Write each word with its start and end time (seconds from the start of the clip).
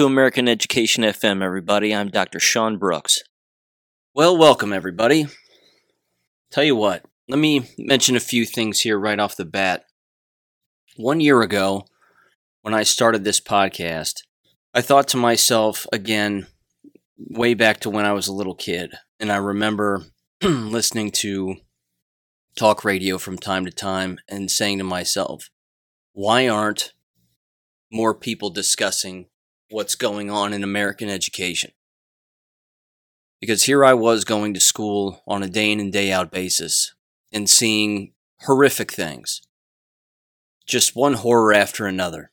to 0.00 0.06
American 0.06 0.48
Education 0.48 1.04
FM, 1.04 1.42
everybody. 1.42 1.94
I'm 1.94 2.08
Dr. 2.08 2.40
Sean 2.40 2.78
Brooks. 2.78 3.22
Well, 4.14 4.34
welcome, 4.34 4.72
everybody. 4.72 5.26
Tell 6.50 6.64
you 6.64 6.74
what, 6.74 7.04
let 7.28 7.38
me 7.38 7.68
mention 7.76 8.16
a 8.16 8.20
few 8.20 8.46
things 8.46 8.80
here 8.80 8.98
right 8.98 9.20
off 9.20 9.36
the 9.36 9.44
bat. 9.44 9.84
One 10.96 11.20
year 11.20 11.42
ago, 11.42 11.84
when 12.62 12.72
I 12.72 12.82
started 12.82 13.24
this 13.24 13.42
podcast, 13.42 14.22
I 14.72 14.80
thought 14.80 15.06
to 15.08 15.18
myself 15.18 15.86
again, 15.92 16.46
way 17.18 17.52
back 17.52 17.80
to 17.80 17.90
when 17.90 18.06
I 18.06 18.14
was 18.14 18.26
a 18.26 18.32
little 18.32 18.54
kid, 18.54 18.94
and 19.18 19.30
I 19.30 19.36
remember 19.36 20.04
listening 20.42 21.10
to 21.16 21.56
talk 22.56 22.86
radio 22.86 23.18
from 23.18 23.36
time 23.36 23.66
to 23.66 23.70
time 23.70 24.18
and 24.30 24.50
saying 24.50 24.78
to 24.78 24.84
myself, 24.84 25.50
why 26.14 26.48
aren't 26.48 26.94
more 27.92 28.14
people 28.14 28.48
discussing 28.48 29.26
what's 29.70 29.94
going 29.94 30.30
on 30.30 30.52
in 30.52 30.64
American 30.64 31.08
education? 31.08 31.72
Because 33.40 33.64
here 33.64 33.84
I 33.84 33.94
was 33.94 34.24
going 34.24 34.52
to 34.54 34.60
school 34.60 35.22
on 35.26 35.42
a 35.42 35.48
day 35.48 35.72
in 35.72 35.80
and 35.80 35.92
day 35.92 36.12
out 36.12 36.30
basis 36.30 36.94
and 37.32 37.48
seeing 37.48 38.12
horrific 38.42 38.92
things. 38.92 39.40
Just 40.66 40.94
one 40.94 41.14
horror 41.14 41.54
after 41.54 41.86
another, 41.86 42.30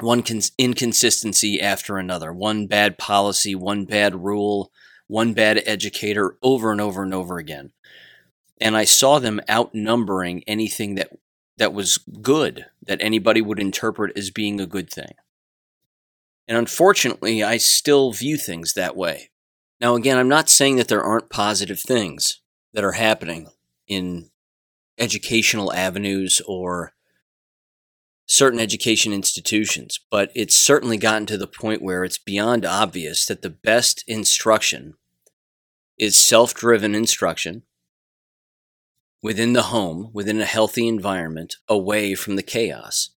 one 0.00 0.22
cons- 0.22 0.52
inconsistency 0.56 1.60
after 1.60 1.98
another, 1.98 2.32
one 2.32 2.66
bad 2.66 2.96
policy, 2.96 3.54
one 3.54 3.84
bad 3.84 4.14
rule, 4.14 4.70
one 5.08 5.32
bad 5.32 5.62
educator 5.66 6.36
over 6.42 6.70
and 6.70 6.80
over 6.80 7.02
and 7.02 7.12
over 7.12 7.38
again. 7.38 7.72
And 8.60 8.76
I 8.76 8.84
saw 8.84 9.18
them 9.18 9.40
outnumbering 9.48 10.44
anything 10.46 10.94
that 10.94 11.10
that 11.56 11.74
was 11.74 11.98
good 11.98 12.66
that 12.82 13.02
anybody 13.02 13.42
would 13.42 13.60
interpret 13.60 14.16
as 14.16 14.30
being 14.30 14.60
a 14.60 14.66
good 14.66 14.90
thing. 14.90 15.12
And 16.50 16.58
unfortunately, 16.58 17.44
I 17.44 17.58
still 17.58 18.10
view 18.10 18.36
things 18.36 18.72
that 18.72 18.96
way. 18.96 19.30
Now, 19.80 19.94
again, 19.94 20.18
I'm 20.18 20.28
not 20.28 20.48
saying 20.48 20.76
that 20.76 20.88
there 20.88 21.00
aren't 21.00 21.30
positive 21.30 21.78
things 21.78 22.40
that 22.72 22.82
are 22.82 22.92
happening 22.92 23.46
in 23.86 24.30
educational 24.98 25.72
avenues 25.72 26.42
or 26.48 26.92
certain 28.26 28.58
education 28.58 29.12
institutions, 29.12 30.00
but 30.10 30.32
it's 30.34 30.56
certainly 30.56 30.96
gotten 30.96 31.24
to 31.26 31.38
the 31.38 31.46
point 31.46 31.82
where 31.82 32.02
it's 32.02 32.18
beyond 32.18 32.66
obvious 32.66 33.26
that 33.26 33.42
the 33.42 33.50
best 33.50 34.02
instruction 34.08 34.94
is 36.00 36.20
self 36.20 36.52
driven 36.52 36.96
instruction 36.96 37.62
within 39.22 39.52
the 39.52 39.70
home, 39.70 40.10
within 40.12 40.40
a 40.40 40.46
healthy 40.46 40.88
environment, 40.88 41.54
away 41.68 42.16
from 42.16 42.34
the 42.34 42.42
chaos. 42.42 43.10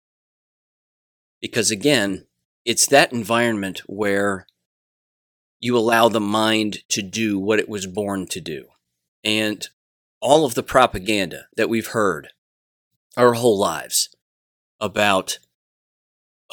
Because 1.40 1.70
again, 1.70 2.26
it's 2.64 2.86
that 2.86 3.12
environment 3.12 3.82
where 3.86 4.46
you 5.60 5.76
allow 5.76 6.08
the 6.08 6.20
mind 6.20 6.78
to 6.88 7.02
do 7.02 7.38
what 7.38 7.58
it 7.58 7.68
was 7.68 7.86
born 7.86 8.26
to 8.26 8.40
do. 8.40 8.66
And 9.24 9.68
all 10.20 10.44
of 10.44 10.54
the 10.54 10.62
propaganda 10.62 11.46
that 11.56 11.68
we've 11.68 11.88
heard 11.88 12.28
our 13.16 13.34
whole 13.34 13.58
lives 13.58 14.08
about 14.80 15.38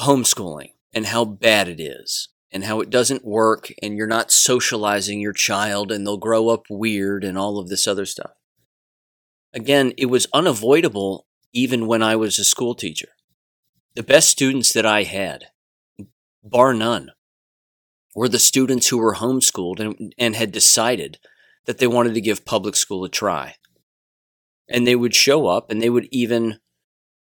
homeschooling 0.00 0.72
and 0.92 1.06
how 1.06 1.24
bad 1.24 1.68
it 1.68 1.80
is 1.80 2.28
and 2.52 2.64
how 2.64 2.80
it 2.80 2.90
doesn't 2.90 3.24
work 3.24 3.72
and 3.82 3.96
you're 3.96 4.06
not 4.06 4.30
socializing 4.30 5.20
your 5.20 5.32
child 5.32 5.90
and 5.90 6.06
they'll 6.06 6.16
grow 6.16 6.48
up 6.48 6.64
weird 6.68 7.24
and 7.24 7.38
all 7.38 7.58
of 7.58 7.68
this 7.68 7.86
other 7.86 8.06
stuff 8.06 8.32
again, 9.52 9.92
it 9.96 10.06
was 10.06 10.26
unavoidable 10.32 11.26
even 11.52 11.86
when 11.86 12.02
I 12.02 12.16
was 12.16 12.38
a 12.38 12.44
school 12.44 12.74
teacher. 12.74 13.08
The 13.94 14.02
best 14.02 14.28
students 14.28 14.72
that 14.72 14.86
I 14.86 15.02
had, 15.02 15.46
bar 16.42 16.74
none, 16.74 17.10
were 18.14 18.28
the 18.28 18.38
students 18.38 18.88
who 18.88 18.98
were 18.98 19.14
homeschooled 19.16 19.80
and, 19.80 20.14
and 20.18 20.36
had 20.36 20.52
decided 20.52 21.18
that 21.66 21.78
they 21.78 21.86
wanted 21.86 22.14
to 22.14 22.20
give 22.20 22.44
public 22.44 22.74
school 22.74 23.04
a 23.04 23.08
try. 23.08 23.54
And 24.68 24.86
they 24.86 24.96
would 24.96 25.14
show 25.14 25.46
up 25.46 25.70
and 25.70 25.80
they 25.80 25.90
would 25.90 26.08
even, 26.10 26.58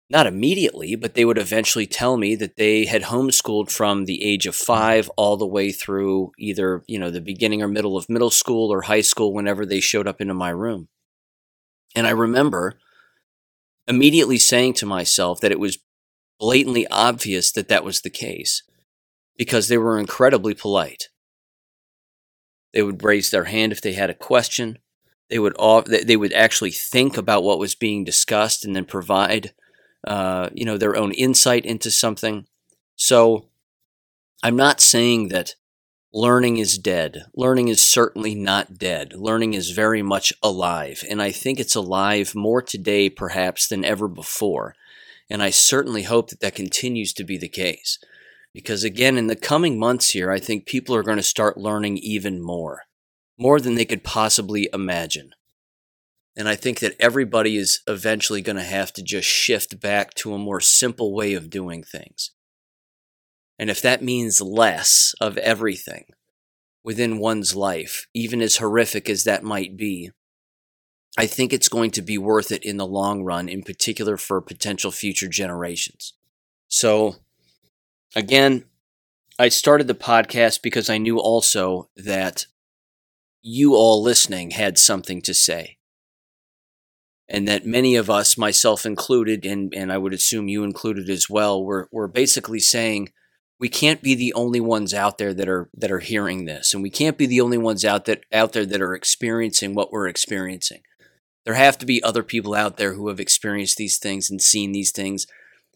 not 0.10 0.28
immediately, 0.28 0.96
but 0.96 1.14
they 1.14 1.26
would 1.26 1.38
eventually 1.38 1.86
tell 1.86 2.18
me 2.18 2.36
that 2.36 2.58
they 2.58 2.86
had 2.86 3.04
homeschooled 3.04 3.72
from 3.72 4.06
the 4.06 4.24
age 4.24 4.46
of 4.46 4.56
five 4.56 5.10
all 5.18 5.38
the 5.38 5.48
way 5.48 5.72
through 5.72 6.32
either, 6.38 6.84
you 6.88 7.00
know, 7.00 7.10
the 7.10 7.22
beginning 7.22 7.62
or 7.62 7.68
middle 7.68 7.98
of 7.98 8.10
middle 8.10 8.30
school 8.30 8.72
or 8.72 8.84
high 8.84 9.02
school 9.02 9.34
whenever 9.34 9.66
they 9.66 9.80
showed 9.80 10.08
up 10.08 10.22
into 10.22 10.34
my 10.34 10.50
room. 10.50 10.88
And 11.96 12.06
I 12.06 12.12
remember 12.12 12.78
immediately 13.88 14.38
saying 14.38 14.74
to 14.76 14.86
myself 14.86 15.42
that 15.42 15.52
it 15.52 15.60
was 15.60 15.80
blatantly 16.40 16.88
obvious 16.88 17.52
that 17.52 17.68
that 17.68 17.84
was 17.84 18.02
the 18.02 18.10
case 18.10 18.64
because 19.40 19.70
they 19.70 19.78
were 19.78 19.98
incredibly 19.98 20.54
polite. 20.54 21.08
They 22.74 22.84
would 22.84 23.04
raise 23.04 23.32
their 23.32 23.46
hand 23.46 23.72
if 23.72 23.82
they 23.82 23.94
had 23.94 24.12
a 24.12 24.14
question. 24.14 24.78
They 25.30 25.40
would 25.40 25.56
they 25.88 26.18
would 26.18 26.34
actually 26.34 26.72
think 26.72 27.18
about 27.18 27.44
what 27.44 27.58
was 27.58 27.74
being 27.74 28.04
discussed 28.04 28.66
and 28.66 28.76
then 28.76 28.86
provide 28.86 29.54
uh, 30.06 30.50
you 30.54 30.66
know 30.66 30.78
their 30.78 30.96
own 30.96 31.14
insight 31.14 31.66
into 31.66 31.90
something. 31.90 32.46
So 32.96 33.48
I'm 34.44 34.58
not 34.58 34.82
saying 34.82 35.30
that 35.30 35.56
learning 36.14 36.58
is 36.58 36.78
dead. 36.78 37.24
Learning 37.34 37.70
is 37.70 37.82
certainly 37.82 38.36
not 38.36 38.78
dead. 38.78 39.14
Learning 39.16 39.54
is 39.54 39.72
very 39.72 40.02
much 40.02 40.34
alive. 40.44 41.02
And 41.10 41.22
I 41.22 41.32
think 41.32 41.60
it's 41.60 41.76
alive 41.76 42.36
more 42.36 42.62
today, 42.62 43.10
perhaps, 43.10 43.68
than 43.68 43.86
ever 43.86 44.08
before. 44.08 44.76
And 45.30 45.42
I 45.42 45.52
certainly 45.52 46.04
hope 46.04 46.30
that 46.30 46.42
that 46.42 46.56
continues 46.56 47.14
to 47.14 47.24
be 47.24 47.38
the 47.38 47.48
case. 47.48 48.00
Because 48.54 48.84
again, 48.84 49.18
in 49.18 49.28
the 49.28 49.36
coming 49.36 49.80
months 49.80 50.12
here, 50.12 50.32
I 50.32 50.40
think 50.40 50.66
people 50.66 50.96
are 50.96 51.04
going 51.04 51.18
to 51.18 51.24
start 51.24 51.58
learning 51.58 51.98
even 52.00 52.42
more, 52.42 52.84
more 53.38 53.60
than 53.60 53.76
they 53.76 53.86
could 53.86 54.04
possibly 54.04 54.70
imagine. 54.74 55.32
And 56.36 56.48
I 56.48 56.56
think 56.56 56.80
that 56.80 56.96
everybody 57.00 57.58
is 57.58 57.82
eventually 57.88 58.42
going 58.42 58.56
to 58.56 58.64
have 58.64 58.94
to 58.94 59.04
just 59.04 59.28
shift 59.28 59.80
back 59.80 60.14
to 60.16 60.34
a 60.34 60.40
more 60.40 60.62
simple 60.62 61.14
way 61.14 61.34
of 61.34 61.50
doing 61.50 61.84
things. 61.84 62.32
And 63.60 63.70
if 63.70 63.82
that 63.82 64.02
means 64.02 64.42
less 64.42 65.14
of 65.20 65.38
everything 65.38 66.06
within 66.84 67.20
one's 67.20 67.56
life, 67.56 68.08
even 68.14 68.42
as 68.42 68.58
horrific 68.58 69.10
as 69.10 69.26
that 69.26 69.44
might 69.44 69.76
be, 69.76 70.12
I 71.18 71.28
think 71.28 71.52
it's 71.52 71.68
going 71.68 71.92
to 71.92 72.02
be 72.02 72.18
worth 72.18 72.52
it 72.52 72.64
in 72.64 72.78
the 72.78 72.86
long 72.86 73.24
run, 73.24 73.50
in 73.50 73.64
particular 73.64 74.16
for 74.16 74.40
potential 74.40 74.92
future 74.92 75.28
generations. 75.28 76.14
So, 76.70 77.18
again, 78.16 78.66
I 79.38 79.50
started 79.50 79.88
the 79.88 79.96
podcast 79.96 80.62
because 80.62 80.90
I 80.90 80.98
knew 80.98 81.20
also 81.20 81.90
that 81.96 82.46
you 83.42 83.76
all 83.76 84.02
listening 84.04 84.52
had 84.52 84.78
something 84.78 85.22
to 85.24 85.34
say. 85.34 85.78
And 87.32 87.48
that 87.48 87.66
many 87.66 87.96
of 87.96 88.10
us, 88.10 88.38
myself 88.38 88.86
included, 88.86 89.46
and, 89.46 89.74
and 89.76 89.92
I 89.92 90.00
would 90.00 90.14
assume 90.14 90.48
you 90.48 90.64
included 90.64 91.10
as 91.10 91.30
well, 91.30 91.64
were, 91.64 91.88
were 91.92 92.08
basically 92.08 92.60
saying, 92.60 93.10
we 93.60 93.70
can't 93.70 94.02
be 94.02 94.16
the 94.16 94.34
only 94.34 94.60
ones 94.60 94.94
out 94.94 95.18
there 95.18 95.34
that 95.34 95.50
are 95.50 95.70
that 95.74 95.92
are 95.92 96.00
hearing 96.00 96.46
this. 96.46 96.74
And 96.74 96.82
we 96.82 96.90
can't 96.90 97.18
be 97.18 97.26
the 97.26 97.42
only 97.42 97.58
ones 97.58 97.84
out 97.84 98.06
that 98.06 98.24
out 98.32 98.54
there 98.54 98.66
that 98.66 98.82
are 98.82 98.96
experiencing 98.96 99.76
what 99.76 99.92
we're 99.92 100.08
experiencing. 100.08 100.82
There 101.46 101.56
have 101.56 101.78
to 101.80 101.86
be 101.86 102.02
other 102.02 102.24
people 102.24 102.56
out 102.56 102.78
there 102.78 102.94
who 102.94 103.10
have 103.10 103.20
experienced 103.20 103.78
these 103.78 103.98
things 103.98 104.30
and 104.30 104.42
seen 104.42 104.72
these 104.72 104.92
things 104.92 105.28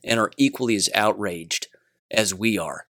and 0.03 0.19
are 0.19 0.31
equally 0.37 0.75
as 0.75 0.89
outraged 0.95 1.67
as 2.13 2.33
we 2.33 2.57
are. 2.57 2.87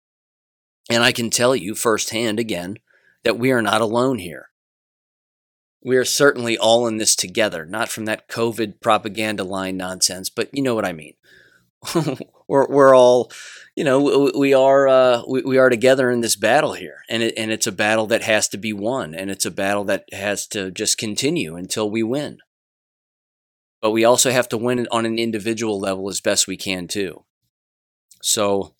And 0.89 1.03
i 1.03 1.11
can 1.11 1.29
tell 1.29 1.55
you 1.55 1.75
firsthand 1.75 2.39
again 2.39 2.77
that 3.23 3.39
we 3.39 3.51
are 3.51 3.61
not 3.61 3.81
alone 3.81 4.19
here. 4.19 4.49
We 5.81 5.95
are 5.97 6.05
certainly 6.05 6.57
all 6.57 6.87
in 6.87 6.97
this 6.97 7.15
together 7.15 7.65
not 7.65 7.89
from 7.89 8.05
that 8.05 8.27
covid 8.27 8.81
propaganda 8.81 9.43
line 9.43 9.77
nonsense 9.77 10.29
but 10.29 10.49
you 10.53 10.61
know 10.61 10.75
what 10.75 10.85
i 10.85 10.93
mean. 10.93 11.13
We're 12.47 12.67
we're 12.67 12.95
all 12.95 13.31
you 13.75 13.83
know 13.83 14.31
we 14.35 14.53
are 14.53 14.87
uh, 14.87 15.23
we, 15.27 15.41
we 15.41 15.57
are 15.57 15.69
together 15.69 16.11
in 16.11 16.21
this 16.21 16.35
battle 16.35 16.73
here 16.73 16.99
and 17.09 17.23
it, 17.23 17.33
and 17.37 17.51
it's 17.51 17.67
a 17.67 17.71
battle 17.71 18.05
that 18.07 18.21
has 18.23 18.47
to 18.49 18.57
be 18.57 18.73
won 18.73 19.15
and 19.15 19.31
it's 19.31 19.45
a 19.45 19.51
battle 19.51 19.85
that 19.85 20.05
has 20.11 20.45
to 20.47 20.69
just 20.69 20.97
continue 20.97 21.55
until 21.55 21.89
we 21.89 22.03
win. 22.03 22.39
But 23.81 23.91
we 23.91 24.05
also 24.05 24.31
have 24.31 24.47
to 24.49 24.57
win 24.57 24.87
on 24.91 25.05
an 25.05 25.17
individual 25.17 25.79
level 25.79 26.09
as 26.09 26.21
best 26.21 26.47
we 26.47 26.57
can 26.57 26.87
too. 26.87 27.23
So 28.21 28.75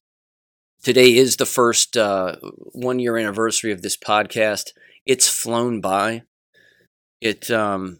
today 0.84 1.16
is 1.16 1.38
the 1.38 1.46
first 1.46 1.98
uh, 1.98 2.36
one 2.74 3.00
year 3.00 3.18
anniversary 3.18 3.72
of 3.72 3.82
this 3.82 3.98
podcast 3.98 4.70
it's 5.06 5.28
flown 5.28 5.82
by 5.82 6.24
it 7.22 7.50
um 7.50 8.00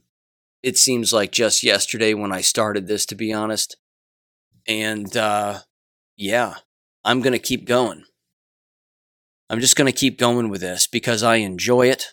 it 0.62 0.78
seems 0.78 1.12
like 1.12 1.32
just 1.32 1.64
yesterday 1.64 2.14
when 2.14 2.32
i 2.32 2.42
started 2.42 2.88
this 2.88 3.06
to 3.06 3.16
be 3.16 3.34
honest 3.34 3.78
and 4.68 5.16
uh, 5.18 5.60
yeah, 6.18 6.56
I'm 7.04 7.22
to 7.34 7.40
keep 7.40 7.66
going. 7.66 8.04
I'm 9.50 9.60
just 9.60 9.76
to 9.92 9.98
keep 9.98 10.18
going 10.18 10.50
with 10.50 10.62
this 10.62 10.88
because 10.88 11.22
I 11.22 11.38
enjoy 11.38 11.90
it. 11.90 12.08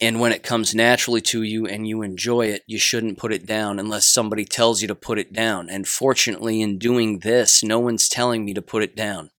And 0.00 0.20
when 0.20 0.32
it 0.32 0.42
comes 0.42 0.74
naturally 0.74 1.20
to 1.22 1.42
you 1.42 1.66
and 1.66 1.86
you 1.86 2.02
enjoy 2.02 2.46
it, 2.46 2.62
you 2.66 2.78
shouldn't 2.78 3.18
put 3.18 3.32
it 3.32 3.46
down 3.46 3.78
unless 3.78 4.06
somebody 4.06 4.44
tells 4.44 4.82
you 4.82 4.88
to 4.88 4.94
put 4.94 5.18
it 5.18 5.32
down. 5.32 5.68
And 5.70 5.86
fortunately, 5.88 6.62
in 6.62 6.78
doing 6.78 7.20
this, 7.20 7.62
no 7.62 7.78
one's 7.78 8.08
telling 8.08 8.44
me 8.44 8.54
to 8.54 8.62
put 8.62 8.82
it 8.82 8.96
down. 8.96 9.30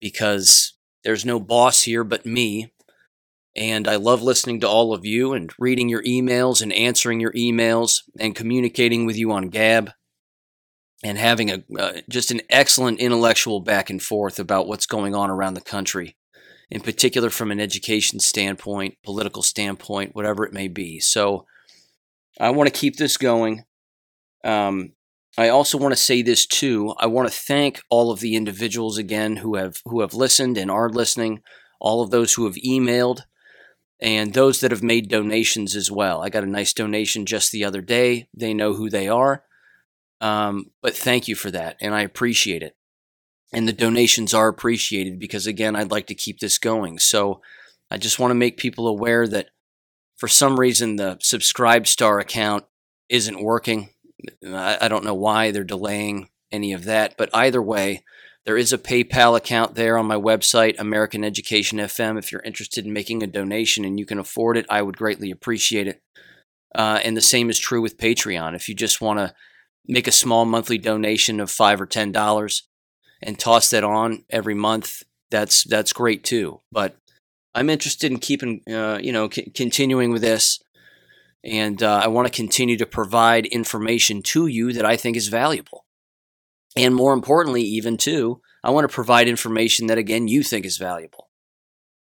because 0.00 0.74
there's 1.04 1.24
no 1.24 1.40
boss 1.40 1.82
here 1.82 2.04
but 2.04 2.26
me. 2.26 2.72
And 3.56 3.88
I 3.88 3.96
love 3.96 4.22
listening 4.22 4.60
to 4.60 4.68
all 4.68 4.92
of 4.92 5.06
you 5.06 5.32
and 5.32 5.50
reading 5.58 5.88
your 5.88 6.02
emails 6.02 6.60
and 6.60 6.72
answering 6.72 7.20
your 7.20 7.32
emails 7.32 8.02
and 8.18 8.34
communicating 8.36 9.06
with 9.06 9.16
you 9.16 9.32
on 9.32 9.48
Gab 9.48 9.92
and 11.02 11.16
having 11.18 11.50
a 11.50 11.64
uh, 11.78 12.00
just 12.08 12.30
an 12.30 12.42
excellent 12.50 13.00
intellectual 13.00 13.60
back 13.60 13.88
and 13.90 14.02
forth 14.02 14.38
about 14.38 14.66
what's 14.66 14.86
going 14.86 15.14
on 15.14 15.30
around 15.30 15.54
the 15.54 15.60
country, 15.62 16.16
in 16.70 16.80
particular 16.80 17.30
from 17.30 17.50
an 17.50 17.60
education 17.60 18.20
standpoint, 18.20 18.96
political 19.04 19.42
standpoint, 19.42 20.14
whatever 20.14 20.44
it 20.44 20.52
may 20.52 20.68
be. 20.68 20.98
So 21.00 21.46
I 22.40 22.50
want 22.50 22.72
to 22.72 22.78
keep 22.78 22.96
this 22.96 23.16
going. 23.16 23.64
Um, 24.44 24.92
I 25.38 25.48
also 25.48 25.78
want 25.78 25.92
to 25.92 26.00
say 26.00 26.22
this 26.22 26.46
too. 26.46 26.94
I 26.98 27.06
want 27.06 27.28
to 27.28 27.34
thank 27.34 27.80
all 27.90 28.10
of 28.10 28.20
the 28.20 28.36
individuals 28.36 28.96
again 28.98 29.36
who 29.36 29.56
have 29.56 29.78
who 29.84 30.00
have 30.00 30.14
listened 30.14 30.56
and 30.56 30.70
are 30.70 30.88
listening, 30.88 31.42
all 31.80 32.02
of 32.02 32.10
those 32.10 32.34
who 32.34 32.46
have 32.46 32.54
emailed, 32.56 33.20
and 34.00 34.32
those 34.32 34.60
that 34.60 34.70
have 34.70 34.82
made 34.82 35.08
donations 35.08 35.76
as 35.76 35.90
well. 35.90 36.22
I 36.22 36.30
got 36.30 36.44
a 36.44 36.48
nice 36.48 36.72
donation 36.72 37.26
just 37.26 37.52
the 37.52 37.64
other 37.64 37.82
day. 37.82 38.28
They 38.34 38.54
know 38.54 38.74
who 38.74 38.88
they 38.88 39.08
are. 39.08 39.44
Um, 40.20 40.70
but 40.80 40.96
thank 40.96 41.28
you 41.28 41.34
for 41.34 41.50
that, 41.50 41.76
and 41.80 41.94
I 41.94 42.00
appreciate 42.00 42.62
it. 42.62 42.74
And 43.52 43.68
the 43.68 43.72
donations 43.72 44.34
are 44.34 44.48
appreciated 44.48 45.18
because 45.18 45.46
again, 45.46 45.76
I'd 45.76 45.90
like 45.90 46.06
to 46.08 46.14
keep 46.14 46.40
this 46.40 46.58
going. 46.58 46.98
So 46.98 47.40
I 47.90 47.96
just 47.96 48.18
want 48.18 48.30
to 48.32 48.36
make 48.36 48.56
people 48.56 48.88
aware 48.88 49.26
that 49.28 49.50
for 50.16 50.28
some 50.28 50.58
reason 50.58 50.96
the 50.96 51.16
SubscribeStar 51.16 52.20
account 52.20 52.64
isn't 53.08 53.42
working 53.42 53.90
I, 54.46 54.88
don't 54.88 55.04
know 55.04 55.14
why 55.14 55.50
they're 55.50 55.64
delaying 55.64 56.28
any 56.50 56.72
of 56.72 56.84
that, 56.84 57.16
but 57.16 57.30
either 57.34 57.62
way, 57.62 58.04
there 58.44 58.56
is 58.56 58.72
a 58.72 58.78
PayPal 58.78 59.36
account 59.36 59.74
there 59.74 59.98
on 59.98 60.06
my 60.06 60.16
website, 60.16 60.78
American 60.78 61.24
Education 61.24 61.78
FM. 61.78 62.18
If 62.18 62.30
you're 62.30 62.42
interested 62.42 62.86
in 62.86 62.92
making 62.92 63.22
a 63.22 63.26
donation 63.26 63.84
and 63.84 63.98
you 63.98 64.06
can 64.06 64.18
afford 64.18 64.56
it, 64.56 64.66
I 64.70 64.82
would 64.82 64.96
greatly 64.96 65.30
appreciate 65.30 65.88
it. 65.88 66.02
Uh, 66.74 67.00
and 67.04 67.16
the 67.16 67.22
same 67.22 67.50
is 67.50 67.58
true 67.58 67.80
with 67.80 67.98
Patreon. 67.98 68.54
If 68.54 68.68
you 68.68 68.74
just 68.74 69.00
want 69.00 69.18
to 69.18 69.34
make 69.86 70.06
a 70.06 70.12
small 70.12 70.44
monthly 70.44 70.78
donation 70.78 71.40
of 71.40 71.50
five 71.50 71.80
or 71.80 71.86
ten 71.86 72.12
dollars 72.12 72.65
and 73.22 73.38
toss 73.38 73.70
that 73.70 73.84
on 73.84 74.24
every 74.30 74.54
month, 74.54 75.02
that's 75.30 75.64
that's 75.64 75.92
great 75.92 76.24
too. 76.24 76.60
But 76.70 76.96
I'm 77.54 77.70
interested 77.70 78.10
in 78.10 78.18
keeping, 78.18 78.62
uh, 78.70 78.98
you 79.02 79.12
know, 79.12 79.30
c- 79.30 79.50
continuing 79.50 80.12
with 80.12 80.22
this 80.22 80.60
and 81.46 81.80
uh, 81.80 82.00
I 82.02 82.08
want 82.08 82.26
to 82.26 82.34
continue 82.34 82.76
to 82.78 82.86
provide 82.86 83.46
information 83.46 84.20
to 84.22 84.48
you 84.48 84.72
that 84.72 84.84
I 84.84 84.96
think 84.96 85.16
is 85.16 85.28
valuable. 85.28 85.84
And 86.76 86.94
more 86.94 87.12
importantly, 87.12 87.62
even 87.62 87.96
too, 87.96 88.42
I 88.64 88.70
want 88.70 88.88
to 88.88 88.94
provide 88.94 89.28
information 89.28 89.86
that, 89.86 89.96
again, 89.96 90.26
you 90.26 90.42
think 90.42 90.66
is 90.66 90.76
valuable. 90.76 91.30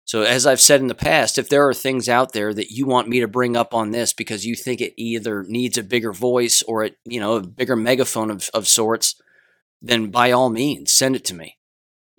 So, 0.04 0.24
as 0.24 0.46
I've 0.46 0.60
said 0.60 0.82
in 0.82 0.88
the 0.88 0.96
past, 0.96 1.38
if 1.38 1.50
there 1.50 1.68
are 1.68 1.74
things 1.74 2.10
out 2.10 2.34
there 2.34 2.54
that 2.54 2.72
you 2.72 2.86
want 2.86 3.08
me 3.08 3.20
to 3.20 3.28
bring 3.28 3.56
up 3.56 3.74
on 3.74 3.92
this 3.92 4.14
because 4.14 4.46
you 4.46 4.56
think 4.56 4.82
it 4.82 4.94
either 4.98 5.44
needs 5.44 5.78
a 5.78 5.84
bigger 5.84 6.12
voice 6.12 6.64
or 6.64 6.84
it, 6.84 6.98
you 7.06 7.20
know, 7.20 7.36
a 7.36 7.42
bigger 7.42 7.76
megaphone 7.76 8.30
of, 8.30 8.50
of 8.54 8.68
sorts, 8.68 9.16
then 9.82 10.10
by 10.10 10.32
all 10.32 10.50
means, 10.50 10.92
send 10.92 11.16
it 11.16 11.26
to 11.26 11.34
me. 11.34 11.58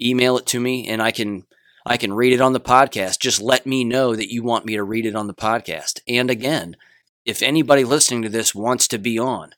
Email 0.01 0.37
it 0.39 0.47
to 0.47 0.61
me 0.61 0.89
and 0.89 1.03
I 1.03 1.11
can 1.11 1.45
I 1.89 1.97
can 1.97 2.13
read 2.13 2.33
it 2.33 2.41
on 2.41 2.53
the 2.53 2.61
podcast. 2.61 3.21
Just 3.21 3.41
let 3.41 3.65
me 3.65 3.85
know 3.85 4.17
that 4.17 4.33
you 4.33 4.43
want 4.43 4.67
me 4.67 4.75
to 4.75 4.83
read 4.83 5.07
it 5.07 5.15
on 5.15 5.29
the 5.29 5.35
podcast. 5.35 6.01
And 6.09 6.31
again, 6.31 6.77
if 7.25 7.43
anybody 7.43 7.85
listening 7.85 8.23
to 8.23 8.29
this 8.29 8.55
wants 8.55 8.89
to 8.89 8.99
be 8.99 9.19
on 9.19 9.53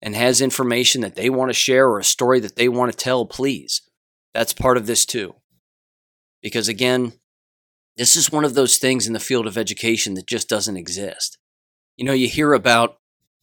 and 0.00 0.16
has 0.16 0.40
information 0.40 1.02
that 1.02 1.16
they 1.16 1.28
want 1.28 1.50
to 1.50 1.54
share 1.54 1.86
or 1.86 1.98
a 1.98 2.04
story 2.04 2.40
that 2.40 2.56
they 2.56 2.68
want 2.68 2.92
to 2.92 2.96
tell, 2.96 3.26
please. 3.26 3.82
That's 4.32 4.54
part 4.54 4.76
of 4.76 4.86
this 4.86 5.04
too. 5.04 5.34
Because 6.42 6.68
again, 6.68 7.12
this 7.96 8.16
is 8.16 8.32
one 8.32 8.44
of 8.44 8.54
those 8.54 8.76
things 8.76 9.06
in 9.06 9.12
the 9.12 9.20
field 9.20 9.46
of 9.46 9.56
education 9.56 10.14
that 10.14 10.26
just 10.26 10.48
doesn't 10.48 10.76
exist. 10.76 11.38
You 11.96 12.04
know, 12.04 12.12
you 12.12 12.28
hear 12.28 12.52
about 12.52 12.98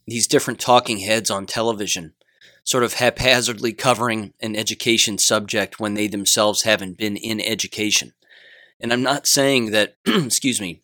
these 0.06 0.28
different 0.28 0.60
talking 0.60 1.00
heads 1.00 1.32
on 1.32 1.46
television 1.46 2.14
sort 2.64 2.84
of 2.84 2.94
haphazardly 2.94 3.74
covering 3.74 4.34
an 4.40 4.56
education 4.56 5.18
subject 5.18 5.80
when 5.80 5.94
they 5.94 6.08
themselves 6.08 6.64
haven't 6.64 6.98
been 6.98 7.18
in 7.18 7.42
education. 7.42 8.14
And 8.80 8.92
I'm 8.94 9.04
not 9.04 9.28
saying 9.28 9.72
that, 9.72 9.96
excuse 10.06 10.62
me, 10.62 10.82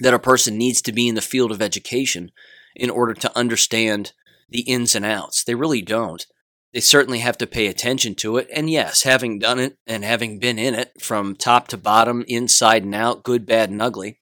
that 0.00 0.14
a 0.14 0.18
person 0.18 0.58
needs 0.58 0.82
to 0.82 0.92
be 0.92 1.08
in 1.08 1.14
the 1.14 1.20
field 1.20 1.50
of 1.50 1.62
education 1.62 2.30
in 2.74 2.90
order 2.90 3.14
to 3.14 3.38
understand 3.38 4.12
the 4.48 4.60
ins 4.60 4.94
and 4.94 5.04
outs. 5.04 5.44
They 5.44 5.54
really 5.54 5.82
don't. 5.82 6.26
They 6.72 6.80
certainly 6.80 7.20
have 7.20 7.38
to 7.38 7.46
pay 7.46 7.68
attention 7.68 8.16
to 8.16 8.36
it. 8.36 8.48
And 8.52 8.68
yes, 8.68 9.04
having 9.04 9.38
done 9.38 9.60
it 9.60 9.78
and 9.86 10.04
having 10.04 10.40
been 10.40 10.58
in 10.58 10.74
it 10.74 11.00
from 11.00 11.36
top 11.36 11.68
to 11.68 11.76
bottom, 11.76 12.24
inside 12.26 12.82
and 12.82 12.94
out, 12.94 13.22
good, 13.22 13.46
bad, 13.46 13.70
and 13.70 13.80
ugly, 13.80 14.18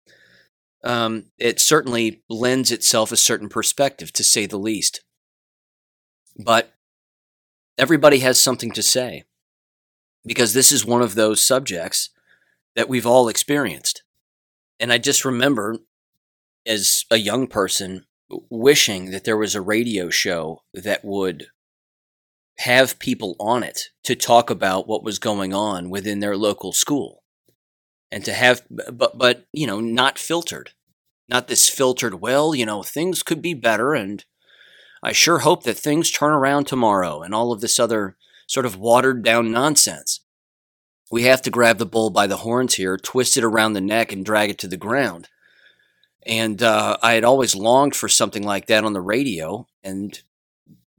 um, 0.85 1.27
it 1.39 1.61
certainly 1.61 2.23
lends 2.29 2.71
itself 2.71 3.11
a 3.11 3.17
certain 3.17 3.49
perspective, 3.49 4.13
to 4.13 4.23
say 4.23 4.45
the 4.45 4.59
least. 4.59 5.03
But 6.37 6.75
everybody 7.79 8.19
has 8.19 8.41
something 8.41 8.73
to 8.73 8.83
say 8.83 9.25
because 10.25 10.53
this 10.53 10.73
is 10.73 10.85
one 10.85 11.03
of 11.03 11.15
those 11.15 11.45
subjects 11.45 12.11
that 12.77 12.89
we've 12.89 13.07
all 13.07 13.29
experienced. 13.29 14.03
And 14.79 14.93
I 14.93 14.99
just 14.99 15.25
remember 15.25 15.77
as 16.67 17.05
a 17.11 17.17
young 17.17 17.47
person 17.47 18.05
wishing 18.51 19.11
that 19.11 19.25
there 19.25 19.37
was 19.37 19.55
a 19.55 19.61
radio 19.61 20.09
show 20.11 20.63
that 20.73 21.05
would 21.05 21.47
have 22.59 22.99
people 22.99 23.37
on 23.39 23.63
it 23.63 23.89
to 24.05 24.15
talk 24.15 24.51
about 24.51 24.87
what 24.87 25.03
was 25.03 25.19
going 25.19 25.53
on 25.53 25.91
within 25.91 26.21
their 26.21 26.37
local 26.37 26.73
school 26.73 27.23
and 28.11 28.25
to 28.25 28.33
have 28.33 28.63
but 28.71 29.19
but 29.19 29.47
you 29.53 29.67
know 29.67 29.81
not 29.81 30.19
filtered 30.19 30.71
not 31.29 31.49
this 31.49 31.69
filtered 31.69 32.21
well 32.21 32.55
you 32.55 32.67
know 32.67 32.83
things 32.83 33.23
could 33.23 33.41
be 33.41 33.55
better 33.55 33.95
and 33.95 34.27
i 35.03 35.13
sure 35.13 35.41
hope 35.41 35.65
that 35.65 35.79
things 35.79 36.11
turn 36.11 36.33
around 36.33 36.67
tomorrow 36.67 37.23
and 37.23 37.35
all 37.35 37.53
of 37.53 37.61
this 37.61 37.79
other 37.79 38.17
sort 38.47 38.67
of 38.67 38.77
watered 38.77 39.23
down 39.23 39.51
nonsense 39.51 40.21
we 41.13 41.25
have 41.25 41.43
to 41.43 41.51
grab 41.51 41.77
the 41.77 41.85
bull 41.85 42.09
by 42.09 42.27
the 42.27 42.39
horns 42.39 42.75
here, 42.75 42.97
twist 42.97 43.37
it 43.37 43.45
around 43.45 43.75
the 43.75 43.83
neck, 43.83 44.13
and 44.13 44.25
drag 44.25 44.49
it 44.49 44.59
to 44.61 44.67
the 44.67 44.79
ground. 44.79 45.29
And 46.25 46.63
uh, 46.63 46.97
I 47.03 47.13
had 47.13 47.23
always 47.23 47.55
longed 47.55 47.95
for 47.95 48.09
something 48.09 48.43
like 48.43 48.67
that 48.69 48.83
on 48.83 48.95
the 48.95 49.03
radio. 49.03 49.69
And 49.85 50.19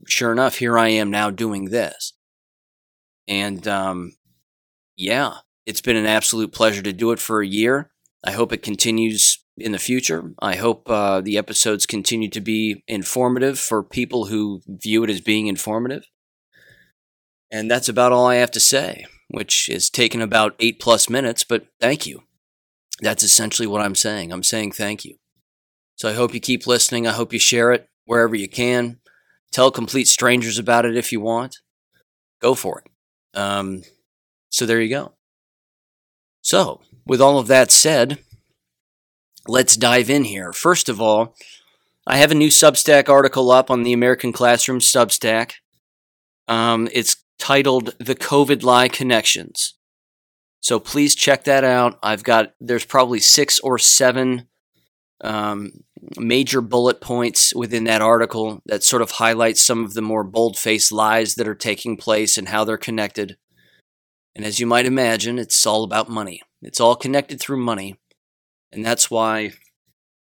sure 0.07 0.31
enough, 0.31 0.57
here 0.57 0.77
I 0.77 0.89
am 0.89 1.09
now 1.09 1.31
doing 1.31 1.65
this. 1.65 2.13
And 3.27 3.67
um, 3.67 4.13
yeah, 4.95 5.37
it's 5.65 5.81
been 5.81 5.95
an 5.95 6.05
absolute 6.05 6.51
pleasure 6.53 6.83
to 6.83 6.93
do 6.93 7.11
it 7.11 7.19
for 7.19 7.41
a 7.41 7.47
year. 7.47 7.89
I 8.23 8.33
hope 8.33 8.53
it 8.53 8.61
continues 8.61 9.42
in 9.57 9.71
the 9.71 9.79
future. 9.79 10.33
I 10.39 10.55
hope 10.55 10.89
uh, 10.89 11.21
the 11.21 11.37
episodes 11.37 11.85
continue 11.85 12.29
to 12.29 12.41
be 12.41 12.83
informative 12.87 13.59
for 13.59 13.83
people 13.83 14.25
who 14.25 14.61
view 14.67 15.03
it 15.03 15.09
as 15.09 15.21
being 15.21 15.47
informative. 15.47 16.03
And 17.51 17.69
that's 17.69 17.89
about 17.89 18.11
all 18.11 18.25
I 18.25 18.35
have 18.35 18.51
to 18.51 18.59
say 18.59 19.05
which 19.33 19.67
is 19.67 19.89
taken 19.89 20.21
about 20.21 20.55
eight 20.59 20.79
plus 20.79 21.09
minutes, 21.09 21.43
but 21.43 21.65
thank 21.81 22.05
you. 22.05 22.21
That's 23.01 23.23
essentially 23.23 23.67
what 23.67 23.81
I'm 23.81 23.95
saying. 23.95 24.31
I'm 24.31 24.43
saying 24.43 24.73
thank 24.73 25.03
you. 25.03 25.15
So 25.95 26.07
I 26.07 26.13
hope 26.13 26.35
you 26.35 26.39
keep 26.39 26.67
listening. 26.67 27.07
I 27.07 27.13
hope 27.13 27.33
you 27.33 27.39
share 27.39 27.71
it 27.71 27.87
wherever 28.05 28.35
you 28.35 28.47
can. 28.47 28.99
Tell 29.51 29.71
complete 29.71 30.07
strangers 30.07 30.59
about 30.59 30.85
it 30.85 30.95
if 30.95 31.11
you 31.11 31.19
want. 31.19 31.57
Go 32.43 32.53
for 32.53 32.83
it. 32.85 32.91
Um, 33.35 33.81
so 34.49 34.67
there 34.67 34.79
you 34.79 34.89
go. 34.89 35.13
So, 36.43 36.81
with 37.07 37.19
all 37.19 37.39
of 37.39 37.47
that 37.47 37.71
said, 37.71 38.19
let's 39.47 39.75
dive 39.75 40.09
in 40.09 40.23
here. 40.23 40.53
First 40.53 40.89
of 40.89 41.01
all, 41.01 41.35
I 42.05 42.17
have 42.17 42.31
a 42.31 42.35
new 42.35 42.49
Substack 42.49 43.09
article 43.09 43.51
up 43.51 43.71
on 43.71 43.83
the 43.83 43.93
American 43.93 44.33
Classroom 44.33 44.79
Substack. 44.79 45.53
Um, 46.47 46.89
it's 46.91 47.17
titled 47.39 47.95
The 47.99 48.15
COVID 48.15 48.63
Lie 48.63 48.89
Connections. 48.89 49.75
So 50.61 50.79
please 50.79 51.15
check 51.15 51.43
that 51.43 51.63
out. 51.63 51.99
I've 52.03 52.23
got, 52.23 52.53
there's 52.59 52.85
probably 52.85 53.19
six 53.19 53.59
or 53.59 53.77
seven 53.77 54.47
um, 55.21 55.83
major 56.17 56.61
bullet 56.61 57.01
points 57.01 57.53
within 57.55 57.85
that 57.85 58.01
article 58.01 58.61
that 58.65 58.83
sort 58.83 59.01
of 59.01 59.11
highlights 59.11 59.63
some 59.63 59.83
of 59.83 59.93
the 59.93 60.01
more 60.01 60.23
bold 60.23 60.57
faced 60.57 60.91
lies 60.91 61.35
that 61.35 61.47
are 61.47 61.55
taking 61.55 61.97
place 61.97 62.37
and 62.37 62.49
how 62.49 62.63
they're 62.63 62.77
connected. 62.77 63.37
And 64.35 64.45
as 64.45 64.59
you 64.59 64.65
might 64.65 64.85
imagine, 64.85 65.37
it's 65.37 65.65
all 65.65 65.83
about 65.83 66.09
money. 66.09 66.41
It's 66.61 66.79
all 66.79 66.95
connected 66.95 67.39
through 67.39 67.57
money. 67.57 67.99
And 68.73 68.85
that's 68.85 69.11
why 69.11 69.53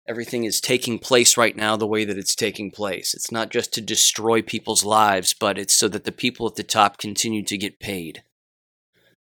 everything 0.08 0.44
is 0.44 0.60
taking 0.60 0.98
place 0.98 1.38
right 1.38 1.56
now 1.56 1.78
the 1.78 1.88
way 1.88 2.04
that 2.04 2.18
it's 2.18 2.36
taking 2.36 2.72
place. 2.72 3.14
It's 3.14 3.32
not 3.32 3.52
just 3.52 3.72
to 3.74 3.82
destroy 3.82 4.42
people's 4.42 4.84
lives, 4.84 5.36
but 5.36 5.60
it's 5.60 5.76
so 5.76 5.88
that 5.90 6.04
the 6.04 6.12
people 6.12 6.48
at 6.48 6.56
the 6.56 6.64
top 6.64 6.98
continue 6.98 7.44
to 7.44 7.58
get 7.58 7.80
paid. 7.80 8.24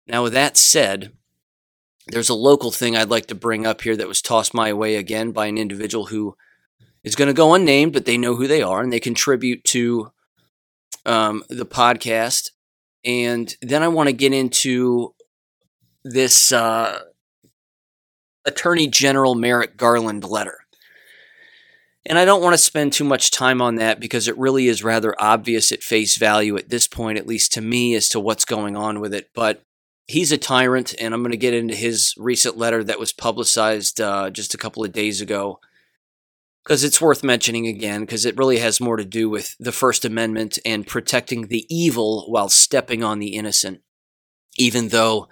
Now, 0.05 0.23
with 0.23 0.33
that 0.33 0.57
said, 0.57 1.13
there's 2.07 2.29
a 2.29 2.35
local 2.35 2.71
thing 2.71 2.95
I'd 2.95 3.09
like 3.09 3.27
to 3.27 3.35
bring 3.35 3.65
up 3.65 3.81
here 3.81 3.95
that 3.95 4.07
was 4.07 4.21
tossed 4.21 4.53
my 4.53 4.73
way 4.73 4.95
again 4.95 5.31
by 5.31 5.47
an 5.47 5.57
individual 5.57 6.07
who 6.07 6.35
is 7.03 7.15
going 7.15 7.27
to 7.27 7.33
go 7.33 7.53
unnamed, 7.53 7.93
but 7.93 8.05
they 8.05 8.17
know 8.17 8.35
who 8.35 8.47
they 8.47 8.61
are 8.61 8.81
and 8.81 8.91
they 8.91 8.99
contribute 8.99 9.63
to 9.63 10.11
um, 11.05 11.43
the 11.49 11.65
podcast. 11.65 12.51
And 13.05 13.55
then 13.61 13.81
I 13.81 13.87
want 13.87 14.09
to 14.09 14.13
get 14.13 14.33
into 14.33 15.13
this 16.03 16.51
uh, 16.51 16.99
Attorney 18.45 18.87
General 18.87 19.35
Merrick 19.35 19.77
Garland 19.77 20.23
letter. 20.23 20.59
And 22.05 22.19
I 22.19 22.25
don't 22.25 22.43
want 22.43 22.53
to 22.53 22.59
spend 22.59 22.93
too 22.93 23.03
much 23.03 23.31
time 23.31 23.61
on 23.61 23.75
that 23.75 23.99
because 23.99 24.27
it 24.27 24.37
really 24.37 24.67
is 24.67 24.83
rather 24.83 25.15
obvious 25.17 25.71
at 25.71 25.81
face 25.81 26.17
value 26.17 26.55
at 26.55 26.69
this 26.69 26.87
point, 26.87 27.17
at 27.17 27.25
least 27.25 27.53
to 27.53 27.61
me, 27.61 27.95
as 27.95 28.09
to 28.09 28.19
what's 28.19 28.45
going 28.45 28.75
on 28.75 28.99
with 28.99 29.13
it. 29.13 29.29
But 29.33 29.63
he's 30.07 30.31
a 30.31 30.37
tyrant, 30.37 30.93
and 30.99 31.13
I'm 31.13 31.21
going 31.21 31.31
to 31.31 31.37
get 31.37 31.55
into 31.55 31.73
his 31.73 32.13
recent 32.17 32.57
letter 32.57 32.83
that 32.83 32.99
was 32.99 33.11
publicized 33.11 33.99
uh, 33.99 34.29
just 34.29 34.53
a 34.53 34.57
couple 34.57 34.83
of 34.83 34.91
days 34.91 35.19
ago 35.19 35.59
because 36.63 36.83
it's 36.83 37.01
worth 37.01 37.23
mentioning 37.23 37.67
again 37.67 38.01
because 38.01 38.25
it 38.25 38.37
really 38.37 38.57
has 38.57 38.81
more 38.81 38.97
to 38.97 39.05
do 39.05 39.29
with 39.29 39.55
the 39.59 39.71
First 39.71 40.03
Amendment 40.03 40.57
and 40.65 40.87
protecting 40.87 41.47
the 41.47 41.65
evil 41.69 42.25
while 42.27 42.49
stepping 42.49 43.03
on 43.03 43.19
the 43.19 43.35
innocent, 43.35 43.81
even 44.57 44.89
though 44.89 45.27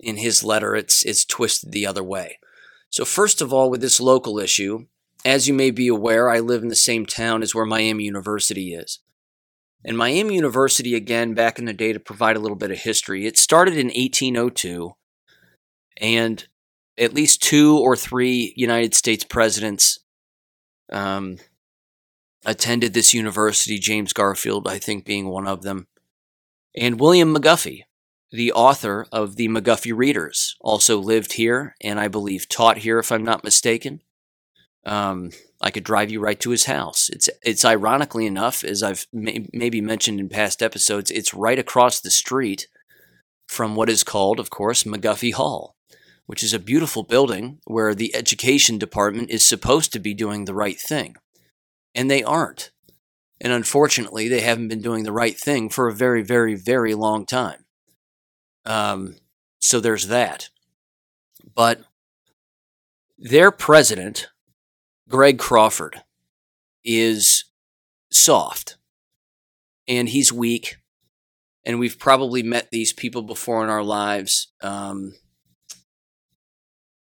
in 0.00 0.16
his 0.16 0.42
letter 0.42 0.74
it's 0.74 1.04
it's 1.04 1.24
twisted 1.24 1.72
the 1.72 1.86
other 1.86 2.02
way. 2.02 2.38
So 2.92 3.06
first 3.06 3.40
of 3.40 3.54
all, 3.54 3.70
with 3.70 3.80
this 3.80 4.00
local 4.00 4.38
issue, 4.38 4.86
as 5.24 5.48
you 5.48 5.54
may 5.54 5.70
be 5.70 5.88
aware, 5.88 6.28
I 6.28 6.40
live 6.40 6.62
in 6.62 6.68
the 6.68 6.76
same 6.76 7.06
town 7.06 7.42
as 7.42 7.54
where 7.54 7.64
Miami 7.64 8.04
University 8.04 8.74
is. 8.74 8.98
And 9.82 9.96
Miami 9.96 10.34
University, 10.34 10.94
again, 10.94 11.32
back 11.32 11.58
in 11.58 11.64
the 11.64 11.72
day, 11.72 11.94
to 11.94 11.98
provide 11.98 12.36
a 12.36 12.38
little 12.38 12.56
bit 12.56 12.70
of 12.70 12.78
history, 12.78 13.26
it 13.26 13.38
started 13.38 13.78
in 13.78 13.86
1802, 13.86 14.92
and 16.00 16.46
at 16.98 17.14
least 17.14 17.42
two 17.42 17.78
or 17.78 17.96
three 17.96 18.52
United 18.56 18.94
States 18.94 19.24
presidents 19.24 20.00
um, 20.92 21.38
attended 22.44 22.92
this 22.92 23.14
university, 23.14 23.78
James 23.78 24.12
Garfield, 24.12 24.68
I 24.68 24.78
think, 24.78 25.06
being 25.06 25.28
one 25.28 25.48
of 25.48 25.62
them, 25.62 25.88
and 26.76 27.00
William 27.00 27.34
McGuffey, 27.34 27.84
the 28.32 28.52
author 28.52 29.06
of 29.12 29.36
the 29.36 29.48
McGuffey 29.48 29.94
Readers, 29.94 30.56
also 30.60 30.98
lived 30.98 31.34
here 31.34 31.76
and 31.82 32.00
I 32.00 32.08
believe 32.08 32.48
taught 32.48 32.78
here, 32.78 32.98
if 32.98 33.12
I'm 33.12 33.24
not 33.24 33.44
mistaken. 33.44 34.00
Um, 34.84 35.30
I 35.60 35.70
could 35.70 35.84
drive 35.84 36.10
you 36.10 36.18
right 36.18 36.40
to 36.40 36.50
his 36.50 36.64
house. 36.64 37.08
It's 37.10 37.28
it's 37.42 37.64
ironically 37.64 38.26
enough, 38.26 38.64
as 38.64 38.82
I've 38.82 39.06
may, 39.12 39.46
maybe 39.52 39.80
mentioned 39.80 40.18
in 40.18 40.28
past 40.28 40.62
episodes, 40.62 41.10
it's 41.10 41.34
right 41.34 41.58
across 41.58 42.00
the 42.00 42.10
street 42.10 42.66
from 43.46 43.76
what 43.76 43.90
is 43.90 44.02
called, 44.02 44.40
of 44.40 44.50
course, 44.50 44.82
McGuffey 44.82 45.34
Hall, 45.34 45.76
which 46.26 46.42
is 46.42 46.52
a 46.52 46.58
beautiful 46.58 47.04
building 47.04 47.58
where 47.64 47.94
the 47.94 48.14
education 48.16 48.78
department 48.78 49.30
is 49.30 49.46
supposed 49.46 49.92
to 49.92 50.00
be 50.00 50.14
doing 50.14 50.46
the 50.46 50.54
right 50.54 50.80
thing, 50.80 51.14
and 51.94 52.10
they 52.10 52.24
aren't. 52.24 52.70
And 53.40 53.52
unfortunately, 53.52 54.26
they 54.26 54.40
haven't 54.40 54.68
been 54.68 54.82
doing 54.82 55.04
the 55.04 55.12
right 55.12 55.38
thing 55.38 55.68
for 55.68 55.86
a 55.86 55.94
very, 55.94 56.22
very, 56.22 56.54
very 56.54 56.94
long 56.94 57.26
time. 57.26 57.61
Um, 58.64 59.16
so 59.58 59.80
there's 59.80 60.08
that. 60.08 60.48
But 61.54 61.82
their 63.18 63.50
president 63.50 64.28
Greg 65.08 65.38
Crawford 65.38 66.02
is 66.84 67.44
soft 68.10 68.76
and 69.86 70.08
he's 70.08 70.32
weak. 70.32 70.76
And 71.64 71.78
we've 71.78 71.98
probably 71.98 72.42
met 72.42 72.70
these 72.70 72.92
people 72.92 73.22
before 73.22 73.62
in 73.62 73.70
our 73.70 73.84
lives. 73.84 74.48
Um, 74.62 75.14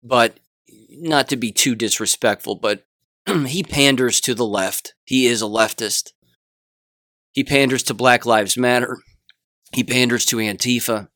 but 0.03 0.39
not 0.89 1.29
to 1.29 1.37
be 1.37 1.51
too 1.51 1.75
disrespectful, 1.75 2.55
but 2.55 2.85
he 3.45 3.63
panders 3.63 4.19
to 4.21 4.33
the 4.33 4.45
left. 4.45 4.93
He 5.05 5.27
is 5.27 5.41
a 5.41 5.45
leftist. 5.45 6.11
He 7.31 7.43
panders 7.43 7.83
to 7.83 7.93
Black 7.93 8.25
Lives 8.25 8.57
Matter. 8.57 8.97
He 9.73 9.83
panders 9.83 10.25
to 10.25 10.37
Antifa. 10.37 11.07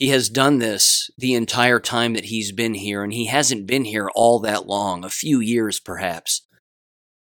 He 0.00 0.08
has 0.08 0.30
done 0.30 0.60
this 0.60 1.10
the 1.18 1.34
entire 1.34 1.78
time 1.78 2.14
that 2.14 2.24
he's 2.24 2.52
been 2.52 2.72
here, 2.72 3.04
and 3.04 3.12
he 3.12 3.26
hasn't 3.26 3.66
been 3.66 3.84
here 3.84 4.08
all 4.14 4.40
that 4.40 4.66
long, 4.66 5.04
a 5.04 5.10
few 5.10 5.40
years 5.40 5.78
perhaps. 5.78 6.40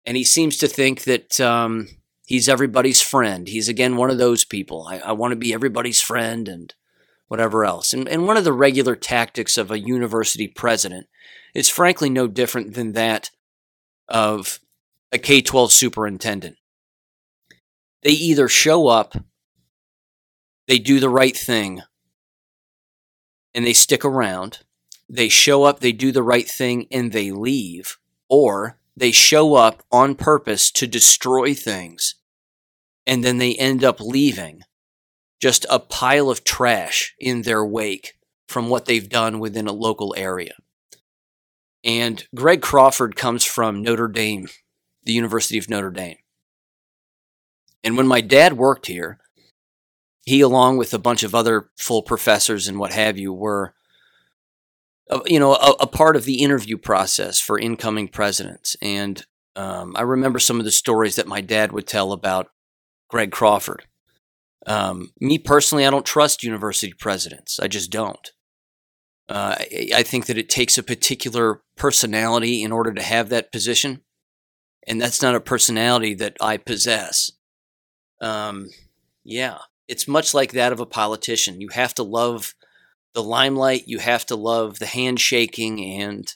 And 0.05 0.15
he 0.15 0.24
seems 0.24 0.58
to 0.60 0.70
think 0.70 1.03
that 1.03 1.41
um, 1.41 1.89
he's 2.25 2.48
everybody's 2.48 3.01
friend. 3.01 3.50
He's 3.50 3.67
again 3.67 3.98
one 3.98 4.10
of 4.10 4.17
those 4.17 4.46
people. 4.46 4.88
I, 4.89 5.00
I 5.00 5.12
want 5.12 5.34
to 5.34 5.36
be 5.36 5.53
everybody's 5.53 6.01
friend 6.01 6.48
and 6.48 6.74
whatever 7.27 7.65
else. 7.65 7.91
And, 7.91 8.08
and 8.08 8.27
one 8.27 8.38
of 8.38 8.46
the 8.46 8.53
regular 8.53 8.96
tactics 8.96 9.58
of 9.58 9.70
a 9.70 9.79
university 9.79 10.48
president 10.48 11.08
is 11.53 11.67
frankly 11.67 12.10
no 12.10 12.27
different 12.27 12.75
than 12.75 12.93
that 12.93 13.29
of 14.08 14.62
a 15.12 15.17
K 15.17 15.41
12 15.41 15.74
superintendent. 15.74 16.55
They 18.03 18.12
either 18.12 18.48
show 18.48 18.88
up, 18.88 19.15
they 20.70 20.79
do 20.79 21.01
the 21.01 21.10
right 21.10 21.36
thing, 21.36 21.82
and 23.53 23.65
they 23.65 23.74
stick 23.74 24.03
around. 24.03 24.60
They 25.10 25.29
show 25.29 25.63
up, 25.63 25.79
they 25.79 25.91
do 25.91 26.12
the 26.12 26.24
right 26.24 26.48
thing, 26.48 26.88
and 26.91 27.12
they 27.12 27.31
leave. 27.31 27.98
Or 28.29 28.77
they 28.95 29.12
show 29.12 29.55
up 29.55 29.83
on 29.91 30.15
purpose 30.15 30.72
to 30.72 30.88
destroy 30.88 31.53
things, 31.53 32.15
and 33.05 33.24
then 33.24 33.38
they 33.38 33.55
end 33.55 33.83
up 33.83 34.00
leaving 34.00 34.62
just 35.41 35.65
a 35.69 35.79
pile 35.79 36.29
of 36.29 36.43
trash 36.43 37.15
in 37.19 37.41
their 37.41 37.65
wake 37.65 38.13
from 38.48 38.69
what 38.69 38.86
they've 38.86 39.10
done 39.10 39.39
within 39.39 39.67
a 39.67 39.74
local 39.74 40.13
area. 40.17 40.53
And 41.83 42.25
Greg 42.33 42.62
Crawford 42.62 43.15
comes 43.15 43.43
from 43.43 43.81
Notre 43.81 44.07
Dame, 44.07 44.48
the 45.03 45.12
University 45.12 45.57
of 45.57 45.69
Notre 45.69 45.89
Dame. 45.89 46.17
And 47.83 47.98
when 47.98 48.07
my 48.07 48.22
dad 48.22 48.53
worked 48.53 48.88
here, 48.88 49.19
he, 50.24 50.42
along 50.42 50.77
with 50.77 50.94
a 50.94 51.00
bunch 51.00 51.24
of 51.24 51.36
other 51.36 51.70
full 51.77 52.01
professors 52.01 52.68
and 52.68 52.80
what 52.80 52.94
have 52.94 53.18
you, 53.18 53.34
were 53.34 53.74
uh, 55.10 55.20
you 55.25 55.39
know 55.39 55.53
a, 55.53 55.75
a, 55.82 55.88
part 55.88 56.15
of 56.15 56.25
the 56.25 56.42
interview 56.42 56.77
process 56.77 57.39
for 57.39 57.60
incoming 57.60 58.08
presidents. 58.08 58.75
And 58.82 59.25
um, 59.56 59.94
I 59.96 60.01
remember 60.01 60.39
some 60.39 60.60
of 60.60 60.65
the 60.65 60.72
stories 60.72 61.15
that 61.18 61.27
my 61.27 61.42
dad 61.42 61.72
would 61.72 61.88
tell 61.88 62.12
about 62.12 62.48
Greg 63.10 63.32
Crawford. 63.32 63.86
Um, 64.65 65.12
me 65.20 65.38
personally, 65.38 65.86
I 65.86 65.89
don't 65.89 66.06
trust 66.06 66.44
university 66.44 66.94
presidents. 66.94 67.60
I 67.60 67.68
just 67.68 67.92
don't. 67.92 68.32
Uh, 69.27 69.56
I, 69.60 69.89
I 69.98 70.03
think 70.03 70.27
that 70.27 70.38
it 70.38 70.50
takes 70.50 70.77
a 70.77 70.84
particular 70.84 71.62
personality 71.75 72.63
in 72.63 72.72
order 72.72 72.94
to 72.94 73.01
have 73.01 73.27
that 73.30 73.51
position, 73.51 74.01
and 74.88 75.01
that's 75.01 75.22
not 75.22 75.36
a 75.36 75.42
personality 75.42 76.13
that 76.15 76.38
I 76.39 76.56
possess. 76.56 77.32
Um, 78.22 78.70
yeah, 79.25 79.58
it's 79.88 80.08
much 80.08 80.34
like 80.34 80.52
that 80.52 80.72
of 80.72 80.80
a 80.80 80.86
politician. 80.86 81.62
You 81.62 81.70
have 81.70 81.94
to 81.96 82.04
love 82.04 82.54
the 83.13 83.24
limelight, 83.24 83.88
you 83.88 84.00
have 84.00 84.25
to 84.28 84.36
love 84.36 84.80
the 84.80 84.88
handshaking 84.88 85.84
and 85.84 86.28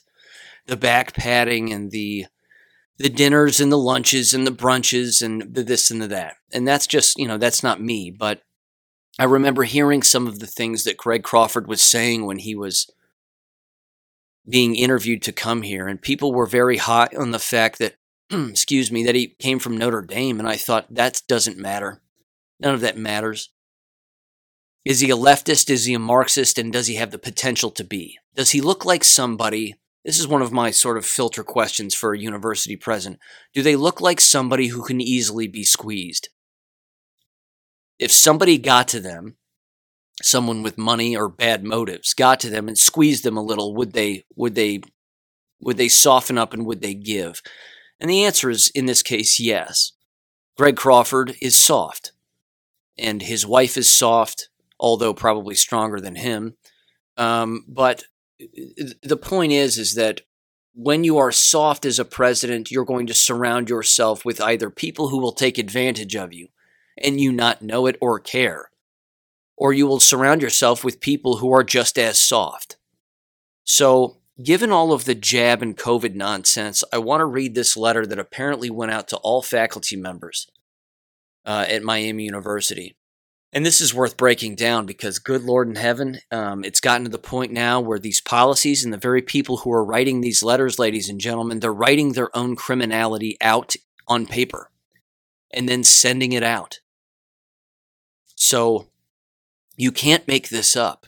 the 0.66 0.76
back 0.76 1.14
patting 1.14 1.72
and 1.72 1.90
the 1.90 2.26
the 2.98 3.08
dinners 3.08 3.60
and 3.60 3.70
the 3.70 3.78
lunches 3.78 4.34
and 4.34 4.46
the 4.46 4.52
brunches 4.52 5.22
and 5.22 5.54
the 5.54 5.62
this 5.62 5.90
and 5.90 6.02
the 6.02 6.08
that. 6.08 6.36
And 6.52 6.66
that's 6.66 6.86
just, 6.86 7.16
you 7.16 7.28
know, 7.28 7.38
that's 7.38 7.62
not 7.62 7.80
me, 7.80 8.10
but 8.10 8.42
I 9.20 9.24
remember 9.24 9.64
hearing 9.64 10.02
some 10.02 10.26
of 10.26 10.40
the 10.40 10.46
things 10.46 10.84
that 10.84 10.96
Greg 10.96 11.22
Crawford 11.22 11.68
was 11.68 11.80
saying 11.80 12.26
when 12.26 12.38
he 12.38 12.54
was 12.54 12.90
being 14.48 14.74
interviewed 14.74 15.22
to 15.22 15.32
come 15.32 15.62
here 15.62 15.86
and 15.86 16.00
people 16.00 16.32
were 16.32 16.46
very 16.46 16.76
hot 16.76 17.14
on 17.14 17.30
the 17.30 17.38
fact 17.38 17.78
that 17.78 17.96
excuse 18.30 18.90
me 18.90 19.04
that 19.04 19.14
he 19.14 19.28
came 19.38 19.58
from 19.58 19.76
Notre 19.76 20.02
Dame 20.02 20.38
and 20.38 20.48
I 20.48 20.56
thought 20.56 20.92
that 20.92 21.22
doesn't 21.28 21.58
matter. 21.58 22.00
None 22.60 22.74
of 22.74 22.80
that 22.80 22.96
matters. 22.96 23.50
Is 24.84 25.00
he 25.00 25.10
a 25.10 25.16
leftist? 25.16 25.70
Is 25.70 25.84
he 25.84 25.94
a 25.94 25.98
Marxist? 25.98 26.58
And 26.58 26.72
does 26.72 26.86
he 26.86 26.94
have 26.96 27.10
the 27.10 27.18
potential 27.18 27.70
to 27.72 27.84
be? 27.84 28.18
Does 28.34 28.50
he 28.50 28.60
look 28.60 28.84
like 28.84 29.04
somebody? 29.04 29.74
This 30.04 30.18
is 30.18 30.26
one 30.26 30.42
of 30.42 30.52
my 30.52 30.70
sort 30.70 30.96
of 30.96 31.04
filter 31.04 31.44
questions 31.44 31.94
for 31.94 32.14
a 32.14 32.18
university 32.18 32.76
president. 32.76 33.20
Do 33.52 33.62
they 33.62 33.76
look 33.76 34.00
like 34.00 34.20
somebody 34.20 34.68
who 34.68 34.82
can 34.82 35.00
easily 35.00 35.46
be 35.46 35.64
squeezed? 35.64 36.30
If 37.98 38.12
somebody 38.12 38.58
got 38.58 38.88
to 38.88 39.00
them, 39.00 39.36
someone 40.22 40.62
with 40.62 40.78
money 40.78 41.16
or 41.16 41.28
bad 41.28 41.64
motives 41.64 42.14
got 42.14 42.40
to 42.40 42.50
them 42.50 42.68
and 42.68 42.78
squeezed 42.78 43.24
them 43.24 43.36
a 43.36 43.42
little, 43.42 43.74
would 43.74 43.92
they 43.92 44.24
would 44.36 44.54
they 44.54 44.80
would 45.60 45.76
they 45.76 45.88
soften 45.88 46.38
up 46.38 46.54
and 46.54 46.64
would 46.64 46.80
they 46.80 46.94
give? 46.94 47.42
And 48.00 48.08
the 48.08 48.24
answer 48.24 48.48
is 48.48 48.70
in 48.70 48.86
this 48.86 49.02
case 49.02 49.38
yes. 49.38 49.92
Greg 50.56 50.76
Crawford 50.76 51.36
is 51.42 51.56
soft 51.56 52.12
and 52.98 53.22
his 53.22 53.46
wife 53.46 53.76
is 53.76 53.94
soft, 53.94 54.48
although 54.78 55.14
probably 55.14 55.54
stronger 55.54 56.00
than 56.00 56.16
him. 56.16 56.56
Um, 57.16 57.64
but 57.68 58.04
the 59.02 59.16
point 59.16 59.52
is, 59.52 59.78
is 59.78 59.94
that 59.94 60.22
when 60.74 61.02
you 61.02 61.18
are 61.18 61.32
soft 61.32 61.84
as 61.84 61.98
a 61.98 62.04
president, 62.04 62.70
you're 62.70 62.84
going 62.84 63.06
to 63.08 63.14
surround 63.14 63.68
yourself 63.68 64.24
with 64.24 64.40
either 64.40 64.70
people 64.70 65.08
who 65.08 65.18
will 65.18 65.32
take 65.32 65.58
advantage 65.58 66.14
of 66.14 66.32
you 66.32 66.48
and 67.02 67.20
you 67.20 67.32
not 67.32 67.62
know 67.62 67.86
it 67.86 67.96
or 68.00 68.20
care, 68.20 68.70
or 69.56 69.72
you 69.72 69.86
will 69.86 70.00
surround 70.00 70.40
yourself 70.40 70.84
with 70.84 71.00
people 71.00 71.38
who 71.38 71.52
are 71.52 71.64
just 71.64 71.98
as 71.98 72.20
soft. 72.20 72.76
So, 73.64 74.18
given 74.42 74.70
all 74.70 74.92
of 74.92 75.04
the 75.04 75.16
jab 75.16 75.62
and 75.62 75.76
COVID 75.76 76.14
nonsense, 76.14 76.84
I 76.92 76.98
want 76.98 77.20
to 77.20 77.26
read 77.26 77.56
this 77.56 77.76
letter 77.76 78.06
that 78.06 78.18
apparently 78.18 78.70
went 78.70 78.92
out 78.92 79.08
to 79.08 79.16
all 79.18 79.42
faculty 79.42 79.96
members 79.96 80.46
uh, 81.48 81.64
at 81.66 81.82
Miami 81.82 82.24
University. 82.24 82.94
And 83.54 83.64
this 83.64 83.80
is 83.80 83.94
worth 83.94 84.18
breaking 84.18 84.56
down 84.56 84.84
because, 84.84 85.18
good 85.18 85.42
Lord 85.42 85.66
in 85.66 85.76
heaven, 85.76 86.18
um, 86.30 86.62
it's 86.62 86.80
gotten 86.80 87.04
to 87.04 87.10
the 87.10 87.18
point 87.18 87.50
now 87.50 87.80
where 87.80 87.98
these 87.98 88.20
policies 88.20 88.84
and 88.84 88.92
the 88.92 88.98
very 88.98 89.22
people 89.22 89.56
who 89.58 89.72
are 89.72 89.82
writing 89.82 90.20
these 90.20 90.42
letters, 90.42 90.78
ladies 90.78 91.08
and 91.08 91.18
gentlemen, 91.18 91.60
they're 91.60 91.72
writing 91.72 92.12
their 92.12 92.36
own 92.36 92.54
criminality 92.54 93.38
out 93.40 93.74
on 94.06 94.26
paper 94.26 94.70
and 95.50 95.66
then 95.66 95.82
sending 95.82 96.32
it 96.32 96.42
out. 96.42 96.80
So 98.34 98.88
you 99.74 99.90
can't 99.90 100.28
make 100.28 100.50
this 100.50 100.76
up. 100.76 101.06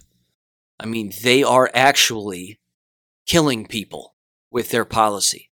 I 0.78 0.86
mean, 0.86 1.12
they 1.22 1.42
are 1.42 1.70
actually 1.74 2.58
killing 3.26 3.66
people 3.66 4.14
with 4.50 4.70
their 4.70 4.86
policy. 4.86 5.50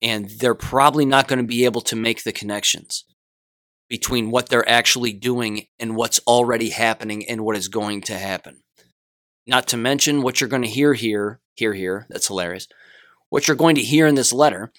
And 0.00 0.30
they're 0.30 0.54
probably 0.54 1.04
not 1.04 1.28
going 1.28 1.40
to 1.40 1.44
be 1.44 1.66
able 1.66 1.82
to 1.82 1.96
make 1.96 2.22
the 2.22 2.32
connections 2.32 3.04
between 3.88 4.30
what 4.30 4.48
they're 4.48 4.68
actually 4.68 5.12
doing 5.12 5.66
and 5.78 5.96
what's 5.96 6.20
already 6.26 6.70
happening 6.70 7.28
and 7.28 7.42
what 7.42 7.56
is 7.56 7.68
going 7.68 8.00
to 8.02 8.18
happen. 8.18 8.62
Not 9.46 9.66
to 9.68 9.76
mention 9.76 10.22
what 10.22 10.40
you're 10.40 10.48
going 10.48 10.62
to 10.62 10.68
hear 10.68 10.94
here, 10.94 11.40
here, 11.54 11.72
here, 11.72 12.06
that's 12.10 12.26
hilarious. 12.26 12.68
What 13.30 13.48
you're 13.48 13.56
going 13.56 13.76
to 13.76 13.82
hear 13.82 14.06
in 14.06 14.14
this 14.14 14.32
letter 14.32 14.72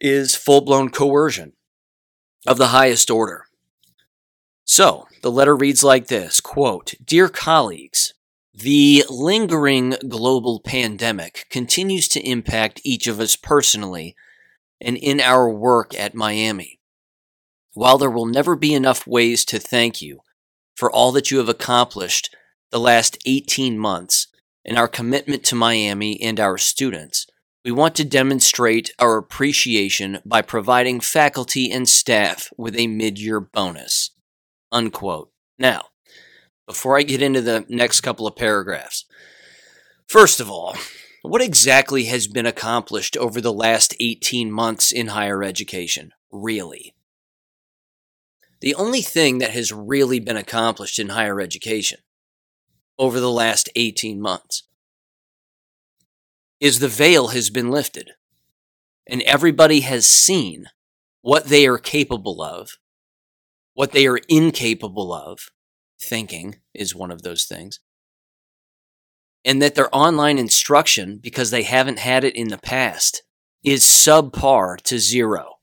is 0.00 0.36
full 0.36 0.60
blown 0.60 0.90
coercion 0.90 1.54
of 2.46 2.58
the 2.58 2.68
highest 2.68 3.10
order. 3.10 3.46
So, 4.64 5.08
the 5.22 5.30
letter 5.30 5.56
reads 5.56 5.82
like 5.82 6.06
this 6.06 6.40
quote, 6.40 6.94
Dear 7.04 7.28
colleagues, 7.28 8.14
the 8.54 9.04
lingering 9.10 9.96
global 10.08 10.60
pandemic 10.60 11.46
continues 11.50 12.06
to 12.08 12.20
impact 12.20 12.80
each 12.84 13.06
of 13.06 13.18
us 13.18 13.34
personally 13.34 14.14
and 14.80 14.96
in 14.96 15.20
our 15.20 15.48
work 15.50 15.98
at 15.98 16.14
Miami. 16.14 16.78
While 17.74 17.98
there 17.98 18.10
will 18.10 18.26
never 18.26 18.54
be 18.54 18.72
enough 18.72 19.06
ways 19.06 19.44
to 19.46 19.58
thank 19.58 20.00
you 20.00 20.20
for 20.76 20.90
all 20.90 21.10
that 21.12 21.30
you 21.30 21.38
have 21.38 21.48
accomplished 21.48 22.34
the 22.70 22.80
last 22.80 23.18
18 23.26 23.78
months 23.78 24.28
and 24.64 24.78
our 24.78 24.88
commitment 24.88 25.44
to 25.44 25.56
Miami 25.56 26.20
and 26.22 26.38
our 26.38 26.56
students, 26.56 27.26
we 27.64 27.72
want 27.72 27.96
to 27.96 28.04
demonstrate 28.04 28.92
our 28.98 29.16
appreciation 29.16 30.20
by 30.24 30.40
providing 30.40 31.00
faculty 31.00 31.70
and 31.70 31.88
staff 31.88 32.48
with 32.56 32.76
a 32.76 32.86
mid-year 32.86 33.40
bonus. 33.40 34.10
Unquote. 34.70 35.30
Now, 35.58 35.86
before 36.66 36.96
I 36.96 37.02
get 37.02 37.22
into 37.22 37.40
the 37.40 37.64
next 37.68 38.02
couple 38.02 38.26
of 38.26 38.36
paragraphs, 38.36 39.04
first 40.06 40.40
of 40.40 40.48
all, 40.48 40.76
what 41.22 41.42
exactly 41.42 42.04
has 42.04 42.28
been 42.28 42.46
accomplished 42.46 43.16
over 43.16 43.40
the 43.40 43.52
last 43.52 43.94
18 43.98 44.52
months 44.52 44.92
in 44.92 45.08
higher 45.08 45.42
education? 45.42 46.12
Really? 46.30 46.94
The 48.64 48.74
only 48.76 49.02
thing 49.02 49.40
that 49.40 49.50
has 49.50 49.74
really 49.74 50.20
been 50.20 50.38
accomplished 50.38 50.98
in 50.98 51.10
higher 51.10 51.38
education 51.38 51.98
over 52.98 53.20
the 53.20 53.30
last 53.30 53.68
18 53.76 54.18
months 54.18 54.62
is 56.60 56.78
the 56.78 56.88
veil 56.88 57.28
has 57.28 57.50
been 57.50 57.70
lifted 57.70 58.12
and 59.06 59.20
everybody 59.24 59.80
has 59.80 60.06
seen 60.06 60.70
what 61.20 61.48
they 61.48 61.66
are 61.66 61.76
capable 61.76 62.40
of, 62.40 62.78
what 63.74 63.92
they 63.92 64.06
are 64.06 64.20
incapable 64.30 65.12
of. 65.12 65.50
Thinking 66.00 66.56
is 66.72 66.94
one 66.94 67.10
of 67.10 67.20
those 67.20 67.44
things. 67.44 67.80
And 69.44 69.60
that 69.60 69.74
their 69.74 69.94
online 69.94 70.38
instruction, 70.38 71.18
because 71.22 71.50
they 71.50 71.64
haven't 71.64 71.98
had 71.98 72.24
it 72.24 72.34
in 72.34 72.48
the 72.48 72.56
past, 72.56 73.24
is 73.62 73.84
subpar 73.84 74.78
to 74.84 74.98
zero. 74.98 75.53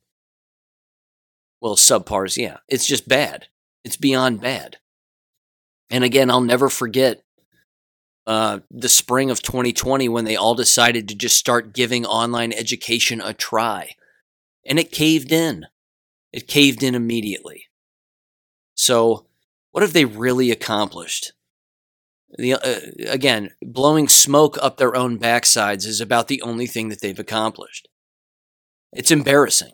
Well, 1.62 1.76
subpars, 1.76 2.38
yeah. 2.38 2.58
It's 2.68 2.88
just 2.88 3.08
bad. 3.08 3.48
It's 3.84 3.98
beyond 3.98 4.42
bad. 4.42 4.78
And 5.90 6.04
again, 6.04 6.32
I'll 6.32 6.42
never 6.42 6.70
forget 6.70 7.24
uh, 8.26 8.60
the 8.72 8.90
spring 8.90 9.30
of 9.30 9.42
2020 9.42 10.10
when 10.10 10.26
they 10.26 10.36
all 10.36 10.56
decided 10.56 11.08
to 11.08 11.16
just 11.16 11.38
start 11.38 11.74
giving 11.74 12.06
online 12.06 12.52
education 12.52 13.22
a 13.22 13.34
try. 13.34 13.92
And 14.66 14.80
it 14.80 14.92
caved 14.92 15.32
in. 15.32 15.68
It 16.32 16.48
caved 16.48 16.82
in 16.82 16.96
immediately. 16.96 17.66
So, 18.74 19.28
what 19.72 19.82
have 19.82 19.94
they 19.94 20.06
really 20.06 20.50
accomplished? 20.50 21.34
The, 22.38 22.54
uh, 22.54 22.80
again, 23.08 23.52
blowing 23.62 24.08
smoke 24.08 24.58
up 24.62 24.78
their 24.78 24.96
own 24.96 25.20
backsides 25.20 25.86
is 25.86 26.00
about 26.00 26.28
the 26.28 26.42
only 26.42 26.68
thing 26.68 26.90
that 26.90 27.02
they've 27.02 27.20
accomplished. 27.20 27.90
It's 28.94 29.12
embarrassing. 29.12 29.74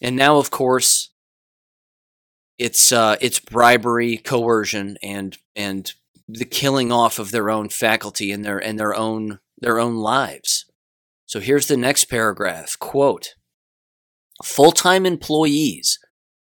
And 0.00 0.16
now, 0.16 0.38
of 0.38 0.50
course, 0.50 1.10
it's 2.58 2.92
uh, 2.92 3.16
it's 3.20 3.38
bribery, 3.38 4.16
coercion, 4.16 4.96
and 5.02 5.36
and 5.54 5.92
the 6.28 6.44
killing 6.44 6.92
off 6.92 7.18
of 7.18 7.30
their 7.30 7.50
own 7.50 7.68
faculty 7.68 8.30
and 8.30 8.44
their 8.44 8.58
and 8.58 8.78
their 8.78 8.94
own 8.94 9.38
their 9.60 9.78
own 9.78 9.96
lives. 9.96 10.66
So 11.26 11.40
here's 11.40 11.66
the 11.66 11.76
next 11.76 12.06
paragraph. 12.06 12.78
Quote 12.78 13.34
Full-time 14.44 15.04
employees 15.04 15.98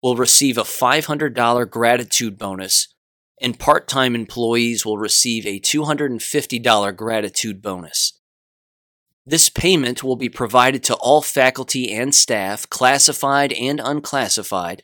will 0.03 0.16
receive 0.16 0.59
a 0.59 0.62
$500 0.62 1.70
gratitude 1.70 2.38
bonus 2.38 2.88
and 3.40 3.59
part-time 3.59 4.14
employees 4.14 4.85
will 4.85 4.98
receive 4.98 5.46
a 5.46 5.61
$250 5.61 6.96
gratitude 6.96 7.62
bonus. 7.62 8.17
This 9.31 9.51
payment 9.51 10.03
will 10.03 10.17
be 10.17 10.31
provided 10.31 10.83
to 10.85 10.95
all 10.95 11.21
faculty 11.21 11.93
and 11.93 12.14
staff, 12.14 12.67
classified 12.71 13.53
and 13.53 13.79
unclassified, 13.79 14.83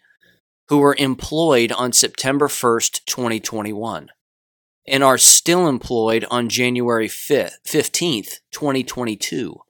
who 0.69 0.77
were 0.77 0.95
employed 0.99 1.73
on 1.73 1.95
September 1.95 2.49
1st, 2.49 3.07
2021, 3.07 4.11
and 4.87 5.03
are 5.03 5.17
still 5.17 5.67
employed 5.67 6.27
on 6.31 6.51
January 6.51 7.09
5th, 7.09 7.55
15th, 7.67 8.41
2022. 8.51 9.61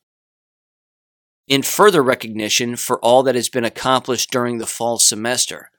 In 1.46 1.62
further 1.62 2.02
recognition 2.02 2.74
for 2.74 2.98
all 2.98 3.22
that 3.22 3.36
has 3.36 3.48
been 3.48 3.64
accomplished 3.64 4.32
during 4.32 4.58
the 4.58 4.66
fall 4.66 4.98
semester, 4.98 5.70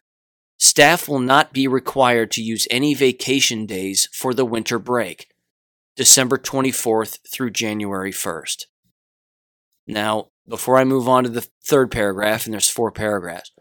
staff 0.57 1.09
will 1.09 1.19
not 1.19 1.51
be 1.51 1.67
required 1.67 2.31
to 2.31 2.41
use 2.41 2.65
any 2.71 2.93
vacation 2.93 3.65
days 3.65 4.07
for 4.13 4.33
the 4.33 4.45
winter 4.45 4.79
break, 4.79 5.27
December 5.97 6.37
24th 6.37 7.19
through 7.29 7.51
January 7.51 8.13
1st. 8.13 8.67
Now, 9.87 10.29
before 10.47 10.77
I 10.77 10.83
move 10.83 11.07
on 11.07 11.23
to 11.23 11.29
the 11.29 11.47
third 11.63 11.91
paragraph, 11.91 12.45
and 12.45 12.53
there's 12.53 12.69
four 12.69 12.91
paragraphs, 12.91 13.51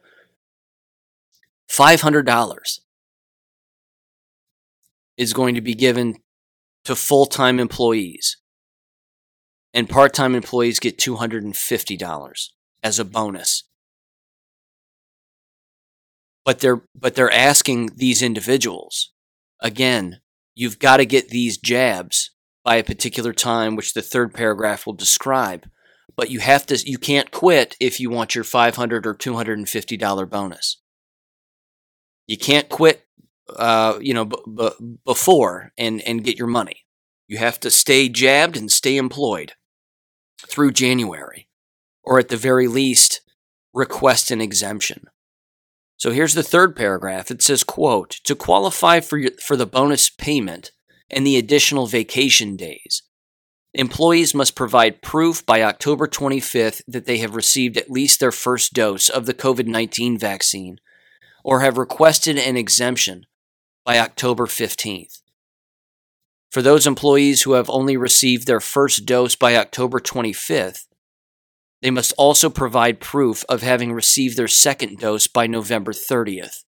$500 1.71 2.79
is 5.17 5.33
going 5.33 5.55
to 5.55 5.61
be 5.61 5.75
given 5.75 6.17
to 6.85 6.95
full 6.95 7.27
time 7.27 7.59
employees, 7.59 8.37
and 9.73 9.89
part 9.89 10.13
time 10.13 10.35
employees 10.35 10.79
get 10.79 10.99
$250 10.99 12.49
as 12.83 12.99
a 12.99 13.05
bonus. 13.05 13.65
But 16.45 16.61
they're, 16.61 16.83
but 16.95 17.15
they're 17.15 17.33
asking 17.33 17.93
these 17.97 18.23
individuals, 18.23 19.13
again, 19.61 20.21
you've 20.55 20.79
got 20.79 20.99
to 20.99 21.07
get 21.07 21.31
these 21.31 21.57
jabs 21.57 22.31
by 22.63 22.77
a 22.77 22.85
particular 22.85 23.33
time, 23.33 23.77
which 23.77 23.95
the 23.95 24.03
third 24.03 24.35
paragraph 24.35 24.87
will 24.87 24.93
describe 24.93 25.67
but 26.17 26.31
you 26.31 26.41
have 26.41 26.67
to 26.67 26.77
you 26.89 26.99
can't 26.99 27.31
quit 27.31 27.77
if 27.81 28.01
you 28.01 28.11
want 28.11 28.35
your 28.35 28.45
500 28.45 29.07
or 29.07 29.15
250 29.15 29.97
dollar 29.97 30.27
bonus. 30.27 30.81
You 32.27 32.39
can't 32.39 32.69
quit 32.69 33.07
uh, 33.57 33.99
you 34.01 34.15
know 34.15 34.25
b- 34.25 34.39
b- 34.57 34.97
before 35.05 35.73
and 35.77 36.01
and 36.03 36.25
get 36.25 36.39
your 36.39 36.49
money. 36.49 36.85
You 37.27 37.39
have 37.39 37.59
to 37.61 37.71
stay 37.71 38.09
jabbed 38.09 38.57
and 38.57 38.71
stay 38.71 38.97
employed 38.97 39.53
through 40.47 40.73
january 40.73 41.49
or 42.03 42.19
at 42.19 42.29
the 42.29 42.37
very 42.37 42.69
least 42.69 43.23
request 43.73 44.31
an 44.31 44.41
exemption. 44.41 45.07
So 45.97 46.11
here's 46.11 46.35
the 46.35 46.43
third 46.43 46.77
paragraph. 46.77 47.31
It 47.31 47.43
says 47.43 47.65
quote 47.65 48.21
to 48.25 48.35
qualify 48.35 49.01
for 49.01 49.17
your, 49.17 49.31
for 49.43 49.57
the 49.57 49.67
bonus 49.67 50.11
payment 50.11 50.71
and 51.11 51.27
the 51.27 51.37
additional 51.37 51.87
vacation 51.87 52.57
days 52.57 53.03
Employees 53.77 54.37
must 54.37 54.55
provide 54.55 55.03
proof 55.03 55.45
by 55.45 55.61
October 55.61 56.07
25th 56.07 56.83
that 56.87 57.07
they 57.07 57.19
have 57.19 57.35
received 57.35 57.77
at 57.77 57.91
least 57.91 58.21
their 58.21 58.31
first 58.31 58.73
dose 58.73 59.09
of 59.09 59.27
the 59.27 59.35
COVID 59.35 59.67
19 59.67 60.17
vaccine 60.17 60.79
or 61.43 61.61
have 61.61 61.77
requested 61.77 62.39
an 62.39 62.57
exemption 62.57 63.27
by 63.85 63.99
October 63.99 64.47
15th. 64.47 65.23
For 66.53 66.63
those 66.63 66.87
employees 66.87 67.43
who 67.43 67.55
have 67.55 67.69
only 67.69 67.97
received 67.97 68.47
their 68.47 68.61
first 68.61 69.07
dose 69.07 69.35
by 69.35 69.57
October 69.57 69.99
25th, 69.99 70.87
they 71.83 71.91
must 71.91 72.13
also 72.17 72.49
provide 72.49 73.01
proof 73.01 73.45
of 73.49 73.63
having 73.63 73.93
received 73.93 74.37
their 74.37 74.47
second 74.47 74.99
dose 75.01 75.27
by 75.27 75.49
November 75.49 75.93
30th. 75.93 76.63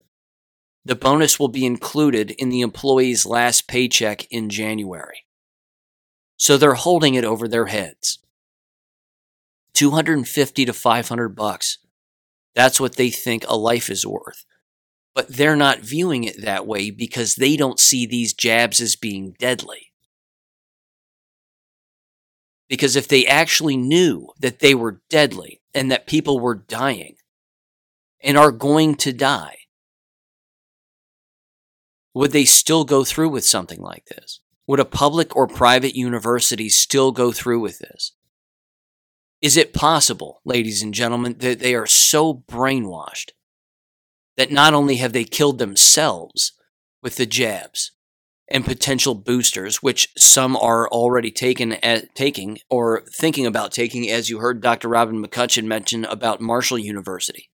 The 0.86 0.96
bonus 0.96 1.38
will 1.38 1.48
be 1.48 1.66
included 1.66 2.30
in 2.30 2.48
the 2.48 2.62
employee's 2.62 3.26
last 3.26 3.68
paycheck 3.68 4.26
in 4.30 4.48
January 4.48 5.23
so 6.44 6.58
they're 6.58 6.74
holding 6.74 7.14
it 7.14 7.24
over 7.24 7.48
their 7.48 7.68
heads. 7.68 8.18
250 9.72 10.66
to 10.66 10.74
500 10.74 11.30
bucks. 11.30 11.78
That's 12.54 12.78
what 12.78 12.96
they 12.96 13.08
think 13.08 13.46
a 13.48 13.56
life 13.56 13.88
is 13.88 14.06
worth. 14.06 14.44
but 15.14 15.28
they're 15.28 15.56
not 15.56 15.78
viewing 15.78 16.24
it 16.24 16.42
that 16.42 16.66
way 16.66 16.90
because 16.90 17.36
they 17.36 17.56
don't 17.56 17.78
see 17.78 18.04
these 18.04 18.34
jabs 18.34 18.80
as 18.80 18.96
being 18.96 19.34
deadly. 19.38 19.92
Because 22.68 22.96
if 22.96 23.06
they 23.08 23.26
actually 23.26 23.76
knew 23.76 24.28
that 24.40 24.58
they 24.58 24.74
were 24.74 25.00
deadly 25.08 25.62
and 25.72 25.90
that 25.90 26.06
people 26.06 26.40
were 26.40 26.54
dying 26.56 27.14
and 28.22 28.36
are 28.36 28.50
going 28.50 28.96
to 28.96 29.12
die, 29.12 29.58
would 32.12 32.32
they 32.32 32.44
still 32.44 32.84
go 32.84 33.04
through 33.04 33.28
with 33.28 33.44
something 33.44 33.80
like 33.80 34.06
this? 34.06 34.40
Would 34.66 34.80
a 34.80 34.84
public 34.84 35.36
or 35.36 35.46
private 35.46 35.94
university 35.94 36.68
still 36.68 37.12
go 37.12 37.32
through 37.32 37.60
with 37.60 37.78
this? 37.78 38.12
Is 39.42 39.56
it 39.58 39.74
possible, 39.74 40.40
ladies 40.44 40.82
and 40.82 40.94
gentlemen, 40.94 41.36
that 41.38 41.60
they 41.60 41.74
are 41.74 41.86
so 41.86 42.32
brainwashed 42.32 43.32
that 44.36 44.50
not 44.50 44.72
only 44.72 44.96
have 44.96 45.12
they 45.12 45.24
killed 45.24 45.58
themselves 45.58 46.52
with 47.02 47.16
the 47.16 47.26
jabs 47.26 47.92
and 48.50 48.64
potential 48.64 49.14
boosters, 49.14 49.82
which 49.82 50.08
some 50.16 50.56
are 50.56 50.88
already 50.88 51.30
taken 51.30 51.72
at, 51.74 52.14
taking 52.14 52.58
or 52.70 53.04
thinking 53.12 53.46
about 53.46 53.72
taking, 53.72 54.10
as 54.10 54.30
you 54.30 54.38
heard 54.38 54.62
Dr. 54.62 54.88
Robin 54.88 55.22
McCutcheon 55.22 55.64
mention 55.64 56.04
about 56.06 56.40
Marshall 56.40 56.78
University? 56.78 57.50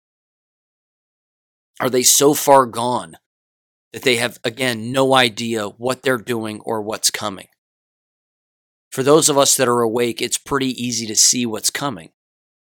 Are 1.80 1.90
they 1.90 2.04
so 2.04 2.34
far 2.34 2.66
gone 2.66 3.18
that 3.96 4.04
they 4.04 4.18
have, 4.18 4.40
again, 4.44 4.92
no 4.92 5.16
idea 5.16 5.70
what 5.70 6.04
they're 6.04 6.18
doing 6.18 6.60
or 6.66 6.82
what's 6.82 7.10
coming. 7.10 7.48
For 8.92 9.04
those 9.04 9.30
of 9.30 9.38
us 9.38 9.56
that 9.56 9.70
are 9.70 9.80
awake, 9.80 10.22
it's 10.22 10.38
pretty 10.38 10.72
easy 10.72 11.08
to 11.08 11.16
see 11.16 11.46
what's 11.46 11.70
coming. 11.70 12.10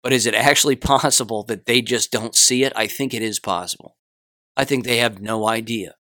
But 0.03 0.13
is 0.13 0.27
it 0.27 0.35
actually 0.35 0.75
possible 0.93 1.41
that 1.45 1.65
they 1.65 1.81
just 1.81 2.11
don't 2.11 2.35
see 2.35 2.63
it? 2.63 2.71
I 2.75 2.85
think 2.85 3.15
it 3.15 3.23
is 3.23 3.39
possible. 3.39 3.97
I 4.55 4.63
think 4.63 4.85
they 4.85 4.97
have 4.97 5.19
no 5.19 5.47
idea. 5.47 5.95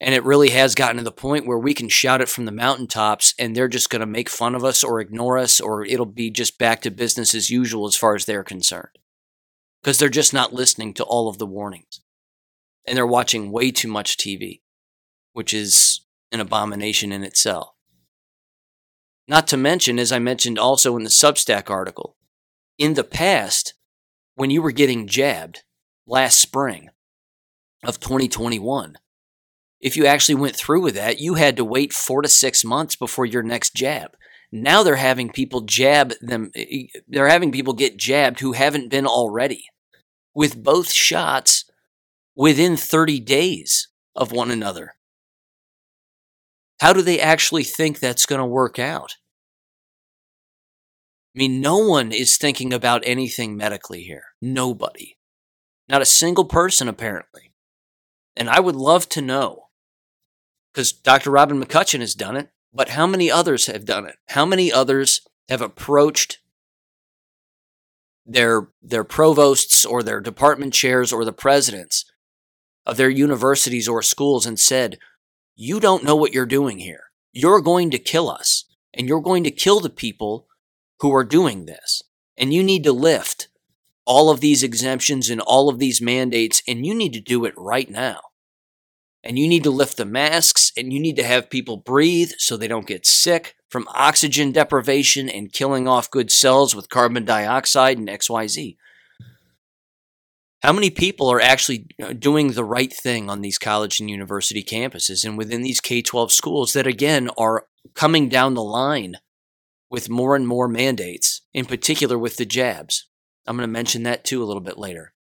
And 0.00 0.14
it 0.14 0.22
really 0.22 0.50
has 0.50 0.76
gotten 0.76 0.98
to 0.98 1.02
the 1.02 1.10
point 1.10 1.48
where 1.48 1.58
we 1.58 1.74
can 1.74 1.88
shout 1.88 2.20
it 2.20 2.28
from 2.28 2.44
the 2.44 2.52
mountaintops 2.52 3.34
and 3.36 3.56
they're 3.56 3.66
just 3.66 3.90
going 3.90 3.98
to 3.98 4.06
make 4.06 4.28
fun 4.28 4.54
of 4.54 4.62
us 4.62 4.84
or 4.84 5.00
ignore 5.00 5.38
us, 5.38 5.60
or 5.60 5.84
it'll 5.84 6.06
be 6.06 6.30
just 6.30 6.56
back 6.56 6.82
to 6.82 6.92
business 6.92 7.34
as 7.34 7.50
usual 7.50 7.88
as 7.88 7.96
far 7.96 8.14
as 8.14 8.26
they're 8.26 8.44
concerned. 8.44 8.96
Because 9.82 9.98
they're 9.98 10.08
just 10.08 10.32
not 10.32 10.54
listening 10.54 10.94
to 10.94 11.02
all 11.02 11.28
of 11.28 11.38
the 11.38 11.46
warnings 11.46 12.00
and 12.88 12.96
they're 12.96 13.06
watching 13.06 13.52
way 13.52 13.70
too 13.70 13.88
much 13.88 14.16
TV, 14.16 14.60
which 15.32 15.52
is 15.54 16.00
an 16.32 16.40
abomination 16.40 17.12
in 17.12 17.22
itself. 17.22 17.70
Not 19.26 19.46
to 19.48 19.56
mention, 19.56 19.98
as 19.98 20.10
I 20.10 20.18
mentioned 20.18 20.58
also 20.58 20.96
in 20.96 21.04
the 21.04 21.10
Substack 21.10 21.70
article, 21.70 22.16
in 22.78 22.94
the 22.94 23.04
past, 23.04 23.74
when 24.34 24.50
you 24.50 24.62
were 24.62 24.72
getting 24.72 25.06
jabbed 25.06 25.64
last 26.06 26.40
spring 26.40 26.88
of 27.84 28.00
2021, 28.00 28.96
if 29.80 29.96
you 29.96 30.06
actually 30.06 30.34
went 30.34 30.56
through 30.56 30.80
with 30.80 30.94
that, 30.94 31.20
you 31.20 31.34
had 31.34 31.56
to 31.56 31.64
wait 31.64 31.92
four 31.92 32.22
to 32.22 32.28
six 32.28 32.64
months 32.64 32.96
before 32.96 33.26
your 33.26 33.42
next 33.42 33.74
jab. 33.74 34.16
Now 34.50 34.82
they're 34.82 34.96
having 34.96 35.30
people 35.30 35.60
jab 35.60 36.14
them, 36.20 36.50
they're 37.06 37.28
having 37.28 37.52
people 37.52 37.74
get 37.74 37.98
jabbed 37.98 38.40
who 38.40 38.52
haven't 38.52 38.90
been 38.90 39.06
already 39.06 39.64
with 40.34 40.62
both 40.62 40.90
shots 40.90 41.67
within 42.38 42.76
30 42.76 43.18
days 43.18 43.88
of 44.14 44.30
one 44.30 44.52
another. 44.52 44.94
How 46.80 46.92
do 46.92 47.02
they 47.02 47.20
actually 47.20 47.64
think 47.64 47.98
that's 47.98 48.26
going 48.26 48.38
to 48.38 48.46
work 48.46 48.78
out? 48.78 49.16
I 51.34 51.38
mean, 51.38 51.60
no 51.60 51.78
one 51.78 52.12
is 52.12 52.36
thinking 52.36 52.72
about 52.72 53.02
anything 53.04 53.56
medically 53.56 54.04
here. 54.04 54.22
Nobody. 54.40 55.18
Not 55.88 56.00
a 56.00 56.06
single 56.06 56.44
person, 56.44 56.88
apparently. 56.88 57.52
And 58.36 58.48
I 58.48 58.60
would 58.60 58.76
love 58.76 59.08
to 59.10 59.20
know, 59.20 59.70
because 60.72 60.92
Dr. 60.92 61.32
Robin 61.32 61.60
McCutcheon 61.60 62.00
has 62.00 62.14
done 62.14 62.36
it, 62.36 62.50
but 62.72 62.90
how 62.90 63.08
many 63.08 63.28
others 63.28 63.66
have 63.66 63.84
done 63.84 64.06
it? 64.06 64.14
How 64.28 64.46
many 64.46 64.72
others 64.72 65.22
have 65.48 65.60
approached 65.60 66.38
their, 68.24 68.68
their 68.80 69.02
provosts 69.02 69.84
or 69.84 70.04
their 70.04 70.20
department 70.20 70.72
chairs 70.72 71.12
or 71.12 71.24
the 71.24 71.32
presidents 71.32 72.04
of 72.88 72.96
their 72.96 73.10
universities 73.10 73.86
or 73.86 74.02
schools 74.02 74.46
and 74.46 74.58
said, 74.58 74.98
You 75.54 75.78
don't 75.78 76.02
know 76.02 76.16
what 76.16 76.32
you're 76.32 76.46
doing 76.46 76.78
here. 76.78 77.04
You're 77.32 77.60
going 77.60 77.90
to 77.90 77.98
kill 77.98 78.30
us, 78.30 78.64
and 78.94 79.06
you're 79.06 79.20
going 79.20 79.44
to 79.44 79.50
kill 79.50 79.78
the 79.78 79.90
people 79.90 80.48
who 81.00 81.14
are 81.14 81.24
doing 81.24 81.66
this. 81.66 82.02
And 82.36 82.52
you 82.52 82.64
need 82.64 82.82
to 82.84 82.92
lift 82.92 83.48
all 84.06 84.30
of 84.30 84.40
these 84.40 84.62
exemptions 84.62 85.28
and 85.28 85.40
all 85.42 85.68
of 85.68 85.78
these 85.78 86.00
mandates, 86.00 86.62
and 86.66 86.86
you 86.86 86.94
need 86.94 87.12
to 87.12 87.20
do 87.20 87.44
it 87.44 87.52
right 87.58 87.90
now. 87.90 88.20
And 89.22 89.38
you 89.38 89.46
need 89.46 89.64
to 89.64 89.70
lift 89.70 89.98
the 89.98 90.06
masks, 90.06 90.72
and 90.74 90.90
you 90.90 90.98
need 90.98 91.16
to 91.16 91.24
have 91.24 91.50
people 91.50 91.76
breathe 91.76 92.30
so 92.38 92.56
they 92.56 92.68
don't 92.68 92.86
get 92.86 93.04
sick 93.04 93.54
from 93.68 93.86
oxygen 93.94 94.50
deprivation 94.50 95.28
and 95.28 95.52
killing 95.52 95.86
off 95.86 96.10
good 96.10 96.32
cells 96.32 96.74
with 96.74 96.88
carbon 96.88 97.26
dioxide 97.26 97.98
and 97.98 98.08
XYZ. 98.08 98.76
How 100.62 100.72
many 100.72 100.90
people 100.90 101.30
are 101.30 101.40
actually 101.40 101.86
doing 102.18 102.52
the 102.52 102.64
right 102.64 102.92
thing 102.92 103.30
on 103.30 103.42
these 103.42 103.58
college 103.58 104.00
and 104.00 104.10
university 104.10 104.64
campuses 104.64 105.24
and 105.24 105.38
within 105.38 105.62
these 105.62 105.80
K 105.80 106.02
12 106.02 106.32
schools 106.32 106.72
that, 106.72 106.86
again, 106.86 107.30
are 107.38 107.66
coming 107.94 108.28
down 108.28 108.54
the 108.54 108.62
line 108.62 109.16
with 109.88 110.10
more 110.10 110.34
and 110.34 110.48
more 110.48 110.66
mandates, 110.66 111.42
in 111.54 111.64
particular 111.64 112.18
with 112.18 112.36
the 112.36 112.44
jabs? 112.44 113.06
I'm 113.46 113.56
going 113.56 113.68
to 113.68 113.72
mention 113.72 114.02
that 114.02 114.24
too 114.24 114.42
a 114.42 114.46
little 114.46 114.60
bit 114.60 114.78
later. 114.78 115.14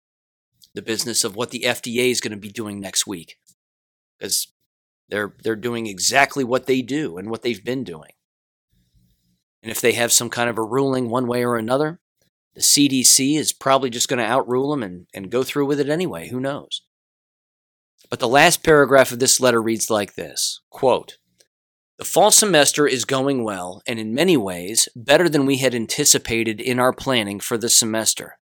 The 0.74 0.82
business 0.82 1.22
of 1.22 1.36
what 1.36 1.50
the 1.50 1.64
FDA 1.66 2.10
is 2.10 2.20
going 2.20 2.32
to 2.32 2.38
be 2.38 2.50
doing 2.50 2.80
next 2.80 3.06
week. 3.06 3.38
Because 4.18 4.48
they're, 5.10 5.34
they're 5.42 5.54
doing 5.54 5.86
exactly 5.86 6.44
what 6.44 6.66
they 6.66 6.80
do 6.80 7.18
and 7.18 7.30
what 7.30 7.42
they've 7.42 7.64
been 7.64 7.84
doing. 7.84 8.12
And 9.62 9.70
if 9.70 9.82
they 9.82 9.92
have 9.92 10.12
some 10.12 10.30
kind 10.30 10.48
of 10.48 10.56
a 10.56 10.62
ruling 10.62 11.10
one 11.10 11.26
way 11.26 11.44
or 11.44 11.56
another, 11.56 12.00
the 12.56 12.62
CDC 12.62 13.38
is 13.38 13.52
probably 13.52 13.90
just 13.90 14.08
going 14.08 14.18
to 14.18 14.24
outrule 14.24 14.70
them 14.70 14.82
and, 14.82 15.06
and 15.12 15.30
go 15.30 15.44
through 15.44 15.66
with 15.66 15.78
it 15.78 15.90
anyway. 15.90 16.28
Who 16.28 16.40
knows? 16.40 16.82
But 18.08 18.18
the 18.18 18.28
last 18.28 18.64
paragraph 18.64 19.12
of 19.12 19.18
this 19.18 19.40
letter 19.40 19.60
reads 19.60 19.90
like 19.90 20.14
this 20.14 20.62
quote, 20.70 21.18
The 21.98 22.06
fall 22.06 22.30
semester 22.30 22.86
is 22.86 23.04
going 23.04 23.44
well, 23.44 23.82
and 23.86 23.98
in 23.98 24.14
many 24.14 24.38
ways, 24.38 24.88
better 24.96 25.28
than 25.28 25.44
we 25.44 25.58
had 25.58 25.74
anticipated 25.74 26.58
in 26.58 26.80
our 26.80 26.94
planning 26.94 27.40
for 27.40 27.58
the 27.58 27.68
semester. 27.68 28.38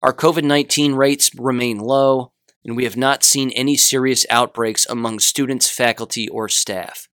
Our 0.00 0.14
COVID 0.14 0.44
19 0.44 0.94
rates 0.94 1.32
remain 1.36 1.78
low, 1.78 2.32
and 2.64 2.76
we 2.76 2.84
have 2.84 2.96
not 2.96 3.24
seen 3.24 3.50
any 3.50 3.76
serious 3.76 4.24
outbreaks 4.30 4.86
among 4.88 5.18
students, 5.18 5.68
faculty, 5.68 6.28
or 6.28 6.48
staff. 6.48 7.08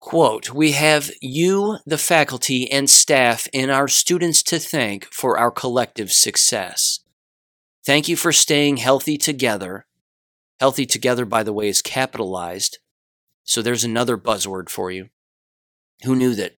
Quote, 0.00 0.50
we 0.50 0.72
have 0.72 1.10
you, 1.20 1.78
the 1.84 1.98
faculty 1.98 2.70
and 2.70 2.88
staff, 2.88 3.48
and 3.52 3.70
our 3.70 3.88
students 3.88 4.42
to 4.44 4.58
thank 4.58 5.06
for 5.12 5.38
our 5.38 5.50
collective 5.50 6.12
success. 6.12 7.00
Thank 7.84 8.08
you 8.08 8.16
for 8.16 8.32
staying 8.32 8.78
healthy 8.78 9.16
together. 9.16 9.86
Healthy 10.60 10.86
together, 10.86 11.24
by 11.24 11.42
the 11.42 11.52
way, 11.52 11.68
is 11.68 11.82
capitalized. 11.82 12.78
So 13.44 13.62
there's 13.62 13.84
another 13.84 14.16
buzzword 14.16 14.68
for 14.68 14.90
you. 14.90 15.08
Who 16.04 16.16
knew 16.16 16.34
that? 16.34 16.56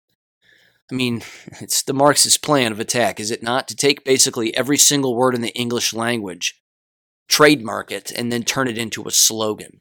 I 0.91 0.95
mean, 0.95 1.23
it's 1.61 1.83
the 1.83 1.93
Marxist 1.93 2.43
plan 2.43 2.73
of 2.73 2.81
attack, 2.81 3.21
is 3.21 3.31
it 3.31 3.43
not? 3.43 3.69
To 3.69 3.77
take 3.77 4.05
basically 4.05 4.57
every 4.57 4.79
single 4.79 5.17
word 5.17 5.35
in 5.35 5.41
the 5.41 5.57
English 5.57 5.93
language, 5.93 6.61
trademark 7.29 7.91
it, 7.91 8.11
and 8.11 8.33
then 8.33 8.43
turn 8.43 8.69
it 8.69 8.79
into 8.79 9.05
a 9.05 9.11
slogan. 9.11 9.81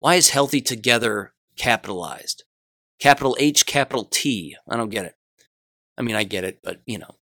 Why 0.00 0.16
is 0.16 0.30
healthy 0.30 0.60
together 0.60 1.34
capitalized? 1.56 2.44
Capital 3.04 3.36
H, 3.38 3.66
capital 3.66 4.06
T. 4.06 4.56
I 4.66 4.78
don't 4.78 4.88
get 4.88 5.04
it. 5.04 5.14
I 5.98 6.00
mean, 6.00 6.16
I 6.16 6.24
get 6.24 6.42
it, 6.42 6.60
but 6.64 6.80
you 6.86 6.98
know. 6.98 7.16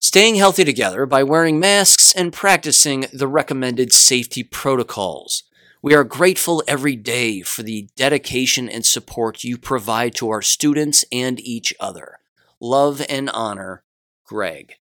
Staying 0.00 0.36
healthy 0.36 0.64
together 0.64 1.04
by 1.04 1.24
wearing 1.24 1.60
masks 1.60 2.14
and 2.14 2.32
practicing 2.32 3.04
the 3.12 3.28
recommended 3.28 3.92
safety 3.92 4.42
protocols. 4.42 5.42
We 5.82 5.94
are 5.94 6.04
grateful 6.04 6.64
every 6.66 6.96
day 6.96 7.42
for 7.42 7.62
the 7.62 7.90
dedication 7.96 8.66
and 8.66 8.86
support 8.86 9.44
you 9.44 9.58
provide 9.58 10.14
to 10.14 10.30
our 10.30 10.40
students 10.40 11.04
and 11.12 11.38
each 11.38 11.74
other. 11.78 12.20
Love 12.58 13.04
and 13.10 13.28
honor, 13.28 13.84
Greg. 14.24 14.76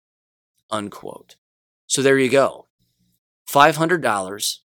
Unquote. 0.71 1.35
So 1.89 2.01
there 2.01 2.17
you 2.17 2.31
go. 2.31 2.69
$500 3.51 4.59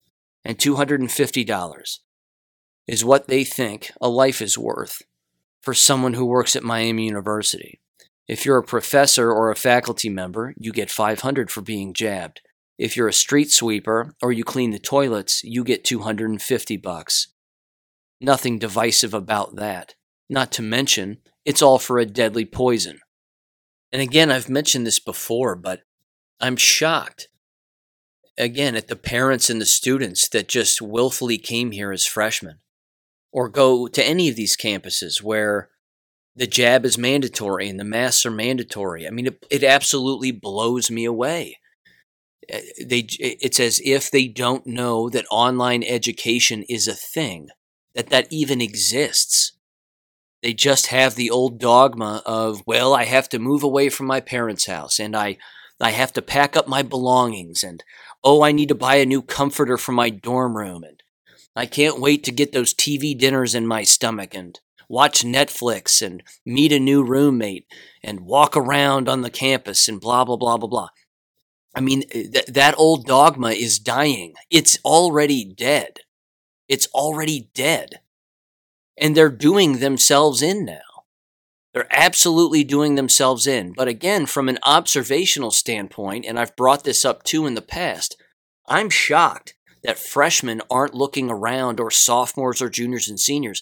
and 0.43 0.58
$250 0.58 1.99
is 2.88 3.06
what 3.06 3.28
they 3.30 3.45
think 3.45 3.93
a 4.02 4.10
life 4.10 4.41
is 4.41 4.58
worth 4.58 5.02
for 5.62 5.74
someone 5.74 6.13
who 6.13 6.26
works 6.26 6.56
at 6.56 6.63
Miami 6.63 7.06
University. 7.06 7.80
If 8.28 8.45
you're 8.45 8.58
a 8.58 8.63
professor 8.63 9.32
or 9.32 9.50
a 9.50 9.56
faculty 9.56 10.10
member, 10.10 10.54
you 10.58 10.72
get 10.72 10.91
500 10.91 11.50
for 11.50 11.62
being 11.62 11.93
jabbed. 11.93 12.41
If 12.78 12.95
you're 12.95 13.08
a 13.08 13.13
street 13.13 13.52
sweeper 13.52 14.13
or 14.22 14.32
you 14.32 14.43
clean 14.43 14.72
the 14.72 14.80
toilets, 14.80 15.43
you 15.43 15.63
get 15.63 15.84
250 15.84 16.78
bucks. 16.78 17.28
Nothing 18.22 18.60
divisive 18.60 19.13
about 19.13 19.56
that. 19.56 19.95
Not 20.30 20.52
to 20.54 20.62
mention, 20.62 21.17
it's 21.43 21.62
all 21.62 21.80
for 21.80 21.98
a 21.98 22.06
deadly 22.06 22.45
poison. 22.45 23.00
And 23.91 24.02
again, 24.02 24.32
I've 24.32 24.50
mentioned 24.50 24.86
this 24.86 25.00
before, 25.00 25.56
but 25.56 25.82
I'm 26.39 26.56
shocked 26.56 27.30
again 28.38 28.76
at 28.76 28.88
the 28.88 28.95
parents 28.95 29.50
and 29.50 29.60
the 29.60 29.65
students 29.65 30.30
that 30.30 30.48
just 30.48 30.82
willfully 30.82 31.38
came 31.38 31.72
here 31.72 31.91
as 31.91 32.06
freshmen 32.06 32.60
or 33.32 33.50
go 33.50 33.88
to 33.88 34.06
any 34.06 34.30
of 34.30 34.36
these 34.36 34.58
campuses 34.58 35.22
where 35.22 35.70
the 36.36 36.48
jab 36.48 36.86
is 36.86 36.98
mandatory 36.98 37.68
and 37.68 37.80
the 37.80 37.84
masks 37.84 38.26
are 38.26 38.32
mandatory. 38.32 39.06
I 39.08 39.12
mean, 39.12 39.28
it, 39.28 39.46
it 39.50 39.63
absolutely 39.63 40.32
blows 40.32 40.89
me 40.89 41.06
away. 41.06 41.60
Eh, 42.48 42.62
they, 42.84 43.08
it's 43.20 43.60
as 43.60 43.82
if 43.84 44.10
they 44.10 44.28
don't 44.28 44.65
know 44.65 45.10
that 45.10 45.26
online 45.30 45.84
education 45.84 46.63
is 46.70 46.88
a 46.88 46.94
thing, 46.94 47.50
that 47.94 48.10
that 48.10 48.28
even 48.32 48.62
exists. 48.62 49.54
They 50.42 50.54
just 50.54 50.88
have 50.88 51.15
the 51.15 51.30
old 51.30 51.60
dogma 51.60 52.24
of, 52.26 52.63
well, 52.65 52.94
I 52.94 53.04
have 53.04 53.28
to 53.30 53.39
move 53.39 53.62
away 53.62 53.89
from 53.89 54.08
my 54.08 54.22
parents' 54.22 54.68
house 54.68 54.98
and 54.98 55.15
I, 55.15 55.38
I 55.82 55.92
have 55.92 56.13
to 56.13 56.22
pack 56.22 56.56
up 56.56 56.68
my 56.68 56.82
belongings 56.82 57.63
and, 57.63 57.84
oh, 58.24 58.42
I 58.42 58.54
need 58.54 58.70
to 58.70 58.76
buy 58.76 58.96
a 58.96 59.06
new 59.06 59.22
comforter 59.22 59.78
for 59.78 59.92
my 59.92 60.10
dorm 60.10 60.56
room 60.56 60.84
and 60.84 60.98
I 61.60 61.65
can't 61.65 62.00
wait 62.00 62.24
to 62.24 62.32
get 62.32 62.54
those 62.54 62.74
TV 62.74 63.17
dinners 63.17 63.54
in 63.54 63.67
my 63.67 63.84
stomach 63.84 64.34
and 64.34 64.58
watch 64.88 65.24
Netflix 65.24 66.02
and 66.02 66.24
meet 66.45 66.72
a 66.72 66.80
new 66.80 67.04
roommate 67.04 67.65
and 68.02 68.22
walk 68.22 68.56
around 68.56 69.10
on 69.10 69.24
the 69.24 69.30
campus 69.30 69.89
and 69.89 70.00
blah, 70.00 70.24
blah, 70.24 70.38
blah, 70.38 70.56
blah, 70.56 70.69
blah. 70.69 70.88
I 71.76 71.82
mean, 71.82 72.04
eh, 72.13 72.28
th- 72.32 72.45
that 72.45 72.76
old 72.78 73.06
dogma 73.06 73.50
is 73.50 73.78
dying. 73.78 74.36
It's 74.50 74.80
already 74.86 75.43
dead. 75.43 76.00
It's 76.69 76.88
already 76.93 77.50
dead. 77.54 78.00
And 78.98 79.13
they're 79.13 79.28
doing 79.28 79.80
themselves 79.80 80.41
in 80.41 80.63
now. 80.63 81.04
They're 81.74 81.88
absolutely 81.91 82.63
doing 82.63 82.95
themselves 82.95 83.45
in. 83.45 83.74
But 83.74 83.89
again, 83.89 84.28
from 84.28 84.48
an 84.48 84.60
observational 84.63 85.52
standpoint, 85.52 86.26
and 86.26 86.39
I've 86.39 86.56
brought 86.56 86.86
this 86.86 87.04
up 87.04 87.24
too 87.24 87.45
in 87.45 87.56
the 87.56 87.62
past, 87.62 88.15
I'm 88.65 88.89
shocked 88.89 89.56
that 89.84 90.00
freshmen 90.00 90.62
aren't 90.70 90.94
looking 90.94 91.30
around 91.30 91.80
or 91.80 91.92
sophomores 91.92 92.62
or 92.62 92.70
juniors 92.70 93.08
and 93.08 93.20
seniors 93.20 93.62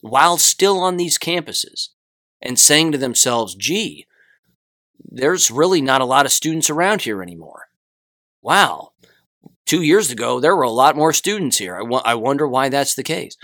while 0.00 0.36
still 0.36 0.78
on 0.78 0.96
these 0.96 1.18
campuses 1.18 1.88
and 2.40 2.58
saying 2.58 2.92
to 2.92 2.98
themselves, 2.98 3.54
gee, 3.54 4.06
there's 5.04 5.50
really 5.50 5.80
not 5.80 6.00
a 6.00 6.06
lot 6.06 6.26
of 6.26 6.32
students 6.32 6.70
around 6.70 7.02
here 7.02 7.22
anymore. 7.22 7.66
Wow. 8.42 8.90
Two 9.66 9.82
years 9.82 10.10
ago, 10.10 10.40
there 10.40 10.56
were 10.56 10.62
a 10.62 10.70
lot 10.70 10.96
more 10.96 11.12
students 11.12 11.58
here. 11.58 11.76
I, 11.76 11.80
w- 11.80 12.02
I 12.04 12.14
wonder 12.14 12.46
why 12.46 12.68
that's 12.68 12.94
the 12.94 13.02
case. 13.02 13.36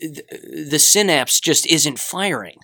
The 0.00 0.78
synapse 0.78 1.40
just 1.40 1.66
isn't 1.66 1.98
firing. 1.98 2.58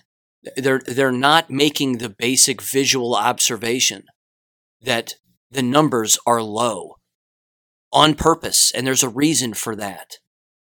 They're, 0.55 0.81
they're 0.85 1.11
not 1.11 1.49
making 1.49 1.97
the 1.97 2.09
basic 2.09 2.61
visual 2.61 3.15
observation 3.15 4.03
that 4.81 5.15
the 5.49 5.63
numbers 5.63 6.19
are 6.27 6.41
low 6.41 6.97
on 7.95 8.13
purpose, 8.13 8.71
and 8.75 8.85
there's 8.85 9.03
a 9.03 9.09
reason 9.09 9.53
for 9.53 9.73
that. 9.77 10.17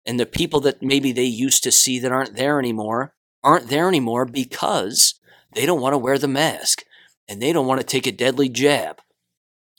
And 0.05 0.17
the 0.17 0.25
people 0.25 0.61
that 0.61 0.81
maybe 0.81 1.11
they 1.11 1.25
used 1.25 1.61
to 1.63 1.71
see 1.71 1.99
that 1.99 2.13
aren't 2.13 2.37
there 2.37 2.57
anymore 2.57 3.13
aren't 3.43 3.69
there 3.69 3.87
anymore 3.87 4.25
because 4.25 5.19
they 5.53 5.65
don't 5.65 5.81
want 5.81 5.93
to 5.93 5.97
wear 5.97 6.17
the 6.17 6.27
mask 6.27 6.83
and 7.27 7.41
they 7.41 7.53
don't 7.53 7.67
want 7.67 7.79
to 7.79 7.85
take 7.85 8.07
a 8.07 8.11
deadly 8.11 8.49
jab 8.49 9.01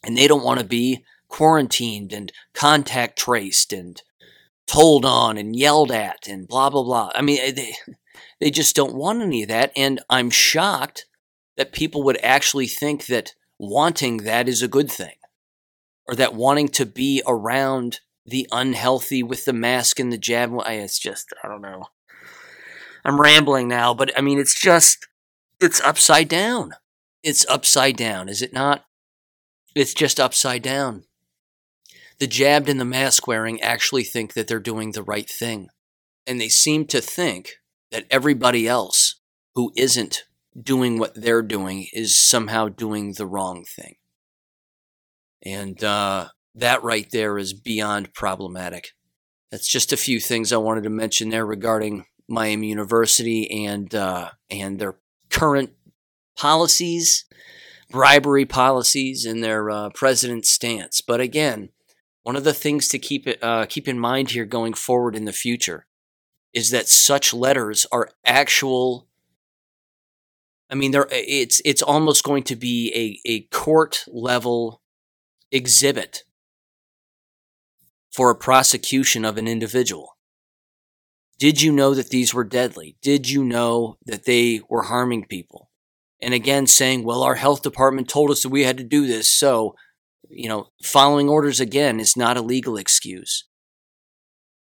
and 0.04 0.16
they 0.16 0.26
don't 0.26 0.44
want 0.44 0.60
to 0.60 0.66
be 0.66 1.04
quarantined 1.28 2.12
and 2.12 2.32
contact 2.54 3.18
traced 3.18 3.72
and 3.72 4.02
told 4.66 5.04
on 5.04 5.36
and 5.36 5.56
yelled 5.56 5.90
at 5.90 6.26
and 6.28 6.48
blah 6.48 6.70
blah 6.70 6.82
blah. 6.82 7.10
I 7.14 7.22
mean 7.22 7.38
eh, 7.40 7.52
they 7.52 7.74
they 8.40 8.50
just 8.50 8.76
don't 8.76 8.94
want 8.94 9.22
any 9.22 9.42
of 9.42 9.48
that 9.48 9.72
and 9.76 10.00
I'm 10.08 10.30
shocked 10.30 11.06
that 11.56 11.72
people 11.72 12.02
would 12.04 12.18
actually 12.22 12.66
think 12.66 13.06
that 13.06 13.34
wanting 13.58 14.18
that 14.18 14.48
is 14.48 14.62
a 14.62 14.68
good 14.68 14.90
thing 14.90 15.16
or 16.10 16.16
that 16.16 16.34
wanting 16.34 16.66
to 16.66 16.84
be 16.84 17.22
around 17.24 18.00
the 18.26 18.48
unhealthy 18.50 19.22
with 19.22 19.44
the 19.44 19.52
mask 19.52 20.00
and 20.00 20.12
the 20.12 20.18
jab. 20.18 20.50
It's 20.66 20.98
just, 20.98 21.32
I 21.44 21.48
don't 21.48 21.62
know. 21.62 21.86
I'm 23.04 23.20
rambling 23.20 23.68
now, 23.68 23.94
but 23.94 24.10
I 24.18 24.20
mean, 24.20 24.38
it's 24.38 24.60
just, 24.60 25.06
it's 25.60 25.80
upside 25.82 26.28
down. 26.28 26.72
It's 27.22 27.46
upside 27.48 27.96
down, 27.96 28.28
is 28.28 28.42
it 28.42 28.52
not? 28.52 28.86
It's 29.76 29.94
just 29.94 30.18
upside 30.18 30.62
down. 30.62 31.04
The 32.18 32.26
jabbed 32.26 32.68
and 32.68 32.80
the 32.80 32.84
mask 32.84 33.28
wearing 33.28 33.60
actually 33.62 34.04
think 34.04 34.34
that 34.34 34.48
they're 34.48 34.58
doing 34.58 34.92
the 34.92 35.04
right 35.04 35.30
thing. 35.30 35.68
And 36.26 36.40
they 36.40 36.48
seem 36.48 36.86
to 36.86 37.00
think 37.00 37.52
that 37.92 38.06
everybody 38.10 38.66
else 38.66 39.20
who 39.54 39.72
isn't 39.76 40.24
doing 40.60 40.98
what 40.98 41.14
they're 41.14 41.42
doing 41.42 41.86
is 41.92 42.20
somehow 42.20 42.68
doing 42.68 43.12
the 43.12 43.26
wrong 43.26 43.64
thing. 43.64 43.94
And 45.44 45.82
uh, 45.82 46.28
that 46.54 46.82
right 46.82 47.08
there 47.10 47.38
is 47.38 47.52
beyond 47.52 48.14
problematic. 48.14 48.90
That's 49.50 49.68
just 49.68 49.92
a 49.92 49.96
few 49.96 50.20
things 50.20 50.52
I 50.52 50.58
wanted 50.58 50.84
to 50.84 50.90
mention 50.90 51.30
there 51.30 51.46
regarding 51.46 52.06
Miami 52.28 52.68
University 52.68 53.66
and 53.66 53.92
uh, 53.94 54.30
and 54.48 54.78
their 54.78 54.96
current 55.30 55.70
policies, 56.36 57.24
bribery 57.90 58.46
policies, 58.46 59.26
and 59.26 59.42
their 59.42 59.68
uh, 59.70 59.90
president's 59.90 60.50
stance. 60.50 61.00
But 61.00 61.20
again, 61.20 61.70
one 62.22 62.36
of 62.36 62.44
the 62.44 62.54
things 62.54 62.86
to 62.88 62.98
keep 62.98 63.26
uh, 63.42 63.66
keep 63.66 63.88
in 63.88 63.98
mind 63.98 64.30
here 64.30 64.44
going 64.44 64.74
forward 64.74 65.16
in 65.16 65.24
the 65.24 65.32
future 65.32 65.86
is 66.52 66.70
that 66.70 66.88
such 66.88 67.34
letters 67.34 67.86
are 67.90 68.10
actual. 68.24 69.08
I 70.70 70.76
mean, 70.76 70.92
there 70.92 71.08
it's 71.10 71.60
it's 71.64 71.82
almost 71.82 72.22
going 72.22 72.44
to 72.44 72.56
be 72.56 72.92
a 72.94 73.28
a 73.28 73.40
court 73.54 74.04
level 74.06 74.79
exhibit 75.52 76.24
for 78.12 78.30
a 78.30 78.36
prosecution 78.36 79.24
of 79.24 79.38
an 79.38 79.46
individual. 79.46 80.16
Did 81.38 81.62
you 81.62 81.72
know 81.72 81.94
that 81.94 82.10
these 82.10 82.34
were 82.34 82.44
deadly? 82.44 82.96
Did 83.00 83.30
you 83.30 83.44
know 83.44 83.96
that 84.04 84.24
they 84.24 84.60
were 84.68 84.82
harming 84.82 85.24
people? 85.24 85.70
And 86.20 86.34
again, 86.34 86.66
saying, 86.66 87.04
well, 87.04 87.22
our 87.22 87.36
health 87.36 87.62
department 87.62 88.08
told 88.08 88.30
us 88.30 88.42
that 88.42 88.50
we 88.50 88.64
had 88.64 88.76
to 88.76 88.84
do 88.84 89.06
this. 89.06 89.28
So, 89.28 89.74
you 90.28 90.48
know, 90.48 90.68
following 90.82 91.28
orders 91.28 91.60
again 91.60 91.98
is 91.98 92.16
not 92.16 92.36
a 92.36 92.42
legal 92.42 92.76
excuse. 92.76 93.46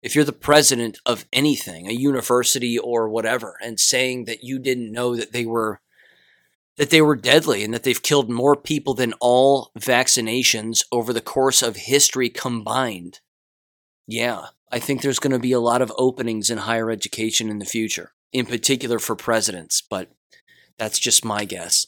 If 0.03 0.15
you're 0.15 0.25
the 0.25 0.33
president 0.33 0.99
of 1.07 1.25
anything, 1.33 1.87
a 1.87 1.93
university 1.93 2.77
or 2.77 3.09
whatever, 3.09 3.57
and 3.63 3.79
saying 3.79 4.25
that 4.25 4.43
you 4.43 4.59
didn't 4.59 4.93
know 4.93 5.17
that 5.17 5.33
they 5.33 5.47
were 5.47 5.81
that 6.77 6.91
they 6.91 7.01
were 7.01 7.17
deadly 7.17 7.63
and 7.63 7.73
that 7.73 7.85
they've 7.85 8.03
killed 8.03 8.31
more 8.31 8.57
people 8.57 8.95
than 8.95 9.15
all 9.21 9.71
vaccinations 9.79 10.85
over 10.91 11.13
the 11.13 11.21
course 11.21 11.63
of 11.63 11.77
history 11.77 12.29
combined. 12.29 13.21
Yeah, 14.07 14.47
I 14.71 14.79
think 14.81 15.01
there's 15.01 15.21
going 15.21 15.33
to 15.33 15.39
be 15.39 15.53
a 15.53 15.61
lot 15.61 15.83
of 15.83 15.93
openings 15.97 16.51
in 16.51 16.59
higher 16.59 16.91
education 16.91 17.49
in 17.49 17.59
the 17.59 17.65
future, 17.65 18.13
in 18.33 18.47
particular 18.47 18.99
for 18.99 19.15
presidents, 19.15 19.83
but 19.89 20.11
that's 20.79 20.99
just 20.99 21.25
my 21.25 21.45
guess. 21.45 21.87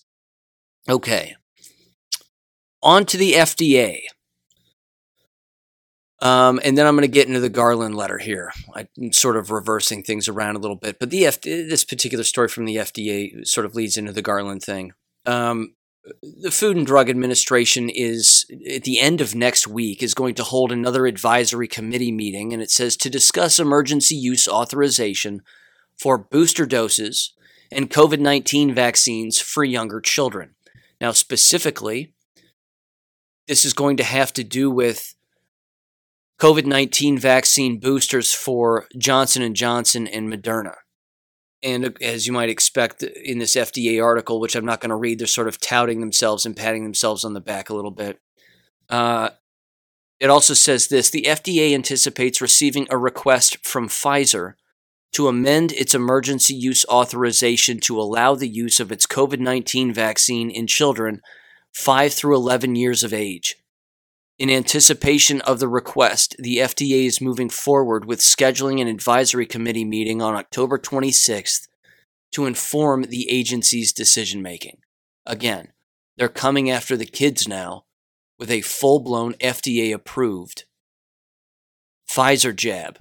Okay. 0.89 1.35
On 2.83 3.05
to 3.07 3.17
the 3.17 3.33
FDA. 3.33 4.03
Um, 6.21 6.61
and 6.65 6.79
then 6.79 6.87
I'm 6.87 6.95
going 6.95 7.03
to 7.03 7.09
get 7.09 7.29
into 7.29 7.41
the 7.41 7.51
Garland 7.51 7.95
letter 7.95 8.19
here. 8.19 8.51
I'm 8.75 9.13
sort 9.13 9.37
of 9.37 9.51
reversing 9.51 10.03
things 10.03 10.29
around 10.29 10.57
a 10.57 10.59
little 10.59 10.77
bit, 10.77 10.99
but 10.99 11.11
the 11.11 11.27
F- 11.27 11.43
this 11.43 11.85
particular 11.85 12.25
story 12.25 12.49
from 12.49 12.65
the 12.65 12.77
FDA 12.77 13.47
sort 13.47 13.67
of 13.67 13.75
leads 13.75 13.99
into 13.99 14.13
the 14.13 14.23
Garland 14.23 14.63
thing. 14.63 14.93
Um, 15.27 15.75
the 16.23 16.51
Food 16.51 16.77
and 16.77 16.87
Drug 16.87 17.11
Administration 17.11 17.91
is 17.91 18.47
at 18.73 18.85
the 18.85 18.99
end 19.01 19.21
of 19.21 19.35
next 19.35 19.67
week 19.67 20.03
is 20.03 20.15
going 20.15 20.35
to 20.37 20.45
hold 20.45 20.73
another 20.73 21.07
advisory 21.07 21.69
committee 21.69 22.13
meeting, 22.13 22.53
and 22.53 22.63
it 22.63 22.71
says 22.71 22.97
to 22.99 23.11
discuss 23.11 23.59
emergency 23.59 24.15
use 24.15 24.49
authorization 24.49 25.43
for 25.99 26.17
booster 26.17 26.65
doses 26.65 27.35
and 27.71 27.91
COVID 27.91 28.21
19 28.21 28.75
vaccines 28.75 29.41
for 29.41 29.65
younger 29.65 30.01
children. 30.01 30.55
Now, 31.01 31.13
specifically, 31.13 32.15
this 33.49 33.65
is 33.65 33.75
going 33.75 33.97
to 33.99 34.05
have 34.05 34.33
to 34.35 34.45
do 34.45 34.71
with 34.71 35.16
COVID 36.41 36.67
19 36.67 37.19
vaccine 37.19 37.79
boosters 37.79 38.33
for 38.33 38.87
Johnson 38.99 39.55
& 39.55 39.57
Johnson 39.57 40.07
and 40.07 40.31
Moderna. 40.31 40.75
And 41.63 41.97
as 42.03 42.27
you 42.27 42.33
might 42.33 42.51
expect 42.51 43.03
in 43.03 43.39
this 43.39 43.57
FDA 43.57 44.03
article, 44.03 44.39
which 44.39 44.55
I'm 44.55 44.67
not 44.67 44.81
going 44.81 44.91
to 44.91 44.97
read, 44.97 45.19
they're 45.19 45.27
sort 45.27 45.49
of 45.49 45.61
touting 45.61 46.01
themselves 46.01 46.45
and 46.45 46.55
patting 46.55 46.85
themselves 46.85 47.25
on 47.25 47.33
the 47.33 47.41
back 47.41 47.71
a 47.71 47.75
little 47.75 47.91
bit. 47.91 48.21
Uh, 48.91 49.31
it 50.21 50.31
also 50.31 50.55
says 50.55 50.89
this 50.89 51.11
the 51.11 51.27
FDA 51.27 51.75
anticipates 51.75 52.41
receiving 52.41 52.87
a 52.91 52.99
request 52.99 53.67
from 53.67 53.89
Pfizer 53.89 54.55
to 55.13 55.29
amend 55.29 55.73
its 55.73 55.95
emergency 55.95 56.55
use 56.55 56.85
authorization 56.87 57.81
to 57.81 57.99
allow 57.99 58.35
the 58.35 58.49
use 58.49 58.79
of 58.79 58.93
its 58.93 59.07
COVID 59.07 59.41
19 59.41 59.93
vaccine 59.93 60.51
in 60.51 60.67
children 60.67 61.21
5 61.75 62.13
through 62.13 62.37
11 62.37 62.75
years 62.77 63.03
of 63.03 63.15
age. 63.15 63.57
In 64.39 64.51
anticipation 64.51 65.41
of 65.43 65.61
the 65.61 65.69
request, 65.69 66.37
the 66.39 66.59
FDA 66.59 67.07
is 67.07 67.23
moving 67.23 67.49
forward 67.49 68.05
with 68.05 68.21
scheduling 68.21 68.83
an 68.83 68.87
advisory 68.87 69.47
committee 69.47 69.85
meeting 69.85 70.21
on 70.21 70.35
October 70.35 70.79
26th 70.79 71.69
to 72.33 72.45
inform 72.45 73.05
the 73.05 73.31
agency's 73.31 73.95
decision 73.95 74.43
making. 74.43 74.79
Again, 75.25 75.73
they're 76.19 76.29
coming 76.29 76.69
after 76.71 76.99
the 76.99 77.07
kids 77.07 77.49
now 77.49 77.85
with 78.39 78.51
a 78.51 78.61
full 78.61 79.01
blown 79.01 79.33
FDA 79.35 79.95
approved 79.95 80.65
Pfizer 82.09 82.55
jab 82.55 82.99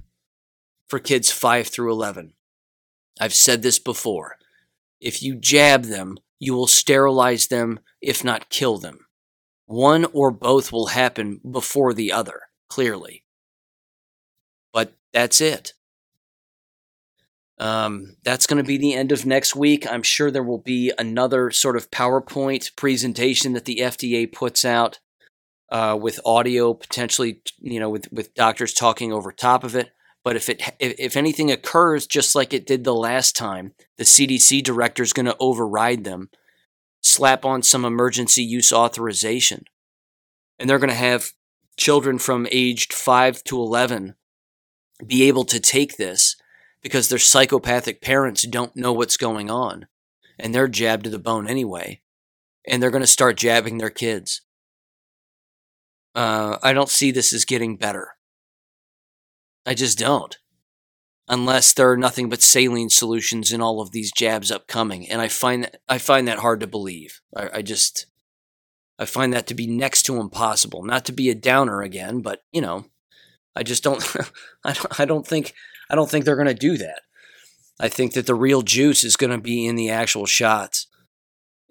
for 0.87 0.99
kids 0.99 1.31
5 1.31 1.67
through 1.67 1.91
11. 1.91 2.33
I've 3.19 3.33
said 3.33 3.61
this 3.61 3.77
before. 3.77 4.37
If 5.01 5.21
you 5.21 5.35
jab 5.35 5.83
them, 5.83 6.17
you 6.39 6.53
will 6.53 6.67
sterilize 6.67 7.47
them, 7.47 7.79
if 8.01 8.23
not 8.23 8.49
kill 8.49 8.77
them. 8.77 9.04
One 9.65 10.05
or 10.13 10.31
both 10.31 10.71
will 10.71 10.87
happen 10.87 11.41
before 11.49 11.93
the 11.93 12.11
other, 12.11 12.41
clearly. 12.69 13.23
But 14.71 14.93
that's 15.11 15.41
it. 15.41 15.73
Um, 17.57 18.17
that's 18.23 18.47
going 18.47 18.61
to 18.61 18.67
be 18.67 18.77
the 18.77 18.93
end 18.93 19.11
of 19.11 19.25
next 19.25 19.55
week. 19.55 19.89
I'm 19.89 20.03
sure 20.03 20.29
there 20.29 20.43
will 20.43 20.59
be 20.59 20.91
another 20.99 21.51
sort 21.51 21.77
of 21.77 21.89
PowerPoint 21.89 22.75
presentation 22.75 23.53
that 23.53 23.65
the 23.65 23.77
FDA 23.77 24.31
puts 24.31 24.65
out 24.65 24.99
uh, 25.69 25.97
with 25.99 26.19
audio, 26.25 26.73
potentially, 26.73 27.41
you 27.59 27.79
know, 27.79 27.89
with, 27.89 28.11
with 28.11 28.33
doctors 28.35 28.73
talking 28.73 29.13
over 29.13 29.31
top 29.31 29.63
of 29.63 29.75
it. 29.75 29.91
But 30.23 30.35
if 30.35 30.49
it 30.49 30.61
if, 30.79 30.95
if 30.97 31.15
anything 31.15 31.51
occurs 31.51 32.07
just 32.07 32.35
like 32.35 32.53
it 32.53 32.65
did 32.65 32.83
the 32.83 32.95
last 32.95 33.35
time, 33.35 33.73
the 33.97 34.03
CDC 34.03 34.63
director 34.63 35.03
is 35.03 35.13
going 35.13 35.27
to 35.27 35.37
override 35.39 36.03
them, 36.03 36.29
slap 37.15 37.45
on 37.45 37.63
some 37.63 37.85
emergency 37.85 38.43
use 38.43 38.71
authorization, 38.71 39.65
and 40.59 40.69
they're 40.69 40.79
going 40.79 40.89
to 40.89 40.95
have 40.95 41.31
children 41.77 42.17
from 42.19 42.47
aged 42.51 42.93
5 42.93 43.43
to 43.45 43.57
11 43.57 44.15
be 45.05 45.23
able 45.23 45.43
to 45.45 45.59
take 45.59 45.97
this 45.97 46.35
because 46.81 47.09
their 47.09 47.19
psychopathic 47.19 48.01
parents 48.01 48.47
don't 48.47 48.75
know 48.75 48.93
what's 48.93 49.17
going 49.17 49.49
on. 49.49 49.87
And 50.37 50.53
they're 50.53 50.67
jabbed 50.67 51.05
to 51.05 51.09
the 51.09 51.19
bone 51.19 51.47
anyway. 51.47 52.01
And 52.67 52.81
they're 52.81 52.91
going 52.91 53.01
to 53.01 53.07
start 53.07 53.37
jabbing 53.37 53.77
their 53.77 53.89
kids. 53.89 54.41
Uh, 56.13 56.57
i 56.63 56.71
don't 56.71 56.89
see 56.89 57.11
this 57.11 57.33
as 57.33 57.43
getting 57.43 57.75
better. 57.75 58.11
I 59.65 59.73
just 59.73 59.97
don't 59.97 60.37
unless 61.27 61.73
there 61.73 61.91
are 61.91 61.97
nothing 61.97 62.29
but 62.29 62.41
saline 62.41 62.89
solutions 62.89 63.51
in 63.51 63.61
all 63.61 63.81
of 63.81 63.91
these 63.91 64.11
jabs 64.11 64.51
upcoming 64.51 65.09
and 65.09 65.21
i 65.21 65.27
find 65.27 65.63
that, 65.63 65.81
i 65.89 65.97
find 65.97 66.27
that 66.27 66.39
hard 66.39 66.59
to 66.59 66.67
believe 66.67 67.21
I, 67.35 67.49
I 67.55 67.61
just 67.61 68.05
i 68.99 69.05
find 69.05 69.33
that 69.33 69.47
to 69.47 69.55
be 69.55 69.67
next 69.67 70.03
to 70.03 70.19
impossible 70.19 70.83
not 70.83 71.05
to 71.05 71.11
be 71.11 71.29
a 71.29 71.35
downer 71.35 71.81
again 71.81 72.21
but 72.21 72.43
you 72.51 72.61
know 72.61 72.85
i 73.55 73.63
just 73.63 73.83
don't 73.83 74.03
i 74.63 74.73
don't 74.73 74.99
i 74.99 75.05
don't 75.05 75.25
think 75.25 75.53
I 75.89 75.95
don't 75.95 76.09
think 76.09 76.25
they're 76.25 76.35
going 76.35 76.47
to 76.47 76.53
do 76.53 76.77
that. 76.77 77.01
I 77.79 77.89
think 77.89 78.13
that 78.13 78.25
the 78.25 78.35
real 78.35 78.61
juice 78.61 79.03
is 79.03 79.17
going 79.17 79.31
to 79.31 79.37
be 79.37 79.65
in 79.65 79.75
the 79.75 79.89
actual 79.89 80.25
shots. 80.25 80.84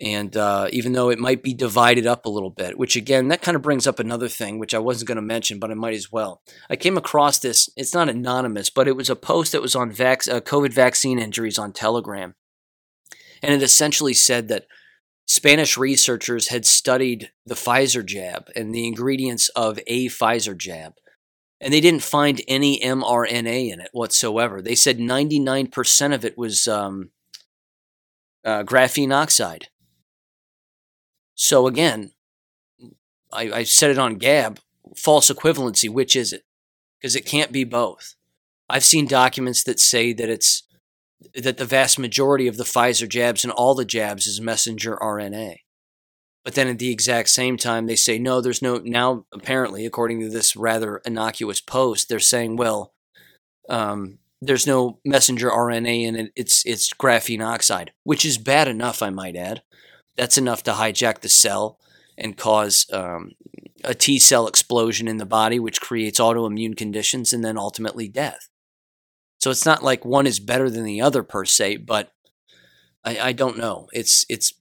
And 0.00 0.36
uh, 0.36 0.68
even 0.72 0.92
though 0.92 1.08
it 1.08 1.20
might 1.20 1.42
be 1.42 1.54
divided 1.54 2.06
up 2.06 2.26
a 2.26 2.30
little 2.30 2.50
bit, 2.50 2.76
which 2.76 2.96
again, 2.96 3.28
that 3.28 3.42
kind 3.42 3.54
of 3.54 3.62
brings 3.62 3.86
up 3.86 4.00
another 4.00 4.28
thing, 4.28 4.58
which 4.58 4.74
I 4.74 4.78
wasn't 4.78 5.08
going 5.08 5.16
to 5.16 5.22
mention, 5.22 5.60
but 5.60 5.70
I 5.70 5.74
might 5.74 5.94
as 5.94 6.10
well. 6.10 6.42
I 6.68 6.74
came 6.74 6.96
across 6.96 7.38
this, 7.38 7.68
it's 7.76 7.94
not 7.94 8.08
anonymous, 8.08 8.70
but 8.70 8.88
it 8.88 8.96
was 8.96 9.08
a 9.08 9.16
post 9.16 9.52
that 9.52 9.62
was 9.62 9.76
on 9.76 9.92
vac- 9.92 10.28
uh, 10.28 10.40
COVID 10.40 10.72
vaccine 10.72 11.20
injuries 11.20 11.58
on 11.58 11.72
Telegram. 11.72 12.34
And 13.40 13.54
it 13.54 13.62
essentially 13.62 14.14
said 14.14 14.48
that 14.48 14.66
Spanish 15.26 15.76
researchers 15.78 16.48
had 16.48 16.66
studied 16.66 17.30
the 17.46 17.54
Pfizer 17.54 18.04
jab 18.04 18.48
and 18.56 18.74
the 18.74 18.86
ingredients 18.86 19.48
of 19.50 19.78
a 19.86 20.08
Pfizer 20.08 20.56
jab 20.56 20.94
and 21.64 21.72
they 21.72 21.80
didn't 21.80 22.02
find 22.02 22.42
any 22.46 22.78
mRNA 22.80 23.72
in 23.72 23.80
it 23.80 23.88
whatsoever. 23.92 24.60
They 24.60 24.74
said 24.74 24.98
99% 24.98 26.14
of 26.14 26.24
it 26.24 26.36
was 26.36 26.68
um, 26.68 27.10
uh, 28.44 28.64
graphene 28.64 29.14
oxide. 29.14 29.68
So 31.34 31.66
again, 31.66 32.12
I, 33.32 33.50
I 33.52 33.62
said 33.64 33.90
it 33.90 33.98
on 33.98 34.16
Gab 34.16 34.60
false 34.96 35.30
equivalency. 35.30 35.88
Which 35.88 36.16
is 36.16 36.32
it? 36.32 36.42
Because 37.00 37.16
it 37.16 37.26
can't 37.26 37.52
be 37.52 37.64
both. 37.64 38.14
I've 38.68 38.84
seen 38.84 39.06
documents 39.06 39.62
that 39.64 39.80
say 39.80 40.12
that 40.14 40.28
it's 40.28 40.62
that 41.34 41.56
the 41.56 41.64
vast 41.64 41.98
majority 41.98 42.46
of 42.46 42.56
the 42.56 42.64
Pfizer 42.64 43.08
jabs 43.08 43.44
and 43.44 43.52
all 43.52 43.74
the 43.74 43.84
jabs 43.84 44.26
is 44.26 44.40
messenger 44.40 44.96
RNA. 45.00 45.58
But 46.44 46.54
then 46.54 46.68
at 46.68 46.78
the 46.78 46.90
exact 46.90 47.30
same 47.30 47.56
time, 47.56 47.86
they 47.86 47.96
say, 47.96 48.18
no, 48.18 48.40
there's 48.40 48.60
no, 48.60 48.76
now 48.76 49.24
apparently, 49.32 49.86
according 49.86 50.20
to 50.20 50.28
this 50.28 50.54
rather 50.54 50.98
innocuous 50.98 51.62
post, 51.62 52.08
they're 52.08 52.20
saying, 52.20 52.56
well, 52.56 52.92
um, 53.70 54.18
there's 54.42 54.66
no 54.66 54.98
messenger 55.06 55.48
RNA 55.48 56.04
in 56.04 56.16
it. 56.16 56.32
It's, 56.36 56.64
it's 56.66 56.92
graphene 56.92 57.44
oxide, 57.44 57.92
which 58.02 58.26
is 58.26 58.36
bad 58.36 58.68
enough, 58.68 59.02
I 59.02 59.08
might 59.08 59.36
add. 59.36 59.62
That's 60.16 60.38
enough 60.38 60.62
to 60.64 60.72
hijack 60.72 61.20
the 61.20 61.28
cell 61.28 61.78
and 62.16 62.36
cause 62.36 62.86
um, 62.92 63.32
a 63.82 63.94
T 63.94 64.18
cell 64.18 64.46
explosion 64.46 65.08
in 65.08 65.16
the 65.16 65.26
body, 65.26 65.58
which 65.58 65.80
creates 65.80 66.20
autoimmune 66.20 66.76
conditions 66.76 67.32
and 67.32 67.44
then 67.44 67.58
ultimately 67.58 68.08
death. 68.08 68.48
So 69.38 69.50
it's 69.50 69.66
not 69.66 69.82
like 69.82 70.04
one 70.04 70.26
is 70.26 70.40
better 70.40 70.70
than 70.70 70.84
the 70.84 71.00
other 71.00 71.22
per 71.22 71.44
se, 71.44 71.78
but 71.78 72.12
I, 73.04 73.18
I 73.18 73.32
don't 73.32 73.58
know. 73.58 73.88
It's 73.92 74.24
it's 74.28 74.54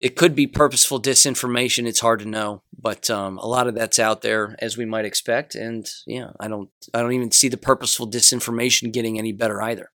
it 0.00 0.16
could 0.16 0.34
be 0.34 0.46
purposeful 0.46 1.00
disinformation. 1.00 1.86
It's 1.86 2.00
hard 2.00 2.20
to 2.20 2.28
know, 2.28 2.62
but 2.78 3.10
um, 3.10 3.36
a 3.38 3.46
lot 3.46 3.66
of 3.66 3.74
that's 3.74 3.98
out 3.98 4.22
there 4.22 4.56
as 4.58 4.76
we 4.76 4.86
might 4.86 5.04
expect. 5.04 5.54
And 5.54 5.88
yeah, 6.06 6.30
I 6.40 6.48
don't, 6.48 6.70
I 6.94 7.02
don't 7.02 7.12
even 7.12 7.30
see 7.30 7.48
the 7.48 7.58
purposeful 7.58 8.10
disinformation 8.10 8.92
getting 8.92 9.18
any 9.18 9.32
better 9.32 9.60
either. 9.60 9.90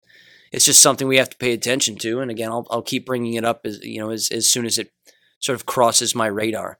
It's 0.53 0.65
just 0.65 0.83
something 0.83 1.07
we 1.07 1.19
have 1.19 1.31
to 1.31 1.37
pay 1.37 1.53
attention 1.53 1.97
to. 1.99 2.21
And 2.21 2.31
again, 2.31 2.51
I'll, 2.51 2.67
I'll 2.71 2.83
keep 2.83 3.07
bringing 3.07 3.35
it 3.35 3.45
up 3.45 3.61
as 3.65 3.81
you 3.83 4.01
know 4.01 4.11
as 4.11 4.31
as 4.31 4.51
soon 4.51 4.67
as 4.67 4.79
it 4.79 4.93
sort 5.39 5.55
of 5.55 5.67
crosses 5.67 6.15
my 6.15 6.27
radar. 6.27 6.79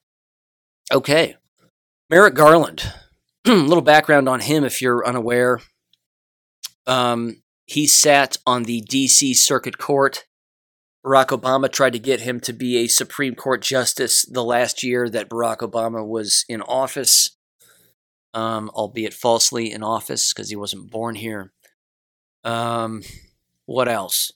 Okay, 0.93 1.37
Merrick 2.09 2.35
Garland. 2.35 2.93
a 3.47 3.51
little 3.53 3.83
background 3.83 4.29
on 4.29 4.41
him, 4.41 4.65
if 4.65 4.83
you're 4.83 5.07
unaware. 5.07 5.61
Um, 6.87 7.43
he 7.67 7.87
sat 7.87 8.39
on 8.47 8.65
the 8.65 8.81
D.C. 8.81 9.35
Circuit 9.35 9.79
Court 9.79 10.25
Barack 11.05 11.29
Obama 11.29 11.71
tried 11.71 11.95
to 11.95 11.99
get 11.99 12.21
him 12.21 12.41
to 12.41 12.53
be 12.53 12.79
a 12.79 12.87
Supreme 12.87 13.35
Court 13.35 13.63
justice 13.63 14.23
the 14.27 14.45
last 14.45 14.83
year 14.83 15.09
that 15.09 15.31
Barack 15.31 15.59
Obama 15.59 16.07
was 16.07 16.45
in 16.49 16.61
office, 16.63 17.37
um, 18.35 18.71
albeit 18.75 19.15
falsely 19.15 19.73
in 19.73 19.83
office 19.83 20.33
because 20.33 20.51
he 20.51 20.57
wasn't 20.57 20.91
born 20.91 21.15
here. 21.15 21.53
Um, 22.45 23.03
what 23.71 23.89
else? 23.89 24.33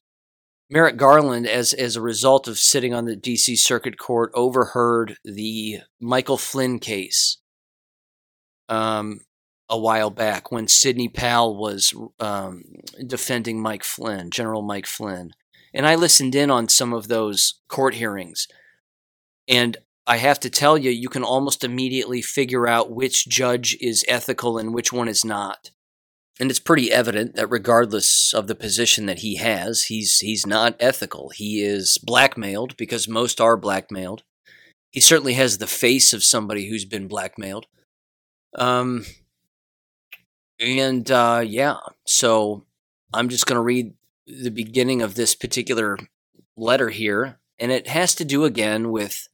Merrick 0.71 0.97
Garland, 0.97 1.49
as 1.49 1.73
as 1.73 1.97
a 1.97 2.01
result 2.01 2.47
of 2.47 2.57
sitting 2.57 2.95
on 2.95 3.05
the 3.05 3.17
D.C. 3.17 3.57
Circuit 3.57 3.99
Court, 3.99 4.31
overheard 4.33 5.17
the 5.25 5.81
Michael 6.01 6.39
Flynn 6.39 6.79
case 6.79 7.39
um, 8.69 9.23
a 9.69 9.77
while 9.77 10.11
back 10.11 10.53
when 10.53 10.69
Sidney 10.69 11.09
Powell 11.09 11.59
was 11.59 11.93
um, 12.21 12.63
defending 13.05 13.61
Mike 13.61 13.83
Flynn, 13.83 14.31
General 14.31 14.63
Mike 14.63 14.87
Flynn. 14.87 15.33
And 15.75 15.85
I 15.85 15.97
listened 15.97 16.37
in 16.37 16.49
on 16.49 16.69
some 16.69 16.93
of 16.93 17.09
those 17.09 17.61
court 17.67 17.95
hearings. 17.95 18.47
And 19.49 19.77
I 20.07 20.19
have 20.19 20.39
to 20.41 20.51
tell 20.51 20.79
you, 20.79 20.93
you 20.93 21.09
can 21.09 21.25
almost 21.25 21.65
immediately 21.65 22.23
figure 22.23 22.69
out 22.69 22.93
which 22.93 23.27
judge 23.27 23.77
is 23.81 24.05
ethical 24.07 24.59
and 24.59 24.73
which 24.73 24.93
one 24.93 25.09
is 25.09 25.25
not. 25.25 25.73
And 26.41 26.51
it's 26.51 26.61
pretty 26.61 26.91
evident 26.91 27.37
that 27.37 27.47
regardless 27.47 28.35
of 28.35 28.49
the 28.49 28.57
position 28.57 29.07
that 29.07 29.21
he 29.21 29.37
has, 29.37 29.85
he's 29.85 30.19
he's 30.19 30.47
not 30.47 30.77
ethical. 30.81 31.31
He 31.31 31.63
is 31.63 31.97
blackmailed 32.03 32.77
because 32.77 33.07
most 33.07 33.41
are 33.41 33.57
blackmailed. 33.57 34.25
He 34.91 35.01
certainly 35.01 35.35
has 35.35 35.59
the 35.59 35.67
face 35.67 36.13
of 36.13 36.25
somebody 36.25 36.69
who's 36.69 36.85
been 36.85 37.07
blackmailed. 37.07 37.67
Um 38.57 39.05
and 40.59 41.09
uh 41.11 41.43
yeah, 41.47 41.79
so 42.05 42.65
I'm 43.15 43.29
just 43.29 43.47
going 43.47 43.57
to 43.57 43.63
read 43.63 43.95
the 44.27 44.51
beginning 44.51 45.01
of 45.01 45.15
this 45.15 45.35
particular 45.35 45.99
letter 46.57 46.89
here, 46.89 47.39
and 47.59 47.71
it 47.71 47.87
has 47.87 48.15
to 48.17 48.25
do 48.25 48.45
again 48.45 48.91
with 48.91 49.29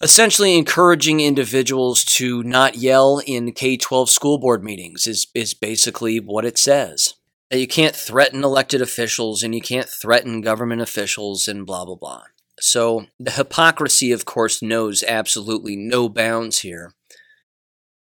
essentially 0.00 0.56
encouraging 0.56 1.20
individuals 1.20 2.04
to 2.04 2.42
not 2.42 2.76
yell 2.76 3.20
in 3.26 3.52
K 3.52 3.76
12 3.76 4.10
school 4.10 4.38
board 4.38 4.62
meetings, 4.62 5.06
is, 5.06 5.26
is 5.34 5.54
basically 5.54 6.20
what 6.20 6.44
it 6.44 6.58
says. 6.58 7.14
You 7.50 7.66
can't 7.66 7.94
threaten 7.94 8.42
elected 8.42 8.82
officials 8.82 9.42
and 9.42 9.54
you 9.54 9.60
can't 9.60 9.88
threaten 9.88 10.40
government 10.40 10.80
officials 10.80 11.46
and 11.46 11.64
blah, 11.64 11.84
blah, 11.84 11.94
blah. 11.94 12.22
So 12.60 13.06
the 13.18 13.32
hypocrisy, 13.32 14.12
of 14.12 14.24
course, 14.24 14.62
knows 14.62 15.02
absolutely 15.02 15.76
no 15.76 16.08
bounds 16.08 16.60
here. 16.60 16.94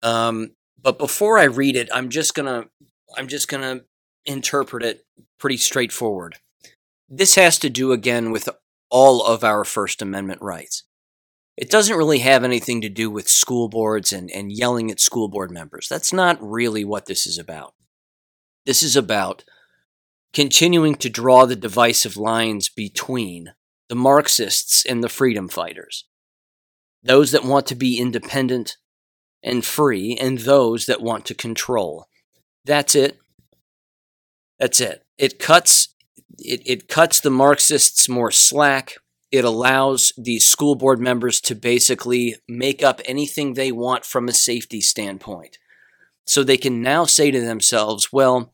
Um, 0.03 0.53
but 0.81 0.99
before 0.99 1.39
I 1.39 1.45
read 1.45 1.77
it, 1.77 1.89
I'm 1.93 2.09
just 2.09 2.35
gonna 2.35 2.65
I'm 3.17 3.29
just 3.29 3.49
gonna 3.49 3.83
interpret 4.25 4.83
it 4.83 5.05
pretty 5.39 5.57
straightforward. 5.57 6.37
This 7.09 7.35
has 7.35 7.59
to 7.59 7.71
do 7.71 7.93
again 7.93 8.31
with 8.31 8.49
all 8.89 9.25
of 9.25 9.45
our 9.45 9.65
First 9.65 10.03
Amendment 10.03 10.41
rights. 10.43 10.85
It 11.61 11.69
doesn't 11.69 11.99
really 11.99 12.21
have 12.21 12.43
anything 12.43 12.81
to 12.81 12.89
do 12.89 13.11
with 13.11 13.29
school 13.29 13.69
boards 13.69 14.15
and, 14.15 14.31
and 14.31 14.51
yelling 14.51 14.91
at 14.91 14.99
school 14.99 15.29
board 15.29 15.51
members. 15.51 15.89
That's 15.91 16.11
not 16.11 16.39
really 16.41 16.87
what 16.87 17.05
this 17.05 17.27
is 17.27 17.37
about. 17.37 17.75
This 18.65 18.83
is 18.83 18.97
about 18.97 19.45
continuing 20.33 20.95
to 20.95 21.11
draw 21.11 21.45
the 21.45 21.57
divisive 21.57 22.17
lines 22.17 22.71
between 22.71 23.53
the 23.91 23.95
Marxists 23.95 24.87
and 24.87 25.05
the 25.05 25.11
freedom 25.11 25.51
fighters. 25.51 26.07
Those 27.03 27.31
that 27.33 27.45
want 27.45 27.67
to 27.67 27.75
be 27.75 27.99
independent 27.99 28.79
and 29.43 29.63
free 29.63 30.17
and 30.19 30.39
those 30.39 30.87
that 30.87 31.03
want 31.03 31.27
to 31.27 31.35
control. 31.35 32.07
That's 32.65 32.95
it. 32.95 33.19
That's 34.59 34.81
it. 34.81 35.05
It 35.19 35.39
cuts 35.39 35.95
it, 36.39 36.63
it 36.65 36.89
cuts 36.89 37.21
the 37.21 37.31
Marxists 37.31 38.09
more 38.09 38.31
slack. 38.31 38.95
It 39.31 39.45
allows 39.45 40.13
the 40.19 40.41
school 40.41 40.75
board 40.75 41.01
members 41.01 41.41
to 41.43 41.55
basically 41.55 42.37
make 42.49 42.83
up 42.83 43.01
anything 43.05 43.55
they 43.55 43.71
want 43.71 44.05
from 44.05 44.29
a 44.29 44.33
safety 44.33 44.81
standpoint. 44.81 45.59
So 46.27 46.43
they 46.43 46.57
can 46.57 46.83
now 46.83 47.05
say 47.05 47.31
to 47.31 47.41
themselves, 47.41 48.13
well, 48.13 48.53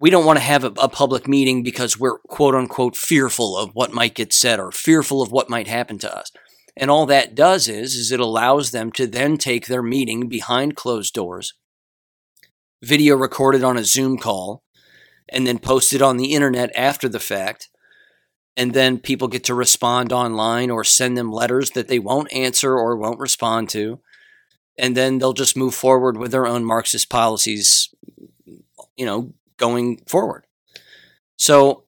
we 0.00 0.08
don't 0.08 0.24
want 0.24 0.38
to 0.38 0.44
have 0.44 0.64
a, 0.64 0.72
a, 0.78 0.88
public 0.88 1.28
meeting 1.28 1.62
because 1.62 1.98
we're 1.98 2.18
quote 2.20 2.54
unquote 2.54 2.96
fearful 2.96 3.56
of 3.56 3.70
what 3.74 3.92
might 3.92 4.14
get 4.14 4.32
said 4.32 4.58
or 4.58 4.72
fearful 4.72 5.20
of 5.20 5.30
what 5.30 5.50
might 5.50 5.66
happen 5.68 5.98
to 5.98 6.18
us. 6.18 6.32
And 6.76 6.90
all 6.90 7.04
that 7.06 7.34
does 7.34 7.68
is, 7.68 7.94
is 7.94 8.10
it 8.10 8.20
allows 8.20 8.70
them 8.70 8.90
to 8.92 9.06
then 9.06 9.36
take 9.36 9.66
their 9.66 9.82
meeting 9.82 10.28
behind 10.28 10.76
closed 10.76 11.12
doors, 11.12 11.54
video 12.82 13.16
recorded 13.16 13.62
on 13.62 13.76
a 13.76 13.84
Zoom 13.84 14.16
call, 14.16 14.62
and 15.28 15.46
then 15.46 15.58
posted 15.58 16.00
on 16.00 16.16
the 16.16 16.32
internet 16.32 16.70
after 16.74 17.08
the 17.08 17.20
fact. 17.20 17.68
And 18.60 18.74
then 18.74 18.98
people 18.98 19.28
get 19.28 19.44
to 19.44 19.54
respond 19.54 20.12
online 20.12 20.70
or 20.70 20.84
send 20.84 21.16
them 21.16 21.32
letters 21.32 21.70
that 21.70 21.88
they 21.88 21.98
won't 21.98 22.30
answer 22.30 22.76
or 22.76 22.94
won't 22.94 23.18
respond 23.18 23.70
to. 23.70 24.00
And 24.76 24.94
then 24.94 25.16
they'll 25.16 25.32
just 25.32 25.56
move 25.56 25.74
forward 25.74 26.18
with 26.18 26.30
their 26.30 26.46
own 26.46 26.62
Marxist 26.66 27.08
policies, 27.08 27.88
you 28.44 29.06
know, 29.06 29.32
going 29.56 30.02
forward. 30.06 30.46
So 31.38 31.84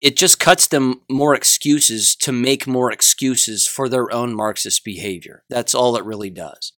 it 0.00 0.16
just 0.16 0.40
cuts 0.40 0.66
them 0.68 1.02
more 1.10 1.34
excuses 1.34 2.16
to 2.16 2.32
make 2.32 2.66
more 2.66 2.90
excuses 2.90 3.66
for 3.66 3.86
their 3.86 4.10
own 4.10 4.34
Marxist 4.34 4.86
behavior. 4.86 5.44
That's 5.50 5.74
all 5.74 5.98
it 5.98 6.04
really 6.06 6.30
does. 6.30 6.72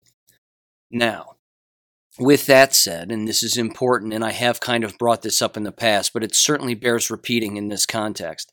Now, 0.91 1.37
with 2.19 2.45
that 2.47 2.75
said, 2.75 3.09
and 3.09 3.25
this 3.25 3.41
is 3.41 3.55
important, 3.55 4.11
and 4.11 4.25
I 4.25 4.31
have 4.33 4.59
kind 4.59 4.83
of 4.83 4.97
brought 4.97 5.21
this 5.21 5.41
up 5.41 5.55
in 5.55 5.63
the 5.63 5.71
past, 5.71 6.11
but 6.11 6.25
it 6.25 6.35
certainly 6.35 6.75
bears 6.75 7.09
repeating 7.09 7.55
in 7.55 7.69
this 7.69 7.85
context. 7.85 8.51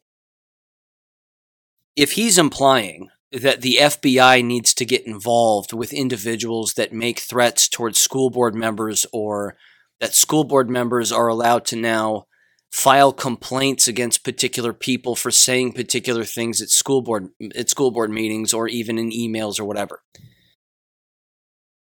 If 1.97 2.13
he's 2.13 2.37
implying 2.37 3.09
that 3.33 3.63
the 3.63 3.79
FBI 3.81 4.45
needs 4.45 4.75
to 4.75 4.85
get 4.85 5.07
involved 5.07 5.73
with 5.73 5.93
individuals 5.93 6.75
that 6.75 6.93
make 6.93 7.21
threats 7.21 7.69
towards 7.69 7.99
school 7.99 8.31
board 8.31 8.55
members 8.55 9.07
or 9.13 9.57
that 10.01 10.15
school 10.15 10.45
board 10.45 10.69
members 10.71 11.11
are 11.11 11.29
allowed 11.29 11.65
to 11.67 11.77
now 11.77 12.27
file 12.71 13.13
complaints 13.13 13.89
against 13.89 14.25
particular 14.25 14.73
people 14.73 15.17
for 15.17 15.31
saying 15.31 15.73
particular 15.73 16.25
things 16.25 16.61
at 16.61 16.69
school 16.69 17.01
board 17.01 17.29
at 17.55 17.71
school 17.71 17.91
board 17.91 18.11
meetings 18.11 18.53
or 18.53 18.69
even 18.69 18.99
in 18.99 19.11
emails 19.11 19.59
or 19.59 19.65
whatever. 19.65 20.03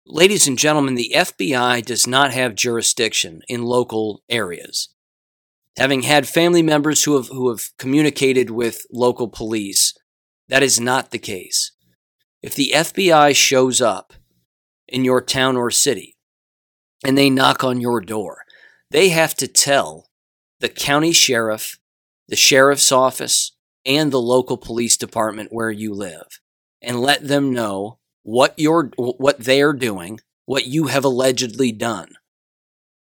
Ladies 0.06 0.48
and 0.48 0.59
gentlemen, 0.59 0.94
the 0.94 1.12
FBI 1.14 1.84
does 1.84 2.06
not 2.06 2.32
have 2.32 2.54
jurisdiction 2.54 3.42
in 3.46 3.62
local 3.62 4.22
areas. 4.30 4.88
Having 5.79 6.03
had 6.03 6.26
family 6.26 6.62
members 6.62 7.05
who 7.05 7.14
have, 7.16 7.29
who 7.29 7.51
have 7.51 7.70
communicated 7.79 8.51
with 8.51 8.85
local 8.93 9.29
police, 9.29 9.95
that 10.49 10.62
is 10.62 10.81
not 10.81 11.12
the 11.12 11.20
case. 11.20 11.70
If 12.43 12.57
the 12.57 12.72
FBI 12.74 13.37
shows 13.37 13.81
up 13.81 14.12
in 14.89 15.05
your 15.05 15.20
town 15.20 15.57
or 15.57 15.70
city 15.70 16.16
and 17.05 17.16
they 17.16 17.31
knock 17.31 17.62
on 17.62 17.81
your 17.81 18.01
door, 18.01 18.43
they 18.91 19.11
have 19.11 19.37
to 19.37 19.47
tell 19.47 20.09
the 20.59 20.68
county 20.68 21.12
sheriff, 21.12 21.79
the 22.26 22.35
sheriff's 22.35 22.91
office, 22.91 23.53
and 23.87 24.11
the 24.11 24.20
local 24.20 24.57
police 24.57 24.97
department 24.97 25.53
where 25.53 25.70
you 25.70 25.95
live 25.95 26.41
and 26.83 27.01
let 27.01 27.29
them 27.29 27.53
know 27.53 27.99
what 28.24 28.53
you're 28.57 28.91
what 28.97 29.39
they're 29.39 29.72
doing, 29.72 30.18
what 30.45 30.66
you 30.66 30.89
have 30.89 31.05
allegedly 31.05 31.70
done. 31.70 32.09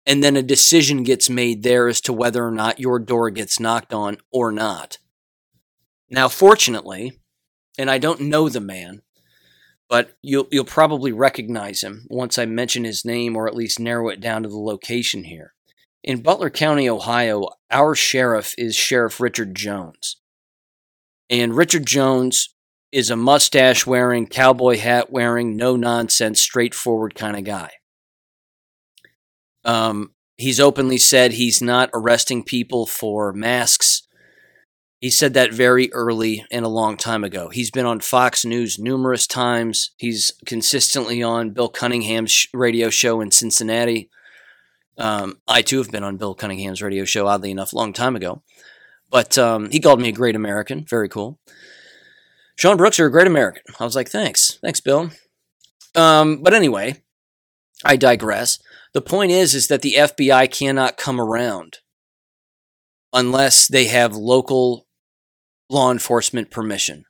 And 0.05 0.23
then 0.23 0.35
a 0.35 0.43
decision 0.43 1.03
gets 1.03 1.29
made 1.29 1.63
there 1.63 1.87
as 1.87 1.99
to 2.01 2.13
whether 2.13 2.45
or 2.45 2.51
not 2.51 2.79
your 2.79 2.99
door 2.99 3.29
gets 3.31 3.59
knocked 3.59 3.93
on 3.93 4.17
or 4.31 4.51
not. 4.51 4.99
Now, 6.09 6.27
fortunately, 6.27 7.19
and 7.77 7.89
I 7.89 7.97
don't 7.97 8.21
know 8.21 8.47
the 8.47 8.59
man, 8.59 9.01
but 9.89 10.13
you'll 10.21 10.47
you'll 10.51 10.65
probably 10.65 11.11
recognize 11.11 11.81
him 11.81 12.05
once 12.09 12.37
I 12.37 12.45
mention 12.45 12.83
his 12.83 13.05
name 13.05 13.35
or 13.35 13.47
at 13.47 13.55
least 13.55 13.79
narrow 13.79 14.09
it 14.09 14.19
down 14.19 14.43
to 14.43 14.49
the 14.49 14.57
location 14.57 15.23
here. 15.23 15.53
In 16.03 16.21
Butler 16.21 16.51
County, 16.51 16.87
Ohio, 16.87 17.49
our 17.71 17.95
sheriff 17.95 18.53
is 18.57 18.75
Sheriff 18.75 19.19
Richard 19.19 19.55
Jones. 19.55 20.17
And 21.29 21.57
Richard 21.57 21.87
Jones 21.87 22.53
is 22.91 23.09
a 23.09 23.15
mustache 23.15 23.87
wearing, 23.87 24.27
cowboy 24.27 24.77
hat 24.77 25.11
wearing, 25.11 25.57
no 25.57 25.75
nonsense, 25.75 26.39
straightforward 26.39 27.15
kind 27.15 27.35
of 27.35 27.43
guy. 27.43 27.71
Um, 29.65 30.11
he's 30.37 30.59
openly 30.59 30.97
said 30.97 31.33
he's 31.33 31.61
not 31.61 31.89
arresting 31.93 32.43
people 32.43 32.85
for 32.85 33.33
masks. 33.33 34.03
He 35.01 35.09
said 35.09 35.33
that 35.33 35.53
very 35.53 35.91
early 35.91 36.45
and 36.49 36.63
a 36.65 36.69
long 36.69 36.97
time 36.97 37.23
ago. 37.23 37.49
He's 37.49 37.69
been 37.69 37.85
on 37.85 37.99
Fox 37.99 38.45
News 38.45 38.79
numerous 38.79 39.27
times. 39.27 39.91
He's 39.97 40.33
consistently 40.45 41.21
on 41.21 41.51
Bill 41.51 41.69
Cunningham's 41.69 42.47
radio 42.53 42.89
show 42.89 43.21
in 43.21 43.31
Cincinnati. 43.31 44.09
Um, 44.97 45.39
I 45.47 45.61
too 45.61 45.79
have 45.79 45.91
been 45.91 46.03
on 46.03 46.17
Bill 46.17 46.33
Cunningham's 46.33 46.81
radio 46.81 47.03
show, 47.03 47.27
oddly 47.27 47.51
enough, 47.51 47.73
a 47.73 47.75
long 47.75 47.91
time 47.91 48.15
ago. 48.15 48.41
But 49.11 49.37
um, 49.37 49.69
he 49.69 49.79
called 49.79 50.01
me 50.01 50.09
a 50.09 50.13
great 50.13 50.35
American. 50.35 50.85
Very 50.85 51.09
cool. 51.09 51.39
Sean 52.55 52.77
Brooks, 52.77 52.97
you're 52.97 53.07
a 53.07 53.11
great 53.11 53.27
American. 53.27 53.63
I 53.79 53.83
was 53.83 53.95
like, 53.95 54.09
thanks. 54.09 54.57
Thanks, 54.61 54.79
Bill. 54.79 55.11
Um, 55.93 56.41
but 56.41 56.53
anyway, 56.53 57.03
I 57.83 57.97
digress. 57.97 58.59
The 58.95 59.01
point 59.01 59.33
is, 59.33 59.53
is 59.53 59.67
that 59.67 59.81
the 59.81 59.95
FBI 59.97 60.49
cannot 60.49 60.95
come 60.95 61.19
around 61.19 61.79
unless 63.11 63.67
they 63.67 63.87
have 63.87 64.15
local 64.15 64.87
law 65.69 65.91
enforcement 65.91 66.49
permission. 66.49 67.03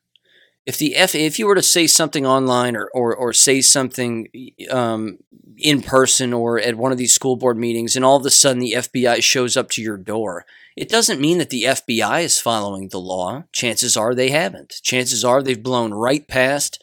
If 0.66 0.80
the 0.80 0.96
F, 0.96 1.14
if 1.14 1.38
you 1.38 1.46
were 1.46 1.54
to 1.54 1.62
say 1.62 1.86
something 1.86 2.26
online 2.26 2.76
or 2.76 2.90
or, 2.96 3.16
or 3.16 3.34
say 3.34 3.62
something 3.62 4.30
um, 4.72 5.20
in 5.60 5.84
person 5.84 6.34
or 6.34 6.60
at 6.60 6.74
one 6.74 6.92
of 6.92 6.98
these 6.98 7.14
school 7.14 7.36
board 7.36 7.56
meetings, 7.56 7.96
and 7.96 8.04
all 8.04 8.18
of 8.18 8.26
a 8.26 8.32
sudden 8.32 8.62
the 8.62 8.74
FBI 8.74 9.22
shows 9.22 9.56
up 9.56 9.70
to 9.70 9.84
your 9.84 9.98
door, 9.98 10.48
it 10.76 10.90
doesn't 10.90 11.22
mean 11.22 11.38
that 11.38 11.52
the 11.52 11.66
FBI 11.66 12.24
is 12.24 12.42
following 12.42 12.88
the 12.88 13.00
law. 13.00 13.44
Chances 13.52 13.96
are 13.96 14.16
they 14.16 14.32
haven't. 14.32 14.82
Chances 14.82 15.24
are 15.24 15.44
they've 15.44 15.62
blown 15.62 15.94
right 15.94 16.28
past 16.28 16.82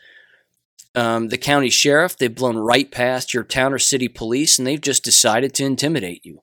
um, 0.94 1.28
the 1.28 1.38
county 1.38 1.70
sheriff, 1.70 2.16
they've 2.16 2.34
blown 2.34 2.56
right 2.56 2.90
past 2.90 3.32
your 3.32 3.44
town 3.44 3.72
or 3.72 3.78
city 3.78 4.08
police, 4.08 4.58
and 4.58 4.66
they've 4.66 4.80
just 4.80 5.04
decided 5.04 5.54
to 5.54 5.64
intimidate 5.64 6.24
you. 6.24 6.40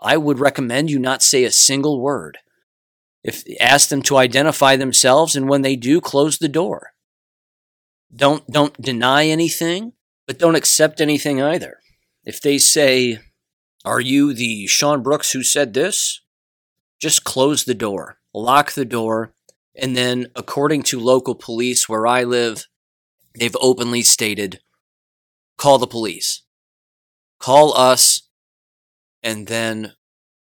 I 0.00 0.16
would 0.16 0.38
recommend 0.38 0.90
you 0.90 0.98
not 0.98 1.22
say 1.22 1.44
a 1.44 1.50
single 1.50 2.00
word. 2.00 2.38
If 3.22 3.44
ask 3.60 3.88
them 3.88 4.02
to 4.02 4.16
identify 4.16 4.76
themselves, 4.76 5.36
and 5.36 5.48
when 5.48 5.62
they 5.62 5.76
do, 5.76 6.00
close 6.00 6.38
the 6.38 6.48
door. 6.48 6.92
Don't 8.14 8.46
don't 8.50 8.80
deny 8.80 9.26
anything, 9.26 9.92
but 10.26 10.38
don't 10.38 10.54
accept 10.54 11.00
anything 11.00 11.42
either. 11.42 11.78
If 12.24 12.40
they 12.40 12.58
say, 12.58 13.20
"Are 13.84 14.00
you 14.00 14.32
the 14.32 14.66
Sean 14.66 15.02
Brooks 15.02 15.32
who 15.32 15.42
said 15.42 15.74
this?" 15.74 16.20
just 17.00 17.24
close 17.24 17.64
the 17.64 17.74
door, 17.74 18.18
lock 18.34 18.72
the 18.72 18.84
door, 18.84 19.32
and 19.74 19.96
then, 19.96 20.26
according 20.36 20.82
to 20.82 21.00
local 21.00 21.34
police 21.34 21.88
where 21.88 22.06
I 22.06 22.24
live, 22.24 22.66
they've 23.34 23.56
openly 23.60 24.02
stated 24.02 24.60
call 25.56 25.78
the 25.78 25.86
police, 25.86 26.42
call 27.38 27.76
us, 27.76 28.22
and 29.22 29.46
then 29.46 29.92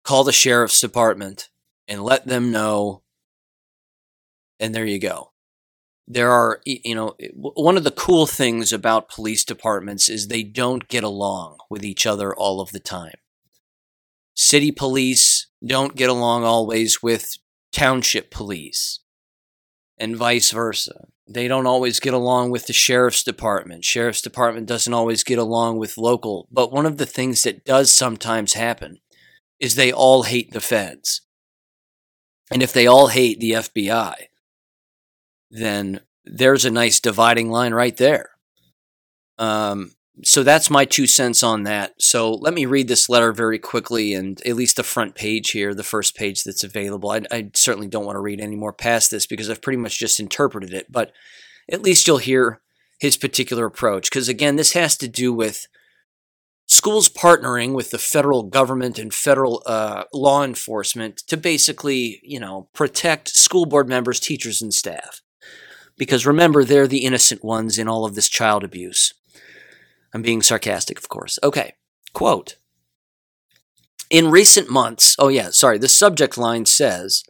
call 0.04 0.24
the 0.24 0.34
sheriff's 0.34 0.82
department 0.82 1.50
and 1.88 2.04
let 2.04 2.28
them 2.28 2.52
know. 2.52 3.04
And 4.60 4.76
there 4.76 4.86
you 4.86 5.00
go. 5.00 5.32
There 6.08 6.32
are, 6.32 6.62
you 6.66 6.96
know, 6.96 7.16
one 7.34 7.78
of 7.78 7.84
the 7.84 7.92
cool 7.92 8.26
things 8.26 8.72
about 8.72 9.10
police 9.10 9.44
departments 9.44 10.10
is 10.10 10.28
they 10.28 10.44
don't 10.44 10.88
get 10.88 11.04
along 11.04 11.58
with 11.70 11.84
each 11.84 12.06
other 12.06 12.34
all 12.36 12.62
of 12.62 12.72
the 12.72 12.80
time. 12.80 13.16
City 14.34 14.72
police 14.72 15.48
don't 15.66 15.96
get 15.96 16.10
along 16.10 16.44
always 16.44 17.02
with 17.04 17.38
township 17.72 18.32
police 18.32 19.00
and 19.98 20.16
vice 20.16 20.52
versa. 20.52 21.08
They 21.30 21.48
don't 21.48 21.68
always 21.68 22.00
get 22.00 22.14
along 22.14 22.52
with 22.52 22.68
the 22.68 22.74
sheriff's 22.74 23.24
department. 23.24 23.84
Sheriff's 23.84 24.22
department 24.22 24.66
doesn't 24.68 24.94
always 24.94 25.24
get 25.24 25.38
along 25.38 25.78
with 25.78 25.98
local. 25.98 26.48
But 26.52 26.72
one 26.72 26.86
of 26.86 26.98
the 26.98 27.06
things 27.06 27.42
that 27.42 27.66
does 27.66 27.92
sometimes 27.92 28.54
happen 28.54 29.00
is 29.60 29.76
they 29.76 29.92
all 29.92 30.24
hate 30.24 30.52
the 30.52 30.62
feds. 30.62 31.22
And 32.50 32.64
if 32.64 32.72
they 32.72 32.88
all 32.88 33.08
hate 33.08 33.40
the 33.40 33.52
FBI, 33.52 34.14
then 35.52 36.00
there's 36.24 36.64
a 36.64 36.72
nice 36.72 37.00
dividing 37.02 37.50
line 37.50 37.74
right 37.74 37.96
there. 37.98 38.30
Um, 39.38 39.97
so 40.24 40.44
that's 40.44 40.70
my 40.70 40.86
two 40.86 41.06
cents 41.06 41.44
on 41.44 41.64
that. 41.64 41.94
So 42.00 42.32
let 42.32 42.54
me 42.54 42.66
read 42.66 42.88
this 42.88 43.10
letter 43.10 43.32
very 43.32 43.60
quickly 43.60 44.14
and 44.14 44.42
at 44.46 44.56
least 44.56 44.78
the 44.78 44.84
front 44.84 45.16
page 45.16 45.52
here, 45.52 45.74
the 45.74 45.84
first 45.84 46.16
page 46.16 46.44
that's 46.44 46.64
available. 46.64 47.12
I, 47.12 47.22
I, 47.32 47.52
certainly 47.54 47.88
don't 47.88 48.06
want 48.06 48.16
to 48.16 48.22
read 48.22 48.40
any 48.40 48.56
more 48.56 48.74
past 48.74 49.12
this 49.12 49.28
because 49.28 49.50
I've 49.50 49.62
pretty 49.62 49.78
much 49.78 50.00
just 50.00 50.20
interpreted 50.20 50.74
it, 50.74 50.92
but 50.92 51.12
at 51.72 51.84
least 51.84 52.08
you'll 52.08 52.18
hear 52.18 52.62
his 53.00 53.16
particular 53.16 53.66
approach. 53.66 54.10
Because 54.10 54.28
again, 54.28 54.56
this 54.56 54.74
has 54.74 54.98
to 54.98 55.08
do 55.08 55.32
with 55.32 55.68
schools 56.66 57.10
partnering 57.10 57.74
with 57.74 57.92
the 57.92 58.00
federal 58.00 58.44
government 58.44 58.98
and 58.98 59.14
federal 59.14 59.62
uh, 59.66 60.04
law 60.14 60.44
enforcement 60.44 61.18
to 61.28 61.38
basically, 61.38 62.20
you 62.24 62.40
know, 62.40 62.70
protect 62.74 63.30
school 63.30 63.66
board 63.66 63.88
members, 63.88 64.20
teachers, 64.20 64.62
and 64.62 64.74
staff. 64.74 65.22
Because 65.98 66.26
remember, 66.26 66.64
they're 66.64 66.88
the 66.88 67.06
innocent 67.06 67.44
ones 67.44 67.78
in 67.78 67.88
all 67.88 68.06
of 68.06 68.16
this 68.16 68.30
child 68.30 68.64
abuse. 68.64 69.14
I'm 70.14 70.22
being 70.22 70.42
sarcastic, 70.42 70.98
of 70.98 71.10
course. 71.10 71.40
Okay, 71.44 71.74
quote. 72.14 72.58
In 74.10 74.32
recent 74.32 74.70
months, 74.70 75.16
oh 75.20 75.28
yeah, 75.28 75.50
sorry, 75.50 75.78
the 75.78 75.90
subject 75.90 76.38
line 76.38 76.66
says 76.66 77.24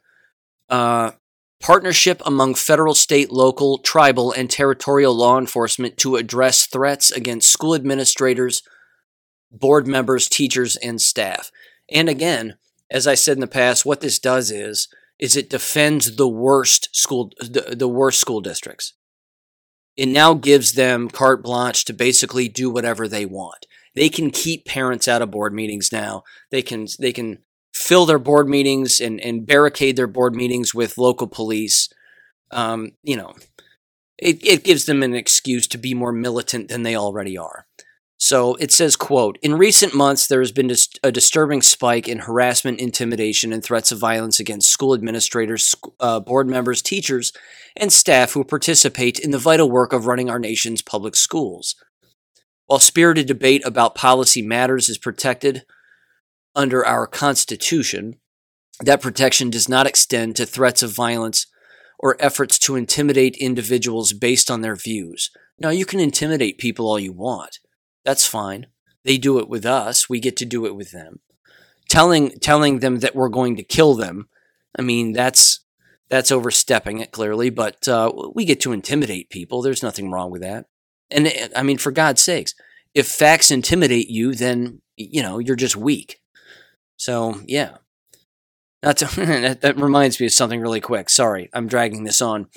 uh, 0.70 1.12
partnership 1.60 2.22
among 2.26 2.56
federal, 2.56 2.94
state, 2.94 3.32
local, 3.32 3.80
tribal, 3.80 4.32
and 4.32 4.50
territorial 4.50 5.16
law 5.16 5.40
enforcement 5.40 5.98
to 5.98 6.16
address 6.16 6.68
threats 6.68 7.12
against 7.12 7.52
school 7.52 7.74
administrators, 7.74 8.62
board 9.52 9.88
members, 9.88 10.30
teachers, 10.30 10.76
and 10.78 11.02
staff. 11.02 11.52
And 11.92 12.10
again, 12.10 12.58
as 12.92 13.08
I 13.08 13.16
said 13.16 13.38
in 13.38 13.42
the 13.42 13.48
past, 13.48 13.86
what 13.86 14.02
this 14.02 14.20
does 14.20 14.52
is 14.52 14.88
is 15.20 15.36
it 15.36 15.50
defends 15.50 16.16
the 16.16 16.28
worst 16.28 16.90
school 16.96 17.32
the, 17.40 17.76
the 17.76 17.88
worst 17.88 18.20
school 18.20 18.40
districts. 18.42 18.94
It 19.98 20.08
now 20.08 20.36
gives 20.36 20.74
them 20.74 21.10
carte 21.10 21.44
blanche 21.44 21.84
to 21.86 21.94
basically 21.94 22.48
do 22.48 22.70
whatever 22.70 23.08
they 23.08 23.26
want. 23.26 23.66
They 23.96 24.10
can 24.10 24.30
keep 24.30 24.66
parents 24.66 25.08
out 25.08 25.24
of 25.24 25.32
board 25.32 25.54
meetings 25.54 25.92
now. 25.92 26.24
They 26.52 26.62
can 26.62 26.88
they 27.00 27.12
can 27.12 27.40
fill 27.74 28.06
their 28.06 28.20
board 28.20 28.48
meetings 28.48 29.00
and, 29.00 29.20
and 29.22 29.46
barricade 29.46 29.96
their 29.96 30.08
board 30.08 30.36
meetings 30.36 30.74
with 30.74 30.98
local 30.98 31.28
police. 31.28 31.90
Um, 32.52 32.92
you 33.04 33.16
know, 33.16 33.34
it, 34.18 34.44
it 34.46 34.64
gives 34.64 34.86
them 34.86 35.04
an 35.04 35.14
excuse 35.14 35.68
to 35.68 35.78
be 35.78 35.94
more 35.94 36.12
militant 36.12 36.70
than 36.70 36.84
they 36.84 36.96
already 36.96 37.38
are. 37.38 37.67
So 38.20 38.56
it 38.56 38.72
says, 38.72 38.96
quote, 38.96 39.38
in 39.44 39.56
recent 39.56 39.94
months, 39.94 40.26
there 40.26 40.40
has 40.40 40.52
been 40.52 40.72
a 41.04 41.12
disturbing 41.12 41.62
spike 41.62 42.08
in 42.08 42.20
harassment, 42.20 42.80
intimidation, 42.80 43.54
and 43.54 43.64
threats 43.64 43.92
of 43.92 44.00
violence 44.00 44.40
against 44.40 44.72
school 44.72 44.96
administrators, 44.96 45.76
uh, 46.00 46.20
board 46.20 46.48
members, 46.48 46.82
teachers, 46.82 47.32
and 47.76 47.94
staff 47.94 48.34
who 48.34 48.44
participate 48.44 49.20
in 49.20 49.30
the 49.30 49.38
vital 49.38 49.70
work 49.70 49.94
of 49.94 50.08
running 50.08 50.32
our 50.32 50.40
nation's 50.40 50.82
public 50.82 51.16
schools. 51.16 51.76
While 52.66 52.80
spirited 52.80 53.28
debate 53.28 53.62
about 53.66 53.96
policy 53.96 54.42
matters 54.42 54.90
is 54.90 54.98
protected 54.98 55.64
under 56.56 56.84
our 56.84 57.06
Constitution, 57.06 58.16
that 58.80 59.02
protection 59.02 59.52
does 59.52 59.70
not 59.70 59.86
extend 59.86 60.36
to 60.36 60.46
threats 60.46 60.82
of 60.82 60.92
violence 60.92 61.46
or 62.00 62.18
efforts 62.20 62.58
to 62.60 62.76
intimidate 62.76 63.38
individuals 63.38 64.12
based 64.12 64.50
on 64.50 64.62
their 64.62 64.76
views. 64.76 65.30
Now, 65.60 65.70
you 65.70 65.86
can 65.86 66.00
intimidate 66.00 66.58
people 66.58 66.88
all 66.88 67.00
you 67.00 67.14
want. 67.14 67.60
That's 68.08 68.26
fine. 68.26 68.68
They 69.04 69.18
do 69.18 69.38
it 69.38 69.50
with 69.50 69.66
us. 69.66 70.08
We 70.08 70.22
get 70.22 70.38
to 70.38 70.46
do 70.46 70.66
it 70.66 70.78
with 70.78 70.92
them. 70.92 71.20
Telling 71.90 72.30
telling 72.40 72.80
them 72.80 73.00
that 73.00 73.16
we're 73.16 73.28
going 73.28 73.58
to 73.58 73.64
kill 73.64 73.96
them. 73.96 74.30
I 74.80 74.82
mean, 74.82 75.12
that's 75.12 75.66
that's 76.08 76.32
overstepping 76.32 77.00
it 77.00 77.12
clearly, 77.12 77.50
but 77.50 77.86
uh, 77.86 78.14
we 78.34 78.46
get 78.46 78.62
to 78.62 78.72
intimidate 78.72 79.30
people. 79.30 79.62
There's 79.62 79.84
nothing 79.84 80.10
wrong 80.10 80.32
with 80.32 80.42
that. 80.42 80.68
And 81.12 81.30
I 81.54 81.64
mean, 81.64 81.78
for 81.78 81.92
God's 81.92 82.22
sakes, 82.22 82.54
if 82.94 83.10
facts 83.10 83.52
intimidate 83.52 84.10
you, 84.10 84.34
then 84.34 84.82
you 84.96 85.22
know 85.22 85.38
you're 85.38 85.58
just 85.58 85.76
weak. 85.76 86.22
So 86.96 87.42
yeah, 87.46 87.76
that 88.84 89.74
reminds 89.76 90.18
me 90.18 90.28
of 90.28 90.32
something 90.32 90.62
really 90.62 90.82
quick. 90.82 91.10
Sorry, 91.10 91.50
I'm 91.52 91.68
dragging 91.68 92.06
this 92.06 92.22
on. 92.22 92.48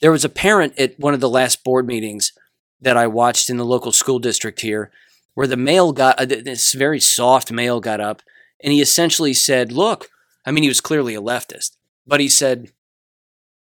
There 0.00 0.12
was 0.12 0.24
a 0.24 0.30
parent 0.30 0.78
at 0.78 0.98
one 0.98 1.12
of 1.12 1.20
the 1.20 1.28
last 1.28 1.62
board 1.62 1.86
meetings 1.86 2.32
that 2.80 2.96
I 2.96 3.06
watched 3.06 3.50
in 3.50 3.56
the 3.56 3.64
local 3.64 3.92
school 3.92 4.18
district 4.18 4.60
here, 4.60 4.90
where 5.34 5.46
the 5.46 5.56
male 5.56 5.92
got 5.92 6.20
uh, 6.20 6.24
this 6.26 6.72
very 6.72 7.00
soft 7.00 7.50
male 7.50 7.80
got 7.80 8.00
up, 8.00 8.22
and 8.62 8.72
he 8.72 8.80
essentially 8.80 9.34
said, 9.34 9.72
"Look, 9.72 10.08
I 10.44 10.50
mean, 10.50 10.62
he 10.62 10.68
was 10.68 10.80
clearly 10.80 11.14
a 11.14 11.22
leftist, 11.22 11.76
but 12.06 12.20
he 12.20 12.28
said." 12.28 12.70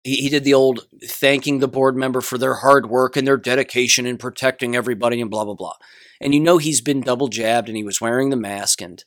He, 0.06 0.18
he 0.18 0.28
did 0.28 0.44
the 0.44 0.54
old 0.54 0.86
thanking 1.06 1.60
the 1.60 1.68
board 1.70 1.96
member 1.96 2.20
for 2.20 2.38
their 2.38 2.56
hard 2.56 2.90
work 2.90 3.16
and 3.16 3.26
their 3.26 3.38
dedication 3.38 4.06
in 4.06 4.18
protecting 4.18 4.76
everybody 4.76 5.22
and 5.22 5.32
blah 5.32 5.46
blah 5.46 5.54
blah. 5.54 5.76
And 6.20 6.34
you 6.34 6.42
know 6.42 6.58
he's 6.58 6.82
been 6.82 7.00
double 7.00 7.30
jabbed 7.30 7.70
and 7.70 7.78
he 7.78 7.86
was 7.86 8.02
wearing 8.02 8.30
the 8.30 8.36
mask 8.36 8.82
and 8.82 9.02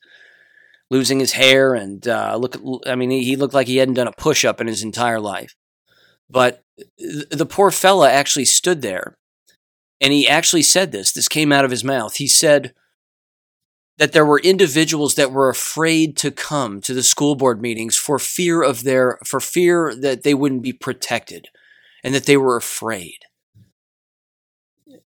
losing 0.91 1.21
his 1.21 1.33
hair 1.33 1.75
and 1.75 2.07
uh, 2.09 2.37
look. 2.37 2.57
I 2.87 2.95
mean, 2.95 3.11
he 3.11 3.37
looked 3.37 3.53
like 3.55 3.67
he 3.67 3.77
hadn't 3.77 3.95
done 3.95 4.09
a 4.09 4.13
push 4.13 4.45
up 4.45 4.61
in 4.61 4.67
his 4.67 4.83
entire 4.83 5.21
life. 5.21 5.55
But 6.29 6.65
the 6.99 7.47
poor 7.49 7.71
fella 7.71 8.11
actually 8.11 8.47
stood 8.47 8.83
there, 8.83 9.17
and 10.01 10.13
he 10.13 10.29
actually 10.29 10.63
said 10.63 10.93
this. 10.93 11.13
This 11.13 11.29
came 11.29 11.53
out 11.53 11.65
of 11.65 11.71
his 11.71 11.85
mouth. 11.85 12.17
He 12.17 12.29
said 12.29 12.75
that 13.99 14.13
there 14.13 14.27
were 14.27 14.41
individuals 14.41 15.15
that 15.15 15.33
were 15.33 15.49
afraid 15.49 16.17
to 16.19 16.31
come 16.31 16.81
to 16.83 16.93
the 16.93 17.03
school 17.03 17.35
board 17.35 17.63
meetings 17.63 17.97
for 17.97 18.19
fear 18.19 18.63
of 18.63 18.83
their 18.83 19.19
for 19.25 19.41
fear 19.41 19.95
that 19.95 20.23
they 20.23 20.35
wouldn't 20.35 20.63
be 20.63 20.73
protected, 20.73 21.49
and 22.05 22.15
that 22.15 22.27
they 22.27 22.37
were 22.37 22.57
afraid. 22.57 23.19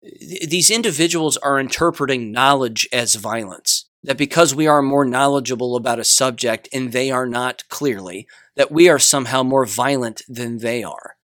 These 0.02 0.70
individuals 0.70 1.36
are 1.36 1.60
interpreting 1.60 2.32
knowledge 2.32 2.88
as 2.92 3.14
violence 3.14 3.86
that 4.02 4.16
because 4.16 4.54
we 4.54 4.66
are 4.66 4.82
more 4.82 5.04
knowledgeable 5.04 5.76
about 5.76 5.98
a 5.98 6.04
subject 6.04 6.68
and 6.72 6.92
they 6.92 7.10
are 7.10 7.26
not 7.26 7.68
clearly, 7.68 8.26
that 8.56 8.72
we 8.72 8.88
are 8.88 8.98
somehow 8.98 9.42
more 9.42 9.66
violent 9.66 10.22
than 10.28 10.58
they 10.58 10.82
are. 10.82 11.16